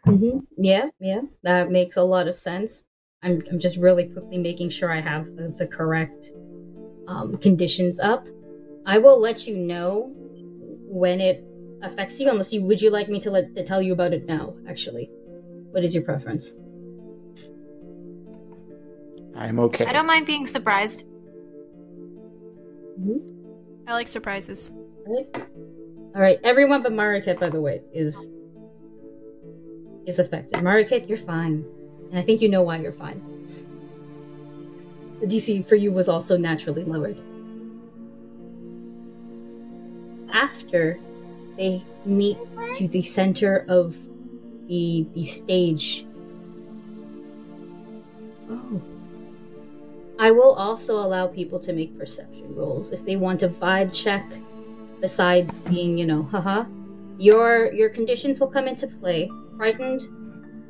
[0.05, 2.83] hmm Yeah, yeah, that makes a lot of sense.
[3.23, 6.31] I'm, I'm just really quickly making sure I have the, the correct
[7.07, 8.27] um, conditions up.
[8.85, 10.13] I will let you know
[10.87, 11.43] when it
[11.81, 14.27] affects you, unless you would you like me to let to tell you about it
[14.27, 14.55] now.
[14.67, 15.09] Actually,
[15.71, 16.55] what is your preference?
[19.37, 19.85] I'm okay.
[19.85, 21.03] I don't mind being surprised.
[22.99, 23.87] Mm-hmm.
[23.87, 24.71] I like surprises.
[25.07, 25.47] Alright.
[26.15, 28.29] Alright, everyone but Marikit, by the way, is
[30.07, 30.59] is affected.
[30.59, 31.63] Marikit, you're fine.
[32.09, 33.21] And I think you know why you're fine.
[35.19, 37.17] The DC for you was also naturally lowered.
[40.33, 40.99] After
[41.57, 42.37] they meet
[42.75, 43.95] to the center of
[44.67, 46.05] the the stage.
[48.49, 48.81] Oh.
[50.19, 54.25] I will also allow people to make perception rolls if they want a vibe check
[54.99, 56.65] besides being, you know, haha.
[57.19, 59.29] Your your conditions will come into play.
[59.57, 60.01] Frightened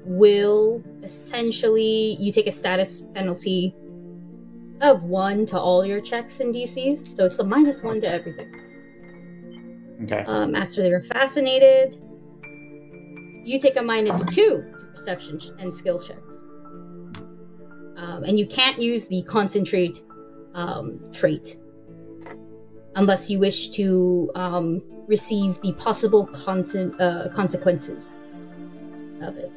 [0.05, 3.73] will essentially you take a status penalty
[4.81, 7.15] of one to all your checks and DCs.
[7.15, 8.53] So it's the minus one to everything.
[10.03, 10.23] Okay.
[10.25, 11.99] Uh, Master, they are fascinated.
[13.43, 16.43] You take a minus two to perception and skill checks.
[17.97, 20.03] Um, and you can't use the concentrate
[20.53, 21.57] um, trait
[22.95, 28.13] unless you wish to um, receive the possible conse- uh, consequences
[29.21, 29.51] of it.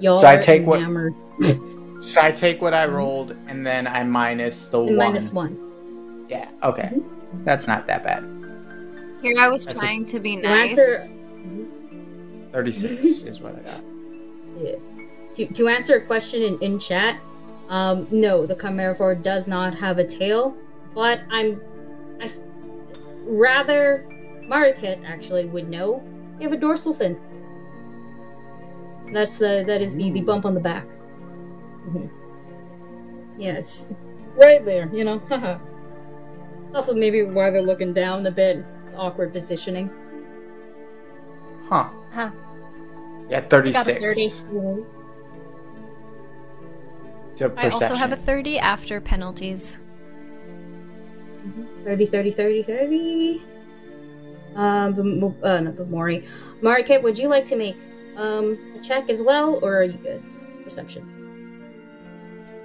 [0.00, 0.80] Y'all So I are take what-
[2.02, 4.96] So I take what I rolled and then I minus the one.
[4.96, 6.24] Minus one.
[6.28, 6.48] Yeah.
[6.64, 6.90] Okay.
[7.44, 8.24] That's not that bad.
[9.22, 10.76] Here I was That's a- trying to be nice.
[10.76, 11.18] answer
[12.52, 13.84] Thirty-six is what I got.
[14.60, 14.74] Yeah.
[15.34, 17.20] To, to answer a question in, in chat,
[17.68, 20.56] um, no, the Chimera does not have a tail,
[20.94, 21.60] but I'm,
[22.20, 22.36] I, f-
[23.24, 24.06] rather,
[24.42, 26.02] Marikit actually would know.
[26.38, 27.18] They have a dorsal fin.
[29.12, 30.86] That's the that is the, the bump on the back.
[31.86, 32.10] Mhm.
[33.38, 33.90] Yes,
[34.36, 34.90] right there.
[34.94, 35.22] You know,
[36.74, 38.64] also maybe why they're looking down a bit.
[38.84, 39.90] It's awkward positioning.
[41.68, 41.90] Huh.
[42.12, 42.30] Huh.
[43.28, 44.00] Yeah, I got a
[47.48, 47.54] 36.
[47.62, 47.70] 30.
[47.70, 49.80] So I also have a 30 after penalties.
[51.84, 53.42] 30, 30, 30, 30.
[54.54, 56.24] Um, Bam- uh, not Bamori.
[56.60, 57.76] Marikit, would you like to make
[58.16, 60.22] um a check as well, or are you good?
[60.64, 61.08] Perception.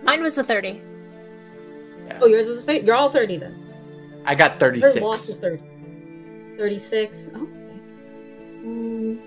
[0.03, 0.81] Mine was a 30.
[2.07, 2.19] Yeah.
[2.21, 2.85] Oh, yours was a 30.
[2.85, 3.63] You're all 30 then.
[4.25, 5.01] I got Her 36.
[5.01, 5.63] loss is 30.
[6.57, 7.29] 36.
[7.33, 7.49] Oh, okay.
[8.65, 9.19] Um,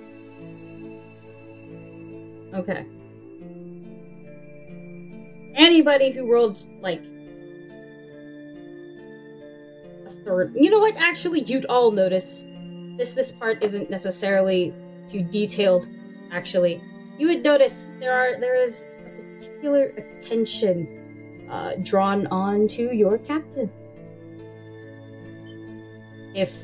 [2.55, 2.86] okay.
[5.55, 7.02] Anybody who rolled like
[10.06, 10.55] a third.
[10.55, 10.97] You know what?
[10.97, 12.44] Actually, you'd all notice.
[12.97, 14.74] This this part isn't necessarily
[15.10, 15.89] too detailed.
[16.31, 16.81] Actually,
[17.18, 23.18] you would notice there are there is a particular attention uh, drawn on to your
[23.18, 23.70] captain.
[26.35, 26.56] If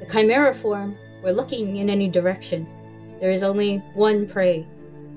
[0.00, 2.66] the chimera form were looking in any direction,
[3.20, 4.66] there is only one prey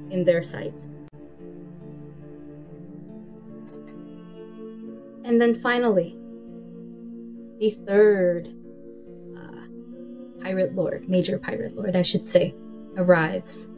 [0.10, 0.74] in their sight.
[5.30, 6.18] And then finally,
[7.60, 8.48] the third
[9.38, 12.56] uh, pirate lord, major pirate lord, I should say,
[12.98, 13.70] arrives.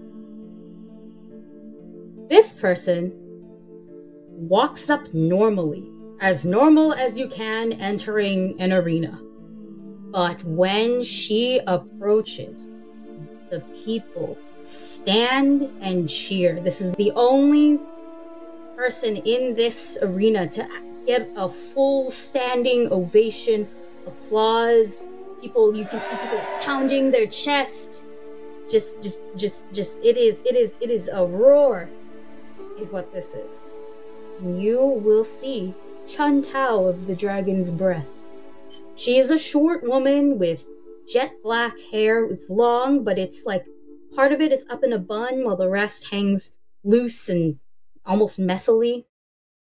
[2.29, 3.11] This person
[4.29, 5.83] walks up normally,
[6.21, 9.21] as normal as you can entering an arena.
[10.13, 12.69] But when she approaches,
[13.49, 16.61] the people stand and cheer.
[16.61, 17.77] This is the only
[18.77, 20.65] person in this arena to
[21.05, 23.67] get a full standing ovation,
[24.05, 25.03] applause.
[25.41, 28.03] People, you can see people pounding their chest.
[28.69, 29.99] Just, just, just, just.
[30.03, 31.89] It is, it is, it is a roar,
[32.79, 33.63] is what this is.
[34.39, 35.73] And you will see
[36.07, 38.07] Chun Tao of the Dragon's Breath.
[38.95, 40.67] She is a short woman with
[41.07, 42.25] jet black hair.
[42.25, 43.65] It's long, but it's like
[44.15, 46.53] part of it is up in a bun while the rest hangs
[46.83, 47.59] loose and
[48.05, 49.05] almost messily.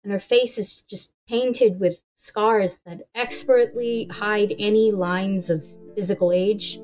[0.04, 5.64] And her face is just painted with scars that expertly hide any lines of
[5.96, 6.80] physical age.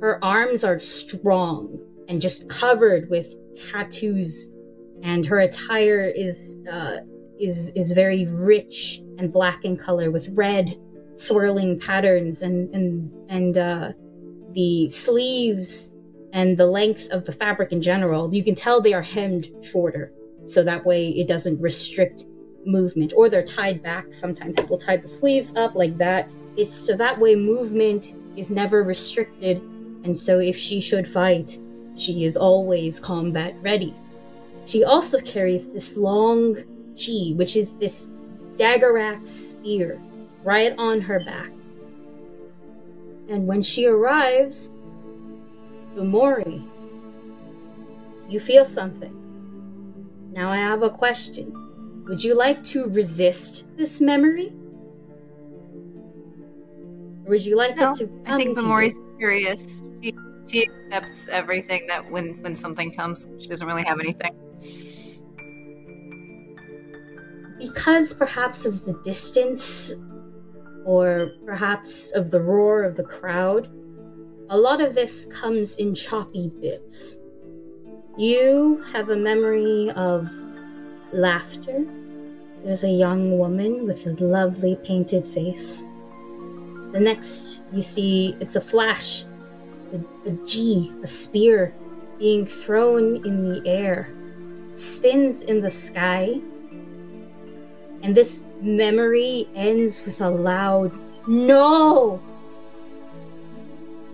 [0.00, 1.78] Her arms are strong
[2.08, 3.34] and just covered with
[3.70, 4.50] tattoos,
[5.02, 6.98] and her attire is uh,
[7.38, 10.76] is is very rich and black in color with red
[11.14, 13.92] swirling patterns and and and uh,
[14.52, 15.90] the sleeves
[16.32, 18.34] and the length of the fabric in general.
[18.34, 20.12] You can tell they are hemmed shorter,
[20.46, 22.24] so that way it doesn't restrict
[22.66, 23.12] movement.
[23.16, 24.12] Or they're tied back.
[24.12, 26.28] Sometimes people tie the sleeves up like that.
[26.56, 29.58] It's so that way movement is never restricted,
[30.04, 31.58] and so if she should fight,
[31.96, 33.94] she is always combat ready.
[34.66, 36.56] She also carries this long
[36.96, 38.10] chi, which is this
[38.56, 40.00] dagger ax spear
[40.44, 41.50] right on her back.
[43.28, 44.70] And when she arrives,
[45.94, 46.66] Bamori,
[48.28, 50.30] you feel something.
[50.32, 51.65] Now I have a question.
[52.06, 54.52] Would you like to resist this memory?
[57.24, 59.14] Or would you like No, it to come I think to Bamori's you?
[59.18, 59.82] curious.
[60.02, 60.14] She,
[60.46, 64.34] she accepts everything that when when something comes, she doesn't really have anything.
[67.58, 69.94] because perhaps of the distance
[70.84, 73.68] or perhaps of the roar of the crowd,
[74.48, 77.18] a lot of this comes in choppy bits.
[78.16, 80.30] You have a memory of
[81.16, 81.84] laughter.
[82.62, 85.86] There's a young woman with a lovely painted face.
[86.92, 89.24] The next, you see it's a flash,
[89.92, 91.74] a, a ji, a spear,
[92.18, 94.12] being thrown in the air,
[94.74, 96.40] spins in the sky,
[98.02, 100.92] and this memory ends with a loud
[101.26, 102.20] no.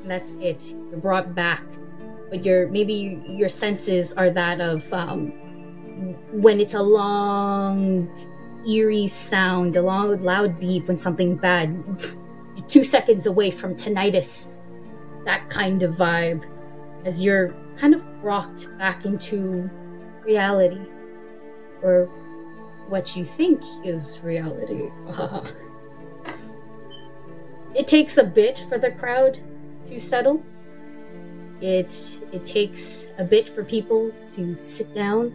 [0.02, 0.74] And that's it.
[0.90, 1.62] You're brought back,
[2.30, 5.32] but your maybe your senses are that of um,
[6.32, 8.08] when it's a long,
[8.68, 12.02] eerie sound, a long, loud beep when something bad.
[12.68, 14.50] Two seconds away from tinnitus,
[15.24, 16.44] that kind of vibe,
[17.04, 19.68] as you're kind of rocked back into
[20.24, 20.80] reality,
[21.82, 22.08] or
[22.88, 24.90] what you think is reality.
[27.74, 29.40] it takes a bit for the crowd
[29.86, 30.42] to settle.
[31.60, 35.32] It it takes a bit for people to sit down.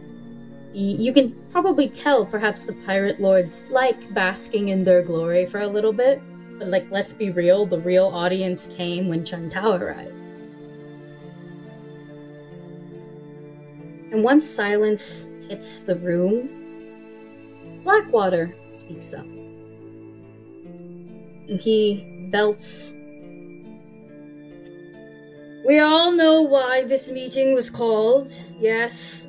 [0.78, 5.66] You can probably tell perhaps the pirate lords like basking in their glory for a
[5.66, 6.20] little bit,
[6.58, 10.12] but like let's be real, the real audience came when Chun Tao arrived.
[14.12, 16.48] And once silence hits the room,
[17.82, 19.26] Blackwater speaks up.
[21.48, 22.94] And he belts.
[25.66, 28.30] We all know why this meeting was called,
[28.60, 29.27] yes.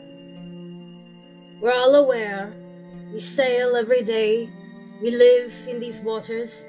[1.61, 2.53] We're all aware.
[3.11, 4.49] We sail every day.
[5.01, 6.65] We live in these waters.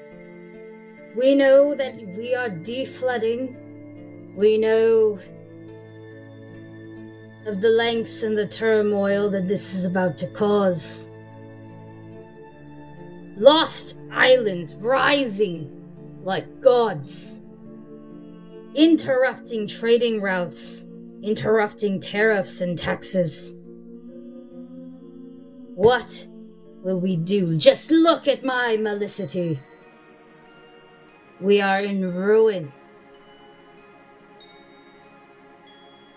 [1.15, 4.35] We know that we are deflooding.
[4.35, 5.19] We know
[7.45, 11.09] of the lengths and the turmoil that this is about to cause.
[13.37, 17.41] Lost islands rising like gods,
[18.75, 20.85] interrupting trading routes,
[21.23, 23.55] interrupting tariffs and taxes.
[25.75, 26.27] What
[26.83, 27.57] will we do?
[27.57, 29.59] Just look at my Melicity.
[31.39, 32.71] We are in ruin.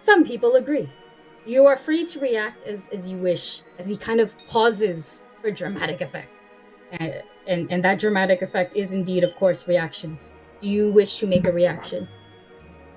[0.01, 0.89] Some people agree.
[1.47, 5.51] You are free to react as, as you wish, as he kind of pauses for
[5.51, 6.31] dramatic effect.
[6.93, 10.33] And, and, and that dramatic effect is indeed, of course, reactions.
[10.61, 12.09] Do you wish to make a reaction?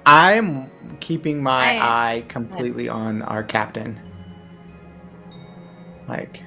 [0.05, 0.69] I'm
[0.99, 3.99] keeping my I- eye completely on our captain.
[6.07, 6.41] Like,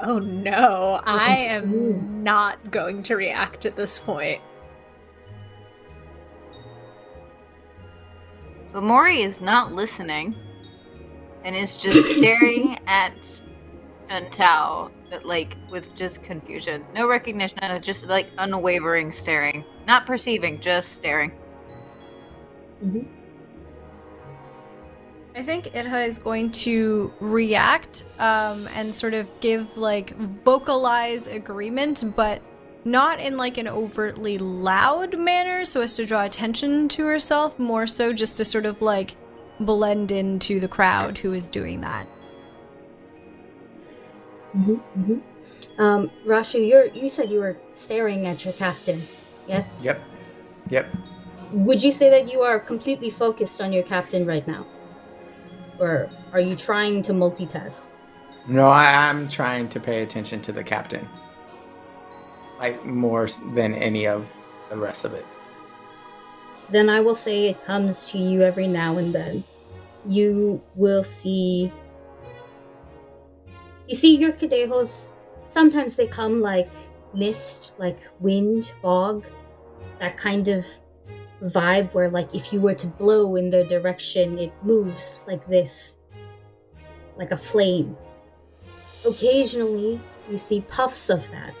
[0.00, 4.40] Oh no, I am not going to react at this point.
[8.72, 10.36] Bamori is not listening
[11.44, 13.42] and is just staring at
[14.08, 16.84] Chun Tao, but like with just confusion.
[16.94, 19.64] No recognition, just like unwavering staring.
[19.86, 21.32] Not perceiving, just staring.
[22.84, 23.17] Mm-hmm.
[25.36, 32.16] I think Itha is going to react um, and sort of give like vocalize agreement,
[32.16, 32.42] but
[32.84, 37.86] not in like an overtly loud manner so as to draw attention to herself, more
[37.86, 39.16] so just to sort of like
[39.60, 42.06] blend into the crowd who is doing that.
[44.56, 45.18] Mm-hmm,
[45.78, 49.02] Um, Rashu, you're, you said you were staring at your captain.
[49.46, 49.82] Yes?
[49.84, 50.00] yep,
[50.68, 50.88] yep.
[51.52, 54.66] Would you say that you are completely focused on your captain right now?
[55.78, 57.82] Or are you trying to multitask?
[58.46, 61.08] No, I, I'm trying to pay attention to the captain.
[62.58, 64.26] Like, more than any of
[64.70, 65.26] the rest of it.
[66.70, 69.44] Then I will say it comes to you every now and then.
[70.06, 71.72] You will see.
[73.86, 75.12] You see, your cadejos,
[75.48, 76.70] sometimes they come like
[77.14, 79.24] mist, like wind, fog,
[79.98, 80.64] that kind of
[81.42, 85.98] vibe where, like, if you were to blow in their direction, it moves like this,
[87.16, 87.96] like a flame.
[89.06, 90.00] Occasionally,
[90.30, 91.54] you see puffs of that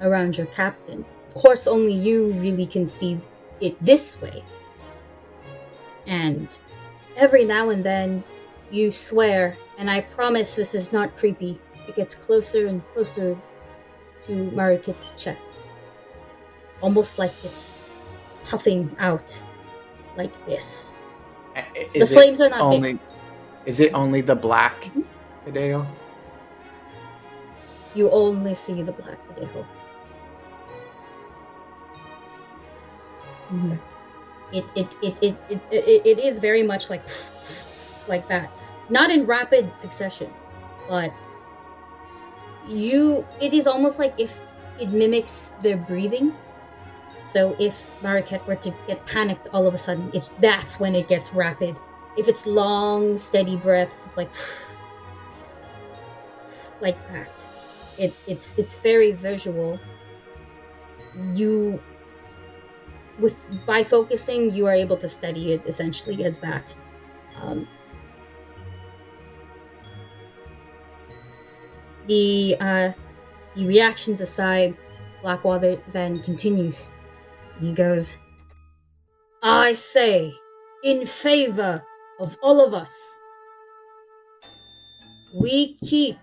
[0.00, 1.04] around your captain.
[1.28, 3.20] Of course, only you really can see
[3.60, 4.44] it this way.
[6.06, 6.58] And
[7.16, 8.22] every now and then,
[8.70, 11.58] you swear, and I promise this is not creepy.
[11.88, 13.36] It gets closer and closer
[14.26, 15.58] to Marikit's chest.
[16.80, 17.78] Almost like it's
[18.44, 19.42] puffing out
[20.16, 20.94] like this.
[21.94, 22.78] Is the flames are not big.
[22.78, 23.00] only?
[23.66, 25.04] Is it only the black Mhm.
[25.46, 25.86] cadejo?
[27.94, 29.66] You only see the black cadejo.
[33.52, 33.78] Mhm.
[34.52, 37.02] It, it, it, it, it, it, it is very much like
[38.08, 38.50] like that.
[38.88, 40.30] Not in rapid succession,
[40.88, 41.12] but
[42.68, 44.36] you it is almost like if
[44.78, 46.32] it mimics their breathing.
[47.32, 51.08] So if Marikit were to get panicked all of a sudden, it's that's when it
[51.08, 51.78] gets rapid.
[52.14, 54.28] If it's long, steady breaths, it's like
[56.82, 57.48] like that.
[57.96, 59.80] It, it's it's very visual.
[61.32, 61.80] You
[63.18, 66.76] with by focusing you are able to study it essentially as that.
[67.40, 67.66] Um,
[72.06, 72.92] the uh,
[73.56, 74.76] the reactions aside
[75.22, 76.90] blackwater then continues
[77.62, 78.16] he goes
[79.42, 80.32] i say
[80.84, 81.82] in favor
[82.20, 83.20] of all of us
[85.34, 86.18] we keep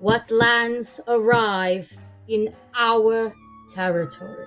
[0.00, 1.94] what lands arrive
[2.26, 3.32] in our
[3.74, 4.46] territory.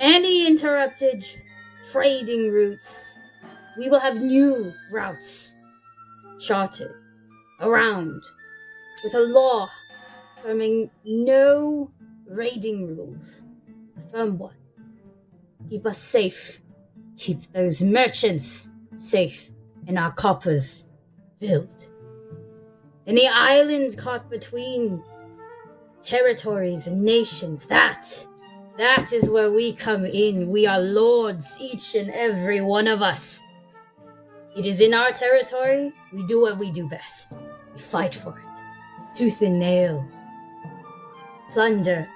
[0.00, 1.24] Any interrupted
[1.92, 3.18] trading routes,
[3.78, 5.54] we will have new routes
[6.40, 6.90] charted
[7.60, 8.22] around
[9.04, 9.68] with a law
[10.38, 11.90] affirming no
[12.26, 13.44] raiding rules.
[14.14, 14.54] Firm one.
[15.70, 16.60] Keep us safe.
[17.16, 19.50] Keep those merchants safe
[19.88, 20.88] and our coppers
[21.40, 21.90] filled.
[23.08, 25.02] And the island caught between
[26.00, 28.06] territories and nations, that,
[28.78, 30.48] that is where we come in.
[30.48, 33.42] We are lords, each and every one of us.
[34.56, 37.34] It is in our territory, we do what we do best.
[37.72, 39.16] We fight for it.
[39.18, 40.06] Tooth and nail.
[41.50, 42.08] Plunder.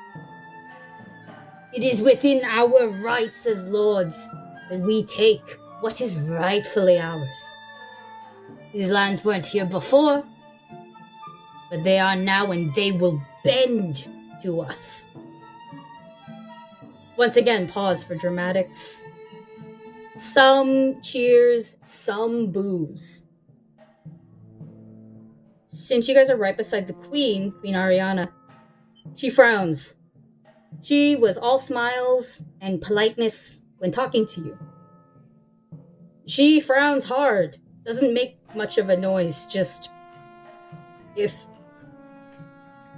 [1.73, 4.29] It is within our rights as lords
[4.71, 7.57] that we take what is rightfully ours.
[8.73, 10.25] These lands weren't here before,
[11.71, 14.07] but they are now and they will bend
[14.43, 15.09] to us.
[17.17, 19.03] Once again, pause for dramatics.
[20.17, 23.25] Some cheers, some boos.
[25.69, 28.31] Since you guys are right beside the queen, Queen Ariana,
[29.17, 29.95] she frowns.
[30.81, 34.59] She was all smiles and politeness when talking to you.
[36.27, 39.91] She frowns hard, doesn't make much of a noise, just
[41.17, 41.47] if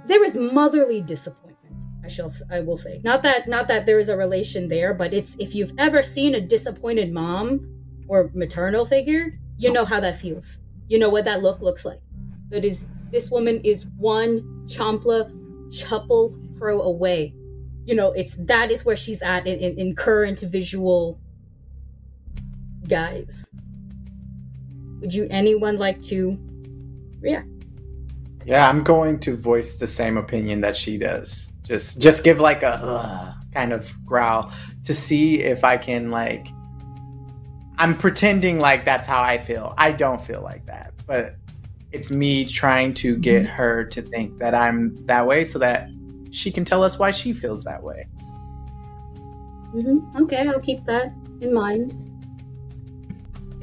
[0.05, 3.01] there is motherly disappointment, I shall I will say.
[3.03, 6.35] Not that not that there is a relation there, but it's if you've ever seen
[6.35, 10.63] a disappointed mom or maternal figure, you know how that feels.
[10.87, 12.01] You know what that look looks like.
[12.49, 15.31] That is this woman is one chompla
[15.69, 17.33] chuple pro away.
[17.85, 21.19] You know, it's that is where she's at in, in, in current visual
[22.87, 23.49] guys.
[24.99, 26.37] Would you anyone like to
[27.19, 27.47] react?
[28.45, 31.49] Yeah, I'm going to voice the same opinion that she does.
[31.63, 34.51] Just just give like a uh, kind of growl
[34.83, 36.47] to see if I can like
[37.77, 39.73] I'm pretending like that's how I feel.
[39.77, 40.93] I don't feel like that.
[41.07, 41.35] But
[41.91, 45.89] it's me trying to get her to think that I'm that way so that
[46.31, 48.07] she can tell us why she feels that way.
[49.73, 50.23] Mm-hmm.
[50.23, 51.95] Okay, I'll keep that in mind.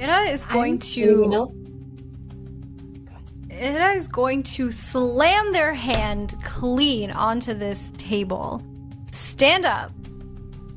[0.01, 1.61] Ida is going Anyone to else?
[3.51, 8.63] Ida is going to slam their hand clean onto this table.
[9.11, 9.91] Stand up,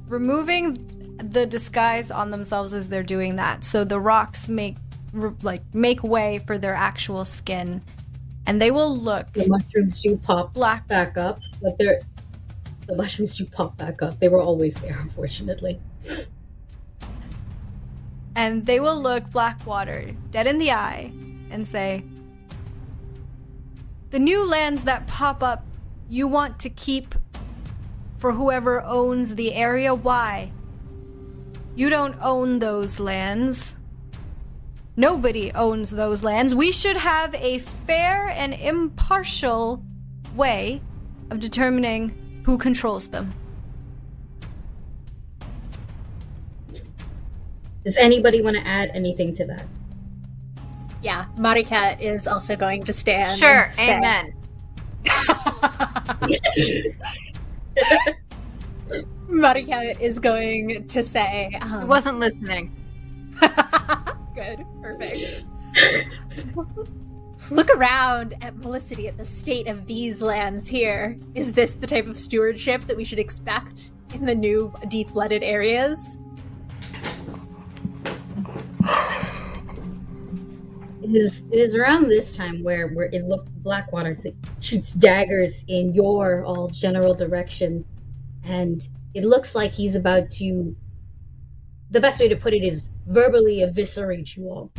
[0.08, 0.76] removing
[1.18, 3.64] the disguise on themselves as they're doing that.
[3.64, 4.78] So the rocks make
[5.44, 7.82] like make way for their actual skin,
[8.48, 10.88] and they will look The mushrooms do pop black.
[10.88, 12.00] back up, but they're
[12.88, 14.20] the mushrooms do pop back up.
[14.20, 15.80] They were always there, unfortunately.
[18.36, 21.12] and they will look Blackwater dead in the eye
[21.52, 22.04] and say,
[24.10, 25.64] The new lands that pop up,
[26.10, 27.16] you want to keep
[28.18, 29.94] for whoever owns the area?
[29.94, 30.52] Why?
[31.76, 33.78] You don't own those lands.
[34.98, 36.54] Nobody owns those lands.
[36.54, 39.84] We should have a fair and impartial
[40.36, 40.82] way
[41.30, 43.34] of determining who controls them.
[47.86, 49.66] Does anybody want to add anything to that?
[51.02, 53.40] Yeah, Marika is also going to stand.
[53.40, 54.34] Sure, and amen.
[59.28, 62.76] Marika is going to say, I um, wasn't listening.
[64.34, 65.46] Good, perfect.
[67.52, 71.18] Look around at Melicity at the state of these lands here.
[71.36, 76.18] Is this the type of stewardship that we should expect in the new deflooded areas?
[81.04, 84.18] It is it is around this time where where it looked Blackwater
[84.60, 87.84] shoots daggers in your all general direction,
[88.44, 90.76] and it looks like he's about to.
[91.92, 94.72] The best way to put it is verbally eviscerate you all.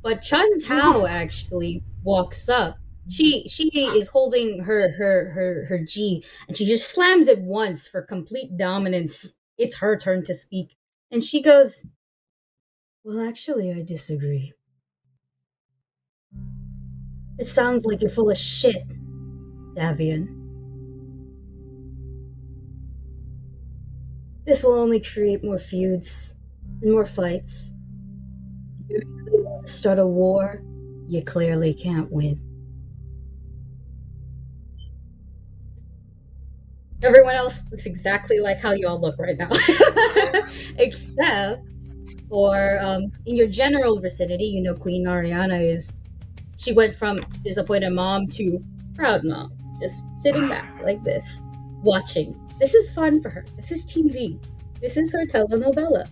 [0.00, 2.78] But Chun Tao actually walks up.
[3.08, 7.88] She she is holding her her her her ji, and she just slams it once
[7.88, 9.34] for complete dominance.
[9.58, 10.76] It's her turn to speak,
[11.10, 11.84] and she goes.
[13.04, 14.52] Well, actually, I disagree.
[17.36, 18.86] It sounds like you're full of shit,
[19.74, 20.41] Davian.
[24.44, 26.36] This will only create more feuds
[26.80, 27.72] and more fights.
[28.88, 30.62] You really want to start a war
[31.08, 32.40] you clearly can't win.
[37.02, 39.50] Everyone else looks exactly like how y'all look right now.
[40.78, 41.62] Except
[42.28, 45.92] for um, in your general vicinity, you know, Queen Ariana is.
[46.56, 48.62] She went from disappointed mom to
[48.94, 51.42] proud mom, just sitting back like this,
[51.82, 52.38] watching.
[52.58, 53.44] This is fun for her.
[53.56, 54.38] This is TV.
[54.80, 56.08] This is her telenovela.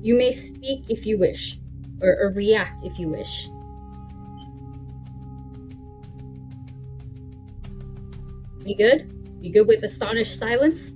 [0.00, 1.58] You may speak if you wish,
[2.00, 3.48] or, or react if you wish.
[8.64, 9.12] You good?
[9.40, 10.94] You good with astonished silence?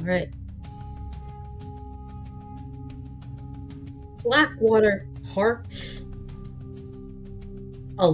[0.00, 0.32] Alright.
[4.22, 6.08] Blackwater harks.
[7.98, 8.10] A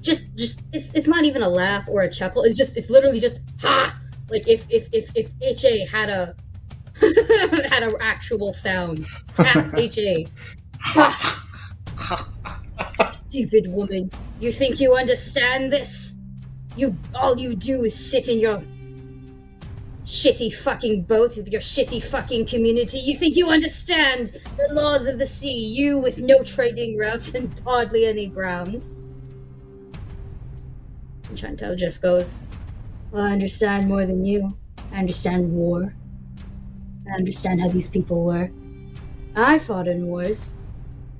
[0.00, 2.42] just just it's it's not even a laugh or a chuckle.
[2.44, 3.98] It's just it's literally just ha
[4.28, 6.34] like if if if if HA had a
[7.70, 9.06] had an actual sound.
[9.36, 10.26] That's HA.
[10.80, 11.36] Ha!
[13.28, 14.10] Stupid woman.
[14.38, 16.16] You think you understand this?
[16.76, 18.62] You all you do is sit in your
[20.04, 22.98] shitty fucking boat with your shitty fucking community.
[22.98, 27.52] You think you understand the laws of the sea, you with no trading routes and
[27.64, 28.88] hardly any ground.
[31.30, 32.42] And Chun Tao just goes,
[33.12, 34.58] Well, I understand more than you.
[34.92, 35.94] I understand war.
[37.08, 38.50] I understand how these people were.
[39.36, 40.54] I fought in wars.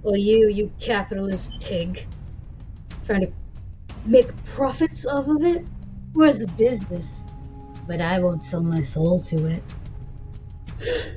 [0.03, 2.05] Well, you, you capitalist pig.
[3.07, 3.33] Trying to
[4.05, 5.65] make profits off of it?
[6.13, 7.25] War's a business.
[7.87, 9.63] But I won't sell my soul to it.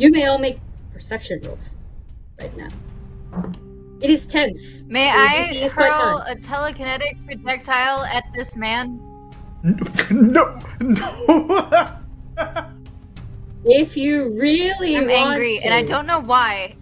[0.00, 0.60] You may all make
[0.92, 1.76] perception rolls
[2.38, 2.68] right now.
[4.00, 4.84] It is tense.
[4.86, 9.00] May I DC hurl a telekinetic projectile at this man?
[9.62, 11.94] No, no.
[13.64, 16.74] If you really I'm want angry, to, and I don't know why.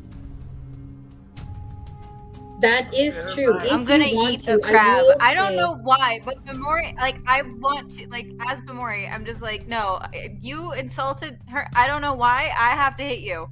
[2.60, 3.59] That is true.
[3.59, 5.02] If I'm gonna you want eat to, a crab.
[5.02, 9.10] will I, don't say- know why, but Bamori, like, I want to, like, as Bamori,
[9.12, 10.01] I'm just like, no,
[10.40, 11.66] you insulted her.
[11.74, 12.51] I don't know why.
[12.56, 13.48] I have to hit you.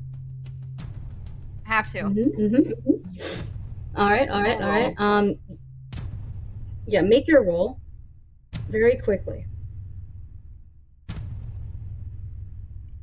[1.67, 2.03] I have to.
[2.05, 3.47] Mhm, mhm, mhm.
[3.97, 4.95] All right, all right, all right.
[4.99, 5.39] Um,
[6.87, 7.81] yeah, make your roll
[8.69, 9.47] very quickly.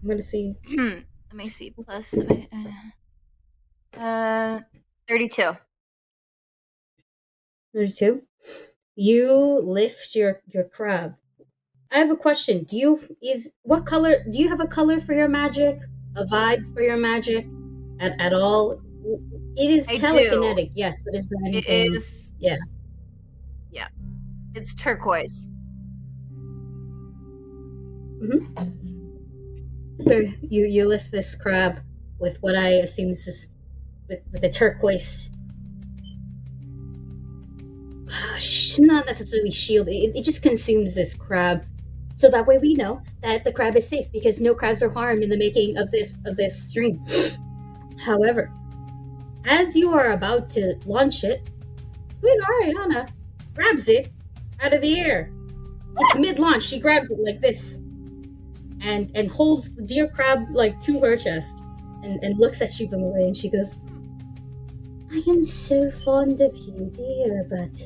[0.02, 0.56] I'm gonna see.
[0.78, 1.04] Let
[1.34, 1.72] me see.
[1.72, 2.14] Plus,
[3.98, 4.60] uh,
[5.08, 5.52] 32.
[7.74, 8.22] 32.
[8.96, 11.16] You lift your your crab.
[11.90, 12.64] I have a question.
[12.64, 14.26] Do you is what color?
[14.30, 15.80] Do you have a color for your magic?
[16.18, 17.48] A vibe for your magic?
[18.00, 18.82] At at all?
[19.58, 20.02] It is I do.
[20.02, 21.96] telekinetic, yes, but is there anything?
[21.96, 22.34] is.
[22.40, 22.58] Yeah.
[23.70, 23.88] Yeah.
[24.56, 25.48] It's turquoise.
[28.22, 30.04] Mm-hmm.
[30.04, 31.80] Where you you lift this crab
[32.20, 33.50] with what I assume is
[34.08, 35.32] with with a turquoise.
[38.10, 38.38] Oh,
[38.80, 39.88] not necessarily shield.
[39.88, 41.66] It, it just consumes this crab,
[42.16, 45.24] so that way we know that the crab is safe because no crabs were harmed
[45.24, 47.04] in the making of this of this stream.
[48.04, 48.52] However,
[49.46, 51.50] as you are about to launch it,
[52.22, 53.10] Queen Ariana
[53.56, 54.12] grabs it
[54.62, 55.32] out of the air.
[55.98, 56.64] It's mid-launch.
[56.64, 57.80] She grabs it like this
[58.82, 61.62] and and holds the deer crab like to her chest
[62.04, 63.76] and, and looks at you from away and she goes
[65.14, 67.86] I am so fond of you, dear, but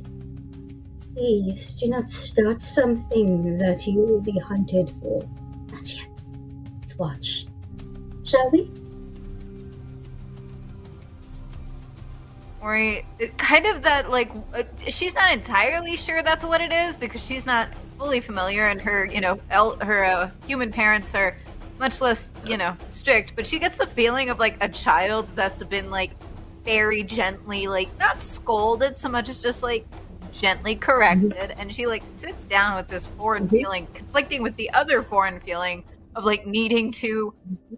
[1.15, 5.21] please do not start something that you will be hunted for.
[5.71, 6.07] Not yet.
[6.81, 7.47] Let's watch.
[8.23, 8.71] Shall we?
[13.37, 17.45] Kind of that, like, uh, she's not entirely sure that's what it is because she's
[17.45, 17.69] not
[17.99, 21.37] fully familiar, and her, you know, el- her uh, human parents are
[21.79, 23.35] much less, you know, strict.
[23.35, 26.11] But she gets the feeling of like a child that's been like
[26.63, 29.85] very gently, like not scolded so much as just like
[30.31, 33.51] gently corrected, and she like sits down with this foreign Mhm.
[33.51, 35.83] feeling, conflicting with the other foreign feeling
[36.15, 37.33] of like needing to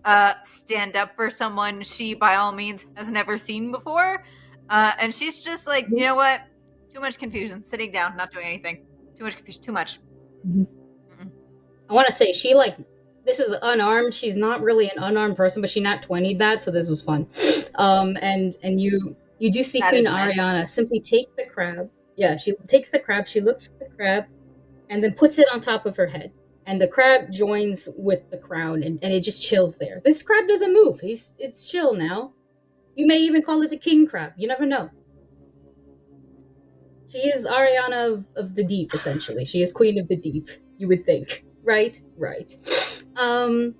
[0.05, 4.23] uh, stand up for someone she by all means has never seen before.
[4.69, 6.41] Uh, and she's just like, you know what?
[6.93, 7.63] Too much confusion.
[7.63, 8.85] Sitting down, not doing anything.
[9.17, 9.61] Too much confusion.
[9.61, 9.99] Too much.
[11.89, 12.77] I want to say she like
[13.27, 14.13] this is unarmed.
[14.13, 17.27] She's not really an unarmed person, but she not 20'd that, so this was fun.
[17.75, 20.35] Um, and and you you do see That Queen is nice.
[20.35, 21.91] Ariana simply take the crab.
[22.15, 23.27] Yeah, she takes the crab.
[23.27, 24.25] She looks at the crab,
[24.89, 26.31] and then puts it on top of her head.
[26.65, 30.01] And the crab joins with the crown, and, and it just chills there.
[30.03, 30.99] This crab doesn't move.
[30.99, 32.33] He's it's chill now.
[32.97, 34.33] You may even call it a king crab.
[34.37, 34.89] You never know.
[37.09, 39.45] She is Ariana of, of the deep, essentially.
[39.45, 40.49] She is queen of the deep.
[40.77, 42.01] You would think, right?
[42.17, 42.51] Right.
[43.15, 43.75] Um,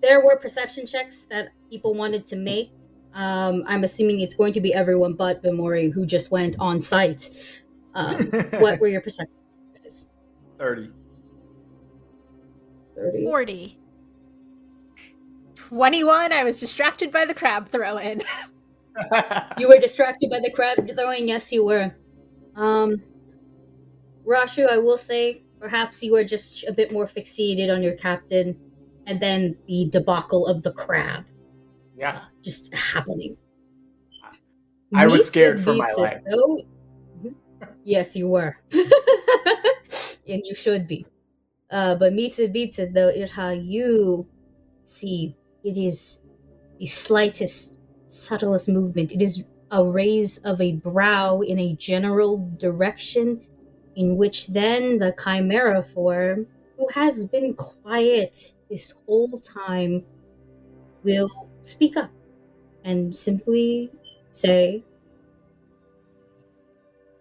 [0.00, 2.70] there were perception checks that people wanted to make.
[3.12, 7.30] Um, I'm assuming it's going to be everyone but Bamori who just went on site.
[7.94, 8.24] Um,
[8.58, 9.36] what were your perception
[9.74, 10.08] checks?
[10.58, 10.90] 30.
[12.96, 13.24] 30.
[13.24, 13.78] 40.
[15.68, 18.22] 21, I was distracted by the crab throw in.
[19.58, 21.28] You were distracted by the crab throwing.
[21.28, 21.94] Yes, you were.
[22.54, 23.02] Um,
[24.26, 28.58] Rashu, I will say, perhaps you were just a bit more fixated on your captain,
[29.06, 31.24] and then the debacle of the crab
[31.96, 32.22] yeah.
[32.42, 33.36] just happening.
[34.94, 36.22] I was Mitsu scared for my life.
[36.28, 36.60] though.
[37.82, 41.06] Yes, you were, and you should be.
[41.70, 43.08] Uh, but Mitsu beats it though.
[43.08, 44.26] It how you
[44.84, 45.36] see
[45.66, 46.20] it is
[46.78, 47.74] the slightest,
[48.06, 49.10] subtlest movement.
[49.10, 53.44] It is a raise of a brow in a general direction,
[53.96, 60.04] in which then the chimera form, who has been quiet this whole time,
[61.02, 61.30] will
[61.62, 62.12] speak up
[62.84, 63.90] and simply
[64.30, 64.84] say,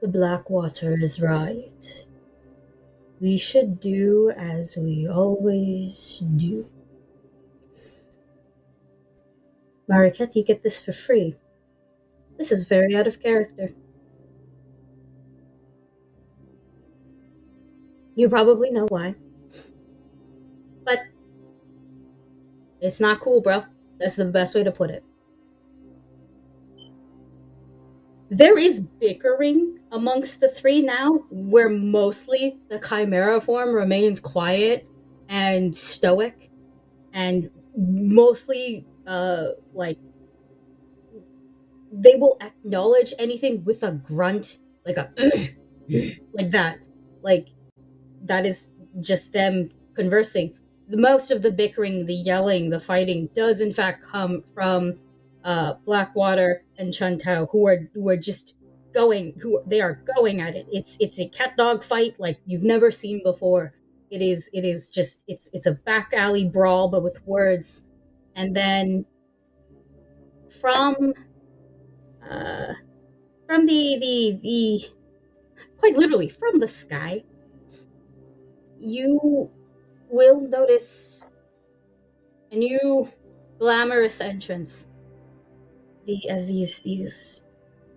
[0.02, 2.06] The Blackwater is right.
[3.20, 6.68] We should do as we always do.
[9.90, 11.36] Marikit, you get this for free.
[12.38, 13.74] This is very out of character.
[18.16, 19.16] You probably know why.
[20.84, 21.00] But
[22.82, 23.64] it's not cool, bro.
[24.00, 25.04] That's the best way to put it.
[28.30, 34.88] There is bickering amongst the three now, where mostly the Chimera form remains quiet
[35.30, 36.50] and stoic,
[37.14, 39.98] and mostly, uh, like,
[41.92, 45.12] they will acknowledge anything with a grunt, like a
[46.34, 46.80] like that.
[47.22, 47.48] Like,
[48.24, 48.70] that is
[49.00, 50.58] just them conversing.
[50.88, 55.00] The most of the bickering, the yelling, the fighting does in fact come from
[55.44, 58.56] uh, Blackwater and Chun Tao, who are who are just
[58.94, 60.68] going, who they are going at it.
[60.72, 63.74] It's it's a cat dog fight like you've never seen before.
[64.10, 67.84] It is it is just it's it's a back alley brawl, but with words.
[68.36, 69.06] And then
[70.62, 71.14] from
[72.30, 72.74] uh,
[73.48, 74.90] from the the the
[75.78, 77.24] quite literally from the sky,
[78.80, 79.50] you
[80.10, 81.26] will notice
[82.52, 83.08] a new
[83.60, 84.88] glamorous entrance.
[86.06, 87.44] The as these these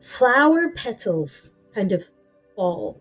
[0.01, 2.05] flower petals kind of
[2.57, 3.01] fall,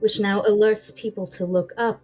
[0.00, 2.03] which now alerts people to look up.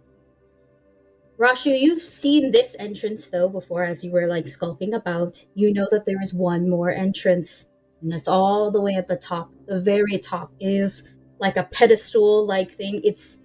[1.41, 5.43] Rashu, you've seen this entrance though before as you were like skulking about.
[5.55, 7.67] You know that there is one more entrance,
[8.03, 9.51] and it's all the way at the top.
[9.65, 13.01] The very top is like a pedestal like thing.
[13.03, 13.41] It's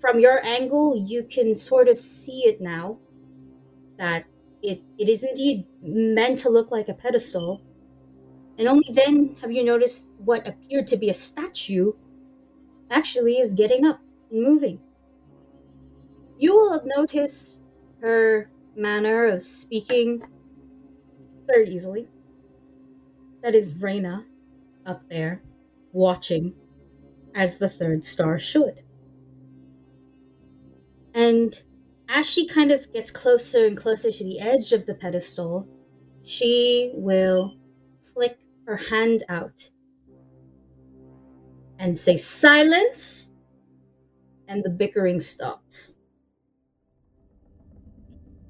[0.00, 2.98] from your angle, you can sort of see it now
[3.98, 4.24] that
[4.62, 7.60] it, it is indeed meant to look like a pedestal.
[8.56, 11.92] And only then have you noticed what appeared to be a statue
[12.90, 14.00] actually is getting up
[14.30, 14.80] and moving.
[16.38, 17.60] You will notice
[18.00, 20.22] her manner of speaking
[21.46, 22.08] very easily.
[23.42, 24.26] That is Reyna
[24.84, 25.42] up there,
[25.92, 26.54] watching
[27.34, 28.82] as the third star should.
[31.14, 31.62] And
[32.08, 35.68] as she kind of gets closer and closer to the edge of the pedestal,
[36.24, 37.54] she will
[38.12, 39.70] flick her hand out
[41.78, 43.30] and say, Silence!
[44.48, 45.94] And the bickering stops.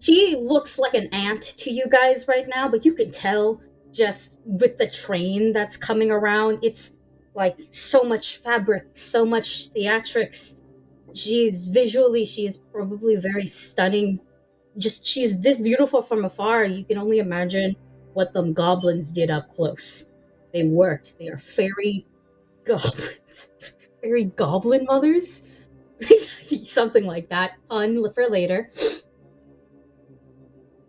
[0.05, 4.37] She looks like an ant to you guys right now, but you can tell just
[4.45, 6.93] with the train that's coming around, it's
[7.35, 10.61] like so much fabric, so much theatrics.
[11.15, 14.21] She's visually, she is probably very stunning.
[14.77, 16.65] Just she's this beautiful from afar.
[16.65, 17.75] You can only imagine
[18.13, 20.11] what them goblins did up close.
[20.53, 21.19] They worked.
[21.19, 22.05] They are fairy
[22.65, 23.49] goblins,
[24.03, 25.45] fairy goblin mothers,
[26.67, 27.53] something like that.
[27.71, 28.71] Pun for later.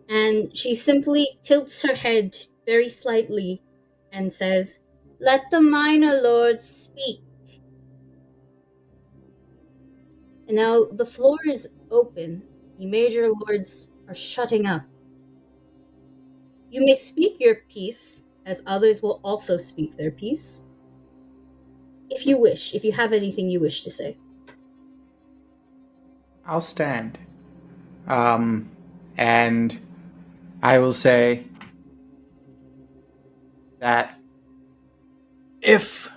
[0.09, 3.61] And she simply tilts her head very slightly
[4.11, 4.79] and says,
[5.19, 7.21] Let the minor lords speak.
[10.47, 12.43] And now the floor is open.
[12.77, 14.83] The major lords are shutting up.
[16.69, 20.61] You may speak your piece, as others will also speak their piece.
[22.09, 24.17] If you wish, if you have anything you wish to say.
[26.45, 27.17] I'll stand.
[28.07, 28.69] Um,
[29.17, 29.79] and
[30.65, 31.45] I will say
[33.77, 34.17] that
[35.61, 36.11] if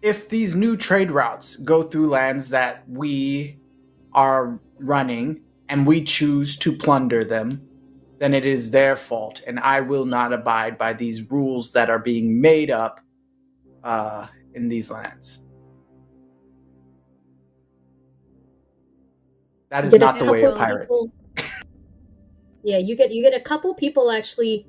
[0.00, 3.58] if these new trade routes go through lands that we
[4.12, 7.66] are running and we choose to plunder them,
[8.20, 11.98] then it is their fault, and I will not abide by these rules that are
[11.98, 13.00] being made up
[13.82, 15.40] uh, in these lands.
[19.70, 21.04] That is a not the way of pirates.
[21.04, 21.23] people-
[22.64, 24.66] Yeah, you get you get a couple people actually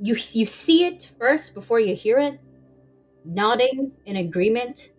[0.00, 2.40] you you see it first before you hear it,
[3.24, 4.90] nodding in agreement.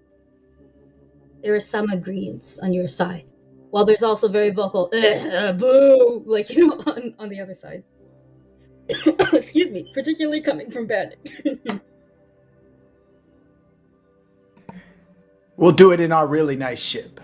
[1.43, 3.25] There is some agreement on your side,
[3.71, 7.83] while there's also very vocal uh, boo, like you know on, on the other side.
[9.33, 11.81] Excuse me, particularly coming from Bandit.
[15.57, 17.21] We'll do it in our really nice ship.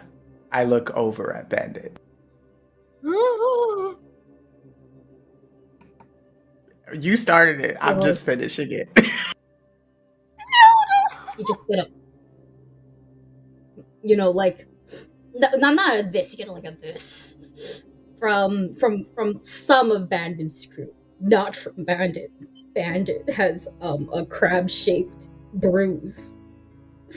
[0.51, 1.99] I look over at Bandit.
[6.93, 7.77] You started it.
[7.81, 8.89] I'm Well- just finishing it.
[11.37, 11.87] you just get a
[14.03, 14.67] you know like
[15.33, 17.37] no, not not a this you get like a this
[18.19, 22.31] from from from some of bandit's crew not from bandit
[22.75, 26.35] bandit has um a crab shaped bruise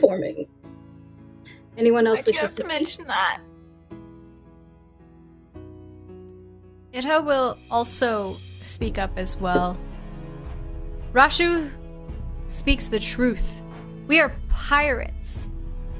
[0.01, 0.47] forming.
[1.77, 2.79] Anyone else Why'd you wishes to to speak?
[2.79, 3.41] mention that?
[6.95, 9.79] Ita will also speak up as well.
[11.13, 11.71] Rashu
[12.47, 13.63] speaks the truth.
[14.07, 15.51] We are pirates.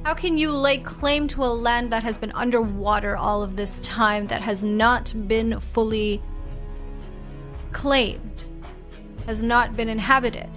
[0.05, 3.79] How can you lay claim to a land that has been underwater all of this
[3.79, 6.21] time, that has not been fully
[7.73, 8.45] claimed,
[9.27, 10.51] has not been inhabited?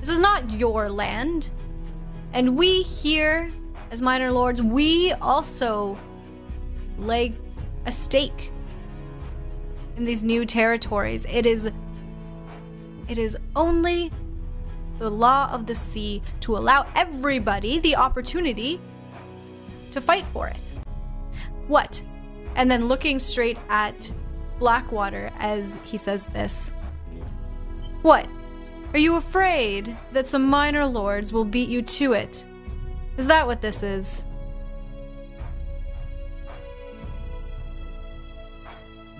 [0.00, 1.50] This is not your land.
[2.32, 3.52] And we here,
[3.90, 5.98] as minor lords, we also
[6.98, 7.34] lay
[7.86, 8.52] a stake
[9.96, 11.26] in these new territories.
[11.28, 11.70] It is
[13.08, 14.10] it is only
[14.98, 18.80] the law of the sea to allow everybody the opportunity
[19.90, 20.72] to fight for it.
[21.66, 22.02] What?
[22.54, 24.12] And then looking straight at
[24.58, 26.70] Blackwater as he says this.
[28.02, 28.28] What?
[28.92, 32.44] Are you afraid that some minor lords will beat you to it?
[33.16, 34.26] Is that what this is?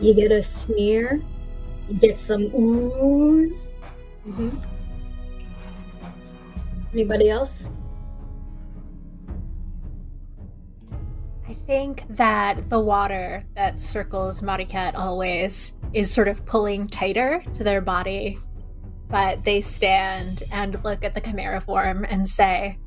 [0.00, 1.22] You get a sneer.
[1.88, 3.72] You get some oohs.
[4.24, 4.50] hmm
[6.92, 7.70] Anybody else?
[11.48, 17.64] I think that the water that circles Marikit always is sort of pulling tighter to
[17.64, 18.38] their body,
[19.08, 22.78] but they stand and look at the chimera form and say,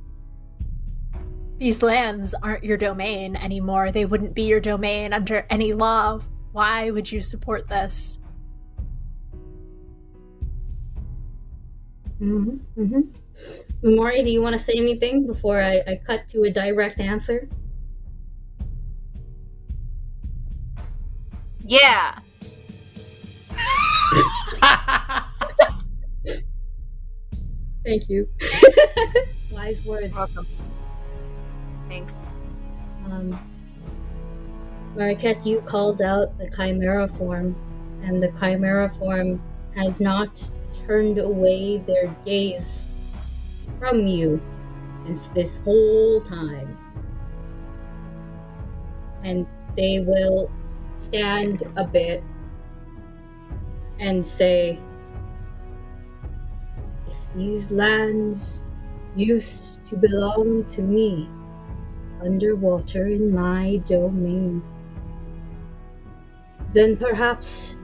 [1.57, 3.91] These lands aren't your domain anymore.
[3.91, 6.19] They wouldn't be your domain under any law.
[6.55, 8.19] Why would you support this?
[12.21, 12.81] Mm-hmm.
[12.81, 13.93] Mm-hmm.
[13.93, 17.49] Mori, do you want to say anything before I, I cut to a direct answer?
[21.65, 22.19] Yeah.
[27.83, 28.29] Thank you.
[29.51, 30.13] Wise words.
[30.13, 30.47] Welcome.
[31.89, 32.13] Thanks.
[33.11, 33.37] Um,
[34.95, 37.53] Marikit, you called out the chimera form,
[38.01, 39.41] and the chimera form
[39.75, 40.49] has not
[40.87, 42.89] turned away their gaze
[43.77, 44.41] from you
[45.05, 46.77] since this whole time.
[49.21, 49.45] And
[49.75, 50.49] they will
[50.95, 52.23] stand a bit
[53.99, 54.79] and say,
[57.05, 58.69] If these lands
[59.17, 61.29] used to belong to me,
[62.21, 64.63] underwater in my domain,
[66.75, 67.79] then perhaps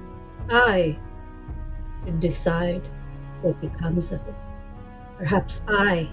[0.49, 0.99] I
[2.03, 2.81] should decide
[3.41, 4.35] what becomes of it.
[5.17, 6.09] Perhaps I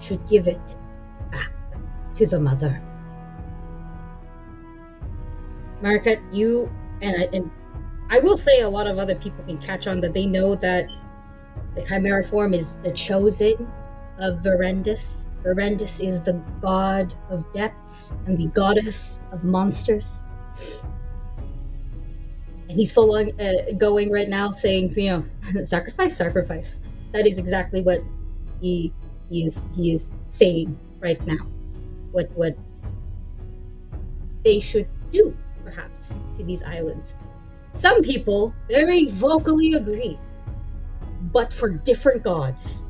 [0.00, 0.76] should give it
[1.30, 1.52] back
[2.14, 2.82] to the mother.
[5.82, 6.70] Marikit, you
[7.02, 7.50] and I, and
[8.08, 10.88] I will say a lot of other people can catch on that they know that
[11.74, 13.70] the chimera form is the chosen
[14.18, 15.28] of Verendus.
[15.42, 20.24] Verendus is the god of depths and the goddess of monsters.
[22.68, 25.24] And he's full on uh, going right now saying, you know,
[25.64, 26.80] sacrifice, sacrifice.
[27.12, 28.00] That is exactly what
[28.60, 28.92] he,
[29.30, 31.46] he is he is saying right now.
[32.12, 32.56] What what
[34.44, 37.20] they should do, perhaps, to these islands.
[37.74, 40.18] Some people very vocally agree,
[41.32, 42.86] but for different gods.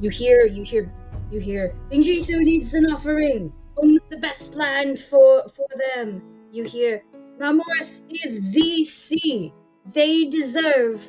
[0.00, 0.92] You hear, you hear,
[1.30, 1.74] you hear.
[1.90, 3.52] Ingrisu needs an offering.
[3.76, 6.22] Only the best land for for them.
[6.52, 7.02] You hear.
[7.38, 9.52] Mamoris is the sea.
[9.92, 11.08] They deserve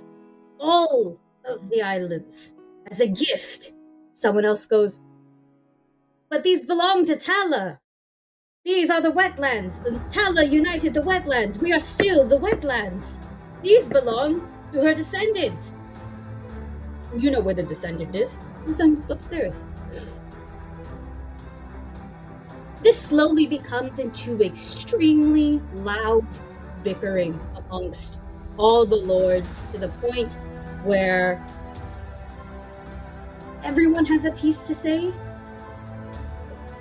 [0.60, 2.56] all of the islands
[2.90, 3.74] as a gift.
[4.14, 5.00] Someone else goes.
[6.30, 7.80] But these belong to Tala.
[8.64, 9.84] These are the wetlands.
[9.86, 11.60] And Tala united the wetlands.
[11.62, 13.22] We are still the wetlands.
[13.64, 15.74] These belong to her descendant.
[17.18, 18.38] You know where the descendant is.
[18.38, 19.66] The descendant's upstairs.
[22.82, 26.26] This slowly becomes into extremely loud
[26.84, 28.20] bickering amongst
[28.58, 30.40] all the lords to the point
[30.84, 31.44] where
[33.64, 35.12] everyone has a piece to say.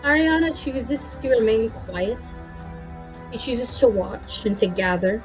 [0.02, 2.18] Ariana chooses to remain quiet.
[3.32, 5.22] She chooses to watch and to gather.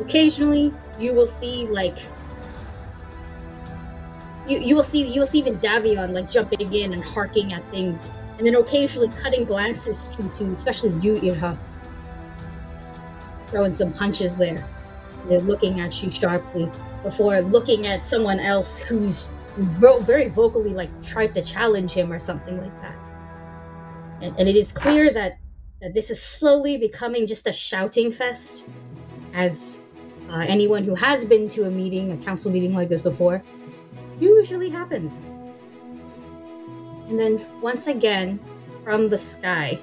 [0.00, 1.98] Occasionally, you will see like
[4.48, 7.62] you, you will see you will see even Davion like jumping in and harking at
[7.70, 8.12] things,
[8.42, 11.56] and then occasionally cutting glances to to especially you, Irha,
[13.46, 14.66] throwing some punches there.
[15.28, 16.68] They're looking at you sharply
[17.04, 22.18] before looking at someone else who's vo- very vocally like tries to challenge him or
[22.18, 23.12] something like that.
[24.22, 25.38] And, and it is clear that
[25.80, 28.64] that this is slowly becoming just a shouting fest,
[29.34, 29.80] as
[30.28, 33.40] uh, anyone who has been to a meeting, a council meeting like this before,
[34.18, 35.24] usually happens.
[37.12, 38.40] And then once again,
[38.84, 39.78] from the sky,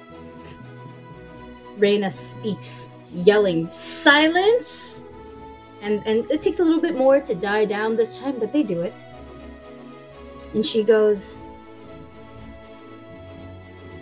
[1.78, 5.04] Reyna speaks, yelling, Silence!
[5.80, 8.64] And and it takes a little bit more to die down this time, but they
[8.64, 9.06] do it.
[10.54, 11.38] And she goes,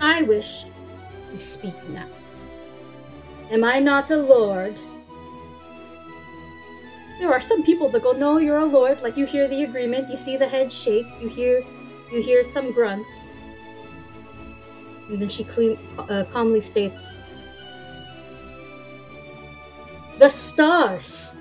[0.00, 0.64] I wish
[1.30, 2.08] to speak now.
[3.50, 4.80] Am I not a lord?
[7.20, 10.08] There are some people that go, "No, you're a lord." Like you hear the agreement,
[10.08, 11.62] you see the head shake, you hear,
[12.10, 13.30] you hear some grunts,
[15.08, 17.16] and then she clean, uh, calmly states,
[20.18, 21.36] "The stars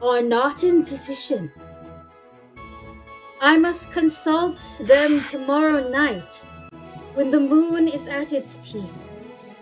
[0.00, 1.50] are not in position.
[3.40, 6.46] I must consult them tomorrow night,
[7.14, 8.92] when the moon is at its peak."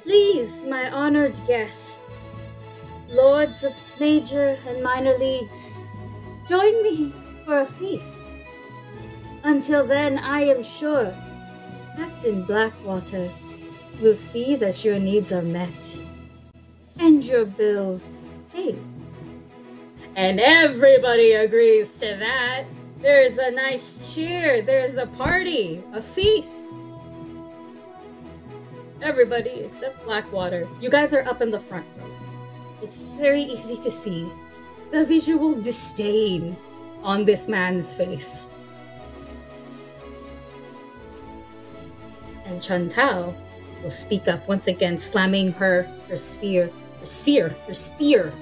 [0.02, 2.26] Please, my honored guests,
[3.08, 5.82] lords of major and minor leagues,
[6.46, 7.14] join me
[7.44, 8.26] for a feast.
[9.44, 11.14] Until then, I am sure
[11.96, 13.30] Captain Blackwater
[14.00, 16.02] will see that your needs are met
[16.98, 18.08] and your bills
[18.54, 18.82] paid.
[20.16, 22.64] And everybody agrees to that.
[23.02, 26.70] There's a nice cheer, there's a party, a feast.
[29.02, 30.66] Everybody except Blackwater.
[30.80, 32.10] You guys are up in the front row.
[32.80, 34.26] It's very easy to see
[34.90, 36.56] the visual disdain
[37.02, 38.48] on this man's face.
[42.44, 43.34] And Chun Tao
[43.82, 48.32] will speak up once again, slamming her her spear, her sphere, her spear,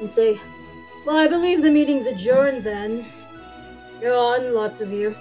[0.00, 0.40] and say,
[1.06, 3.06] "Well, I believe the meeting's adjourned then.
[4.00, 5.14] Go on, lots of you.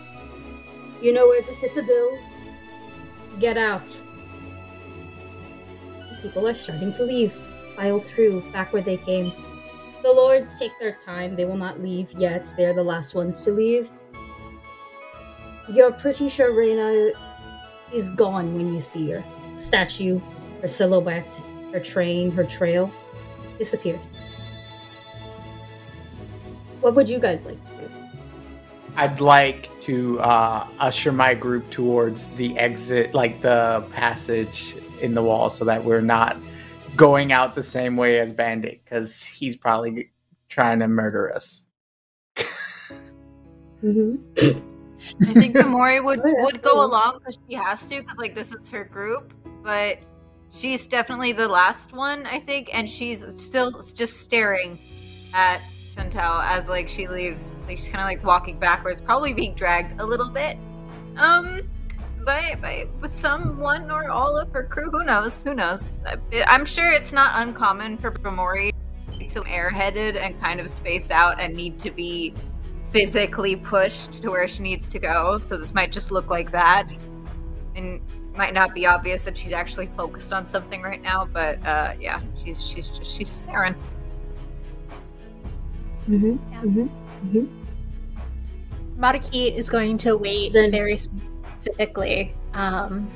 [1.01, 2.17] You know where to fit the bill.
[3.39, 4.01] Get out."
[6.21, 7.33] People are starting to leave,
[7.75, 9.31] file through back where they came.
[10.03, 11.35] The lords take their time.
[11.35, 12.51] They will not leave yet.
[12.57, 13.91] They're the last ones to leave.
[15.71, 17.11] You're pretty sure Reyna
[17.93, 19.23] is gone when you see her.
[19.57, 20.19] Statue,
[20.61, 21.41] her silhouette,
[21.73, 22.91] her train, her trail
[23.57, 23.99] disappeared.
[26.81, 27.89] What would you guys like to do?
[28.95, 35.23] I'd like to uh, usher my group towards the exit, like the passage in the
[35.23, 36.37] wall, so that we're not
[36.95, 40.11] going out the same way as Bandit, because he's probably
[40.49, 41.69] trying to murder us.
[43.83, 44.67] Mm-hmm.
[45.21, 48.67] I think Bamori would would go along because she has to, because like this is
[48.69, 49.33] her group.
[49.63, 49.99] But
[50.51, 54.79] she's definitely the last one, I think, and she's still just staring
[55.33, 55.61] at
[55.95, 57.61] Chun Tao as like she leaves.
[57.67, 60.57] Like she's kind of like walking backwards, probably being dragged a little bit.
[61.17, 61.61] Um,
[62.25, 64.89] by by with someone or all of her crew.
[64.91, 65.43] Who knows?
[65.43, 66.03] Who knows?
[66.47, 68.71] I'm sure it's not uncommon for Bamori
[69.29, 72.33] to airheaded and kind of space out and need to be
[72.91, 75.39] physically pushed to where she needs to go.
[75.39, 76.89] So this might just look like that,
[77.75, 78.01] and
[78.35, 81.25] might not be obvious that she's actually focused on something right now.
[81.25, 83.75] But uh, yeah, she's she's just she's staring.
[86.09, 86.37] Mm-hmm.
[86.51, 86.61] Yeah.
[86.61, 87.61] Mm-hmm.
[88.99, 93.09] Marikit is going to wait Then- very specifically um,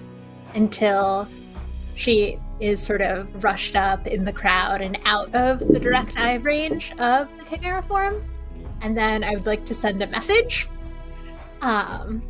[0.53, 1.27] until
[1.93, 6.35] she is sort of rushed up in the crowd and out of the direct eye
[6.35, 8.23] range of the Chimera form.
[8.85, 10.69] And then I would like to send a message.
[11.63, 12.21] Um,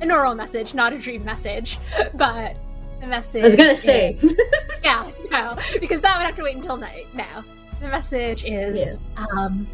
[0.00, 1.78] a normal message, not a dream message,
[2.14, 2.56] but
[3.02, 3.42] the message.
[3.42, 4.18] I was gonna is- say.
[4.82, 7.44] yeah, no, because that would have to wait until night now.
[7.82, 9.68] The message is um,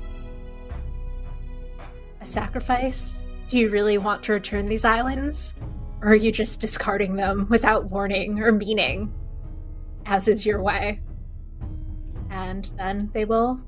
[2.20, 3.22] a sacrifice.
[3.46, 5.54] Do you really want to return these islands?
[6.02, 9.14] Or are you just discarding them without warning or meaning,
[10.04, 11.00] as is your way?
[12.28, 13.60] And then they will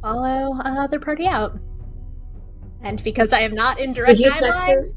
[0.00, 1.58] follow uh, their party out.
[2.82, 4.80] And because I am not in direct you check eye her?
[4.82, 4.94] line,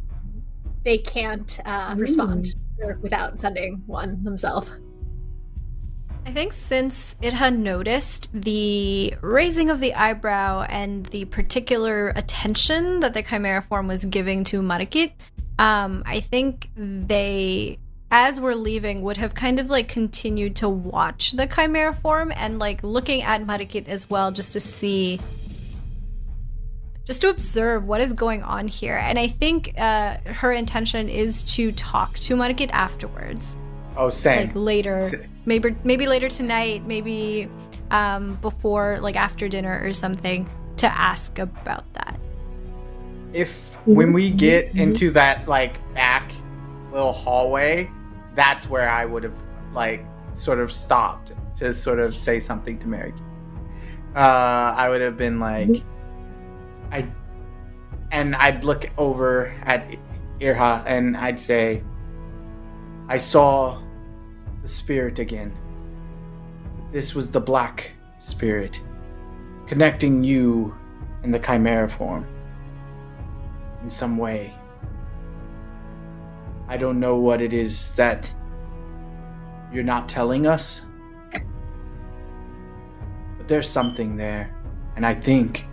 [0.83, 1.99] they can't uh, Mm.
[1.99, 2.55] respond
[3.01, 4.71] without sending one themselves.
[6.25, 13.01] I think since it had noticed the raising of the eyebrow and the particular attention
[13.01, 15.11] that the chimera form was giving to Marikit,
[15.59, 17.77] um, I think they,
[18.09, 22.57] as we're leaving, would have kind of like continued to watch the chimera form and
[22.57, 25.19] like looking at Marikit as well, just to see,
[27.05, 28.95] just to observe what is going on here.
[28.95, 33.57] And I think uh, her intention is to talk to Marikit afterwards
[33.97, 34.47] Oh, same.
[34.47, 37.47] like later Sa- maybe maybe later tonight maybe
[37.91, 42.17] um before like after dinner or something to ask about that
[43.33, 46.31] if when we get into that like back
[46.91, 47.89] little hallway,
[48.35, 49.37] that's where I would have
[49.73, 53.13] like sort of stopped to sort of say something to Mary.
[54.15, 55.83] Uh, I would have been like.
[56.93, 57.11] I,
[58.11, 59.97] and I'd look over at
[60.39, 61.81] Irha and I'd say,
[63.09, 63.81] I saw
[64.61, 65.57] the spirit again.
[66.91, 68.79] This was the black spirit,
[69.65, 70.77] connecting you
[71.23, 72.27] in the chimera form
[73.81, 74.53] in some way.
[76.67, 78.31] I don't know what it is that
[79.73, 80.85] you're not telling us,
[81.31, 81.41] but
[83.47, 84.55] there's something there,
[84.95, 85.65] and I think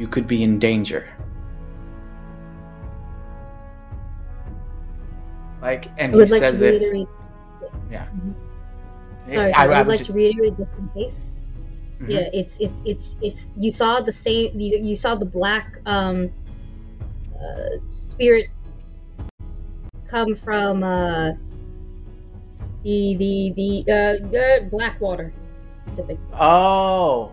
[0.00, 1.06] you could be in danger.
[5.60, 6.80] Like, and he like says it.
[6.80, 7.06] reiterate.
[7.90, 8.06] Yeah.
[8.06, 8.34] Mhm.
[9.28, 11.36] Sorry, I, would like just- to reiterate this in case.
[12.00, 12.08] Mhm.
[12.08, 13.48] Yeah, it's it's it's it's.
[13.58, 14.58] You saw the same.
[14.58, 16.30] You, you saw the black um
[17.36, 18.48] uh, spirit
[20.08, 21.32] come from uh
[22.84, 25.30] the the the uh, uh Blackwater
[25.76, 26.18] specific.
[26.32, 27.32] Oh.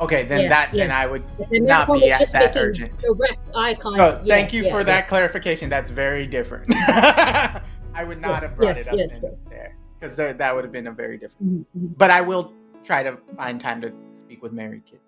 [0.00, 0.90] Okay, then Yes, that then.
[0.90, 2.98] I would not be at that urgent.
[2.98, 4.22] direct eye contact.
[4.22, 4.84] No, Yeah, thank you yeah, for yeah.
[4.84, 5.68] that clarification.
[5.68, 6.72] That's very different.
[6.74, 9.38] I would not have brought yes, it up yes, yes.
[9.50, 11.42] there because that would have been a very different.
[11.42, 11.98] Mhm, mhm.
[11.98, 12.52] But I will
[12.82, 15.00] try to find time to speak with Marikit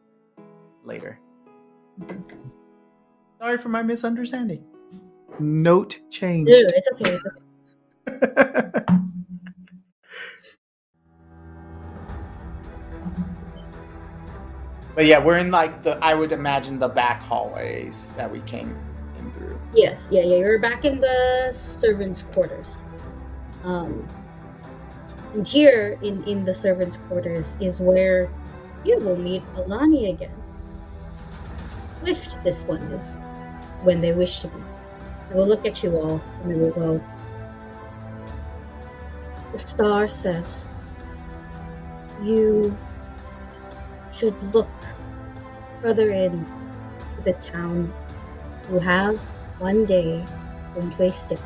[0.85, 1.19] later.
[3.39, 4.63] Sorry for my misunderstanding.
[5.39, 7.15] Note no, it's okay.
[7.15, 7.27] It's
[8.09, 8.85] okay.
[14.95, 18.77] but yeah, we're in like the I would imagine the back hallways that we came
[19.19, 19.59] in through.
[19.75, 20.37] Yes, yeah, yeah.
[20.37, 22.85] You're back in the servants' quarters.
[23.65, 24.07] Um,
[25.35, 28.31] and here in in the servants' quarters is where
[28.85, 30.35] you will meet Alani again.
[32.01, 33.17] Swift, this one is,
[33.83, 34.59] when they wish to be.
[35.31, 37.05] I will look at you all and they will go.
[39.53, 40.73] The star says
[42.23, 42.77] you
[44.13, 44.69] should look
[45.83, 46.47] further in
[47.17, 47.95] to the town
[48.71, 49.19] you have
[49.59, 50.25] one day
[50.75, 51.41] been wasted.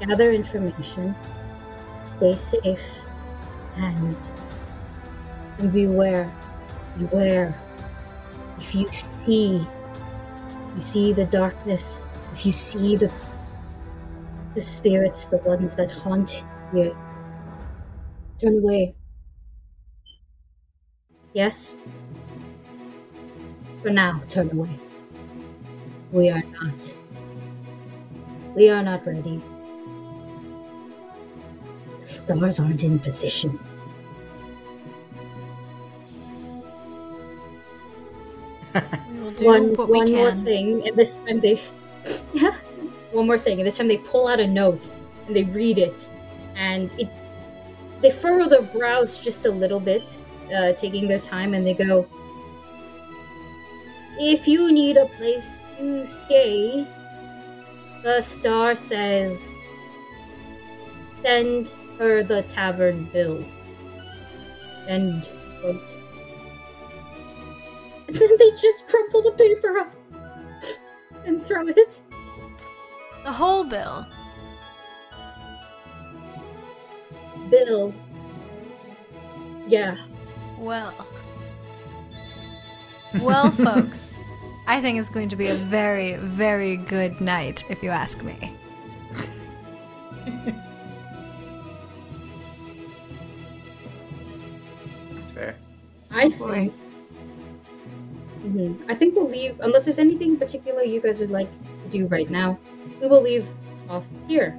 [0.00, 1.16] Gather information,
[2.02, 3.06] stay safe,
[3.76, 4.16] and,
[5.58, 6.30] and beware.
[6.96, 7.62] Beware.
[8.58, 9.66] If you see,
[10.74, 13.12] you see the darkness, if you see the
[14.54, 16.96] the spirits, the ones that haunt you,
[18.40, 18.96] turn away.
[21.32, 21.78] Yes?
[23.82, 24.80] For now, turn away.
[26.12, 26.94] We are not.
[28.54, 29.42] We are not ready.
[32.00, 33.58] The stars aren't in position.
[39.06, 41.56] We will do one one more thing, and this time they
[43.12, 44.90] one more thing, and this time they pull out a note
[45.26, 46.10] and they read it,
[46.56, 47.08] and it
[48.02, 50.22] they furrow their brows just a little bit,
[50.54, 52.06] uh, taking their time, and they go.
[54.18, 56.86] If you need a place to stay,
[58.02, 59.54] the star says,
[61.22, 63.44] send her the tavern bill.
[64.88, 65.28] End
[65.60, 65.96] quote.
[68.08, 69.88] And then they just crumple the paper up
[71.24, 72.02] and throw it.
[73.24, 74.04] The whole bill.
[77.48, 77.94] Bill.
[79.66, 79.96] Yeah.
[80.58, 80.92] Well.
[83.20, 84.14] Well, folks,
[84.66, 88.56] I think it's going to be a very, very good night, if you ask me.
[95.12, 95.54] That's fair.
[96.10, 96.50] I Boy.
[96.52, 96.74] think.
[98.44, 98.76] Mhm.
[98.88, 102.28] I think we'll leave, unless there's anything particular you guys would like to do right
[102.30, 102.58] now,
[103.00, 103.46] we will leave
[103.88, 104.56] off here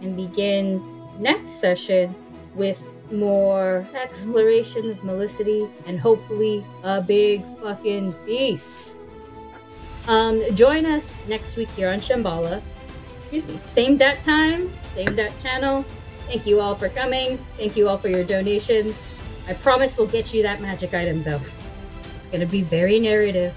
[0.00, 0.80] and begin
[1.18, 2.14] next session
[2.54, 8.96] with more exploration of Melicity and hopefully a big fucking feast.
[10.08, 12.62] Um, join us next week here on Shambhala.
[13.22, 13.58] Excuse me.
[13.60, 15.84] Same dat time, same dat channel.
[16.26, 17.38] Thank you all for coming.
[17.56, 19.06] Thank you all for your donations.
[19.48, 21.40] I promise we'll get you that magic item though.
[22.14, 23.54] It's gonna be very narrative.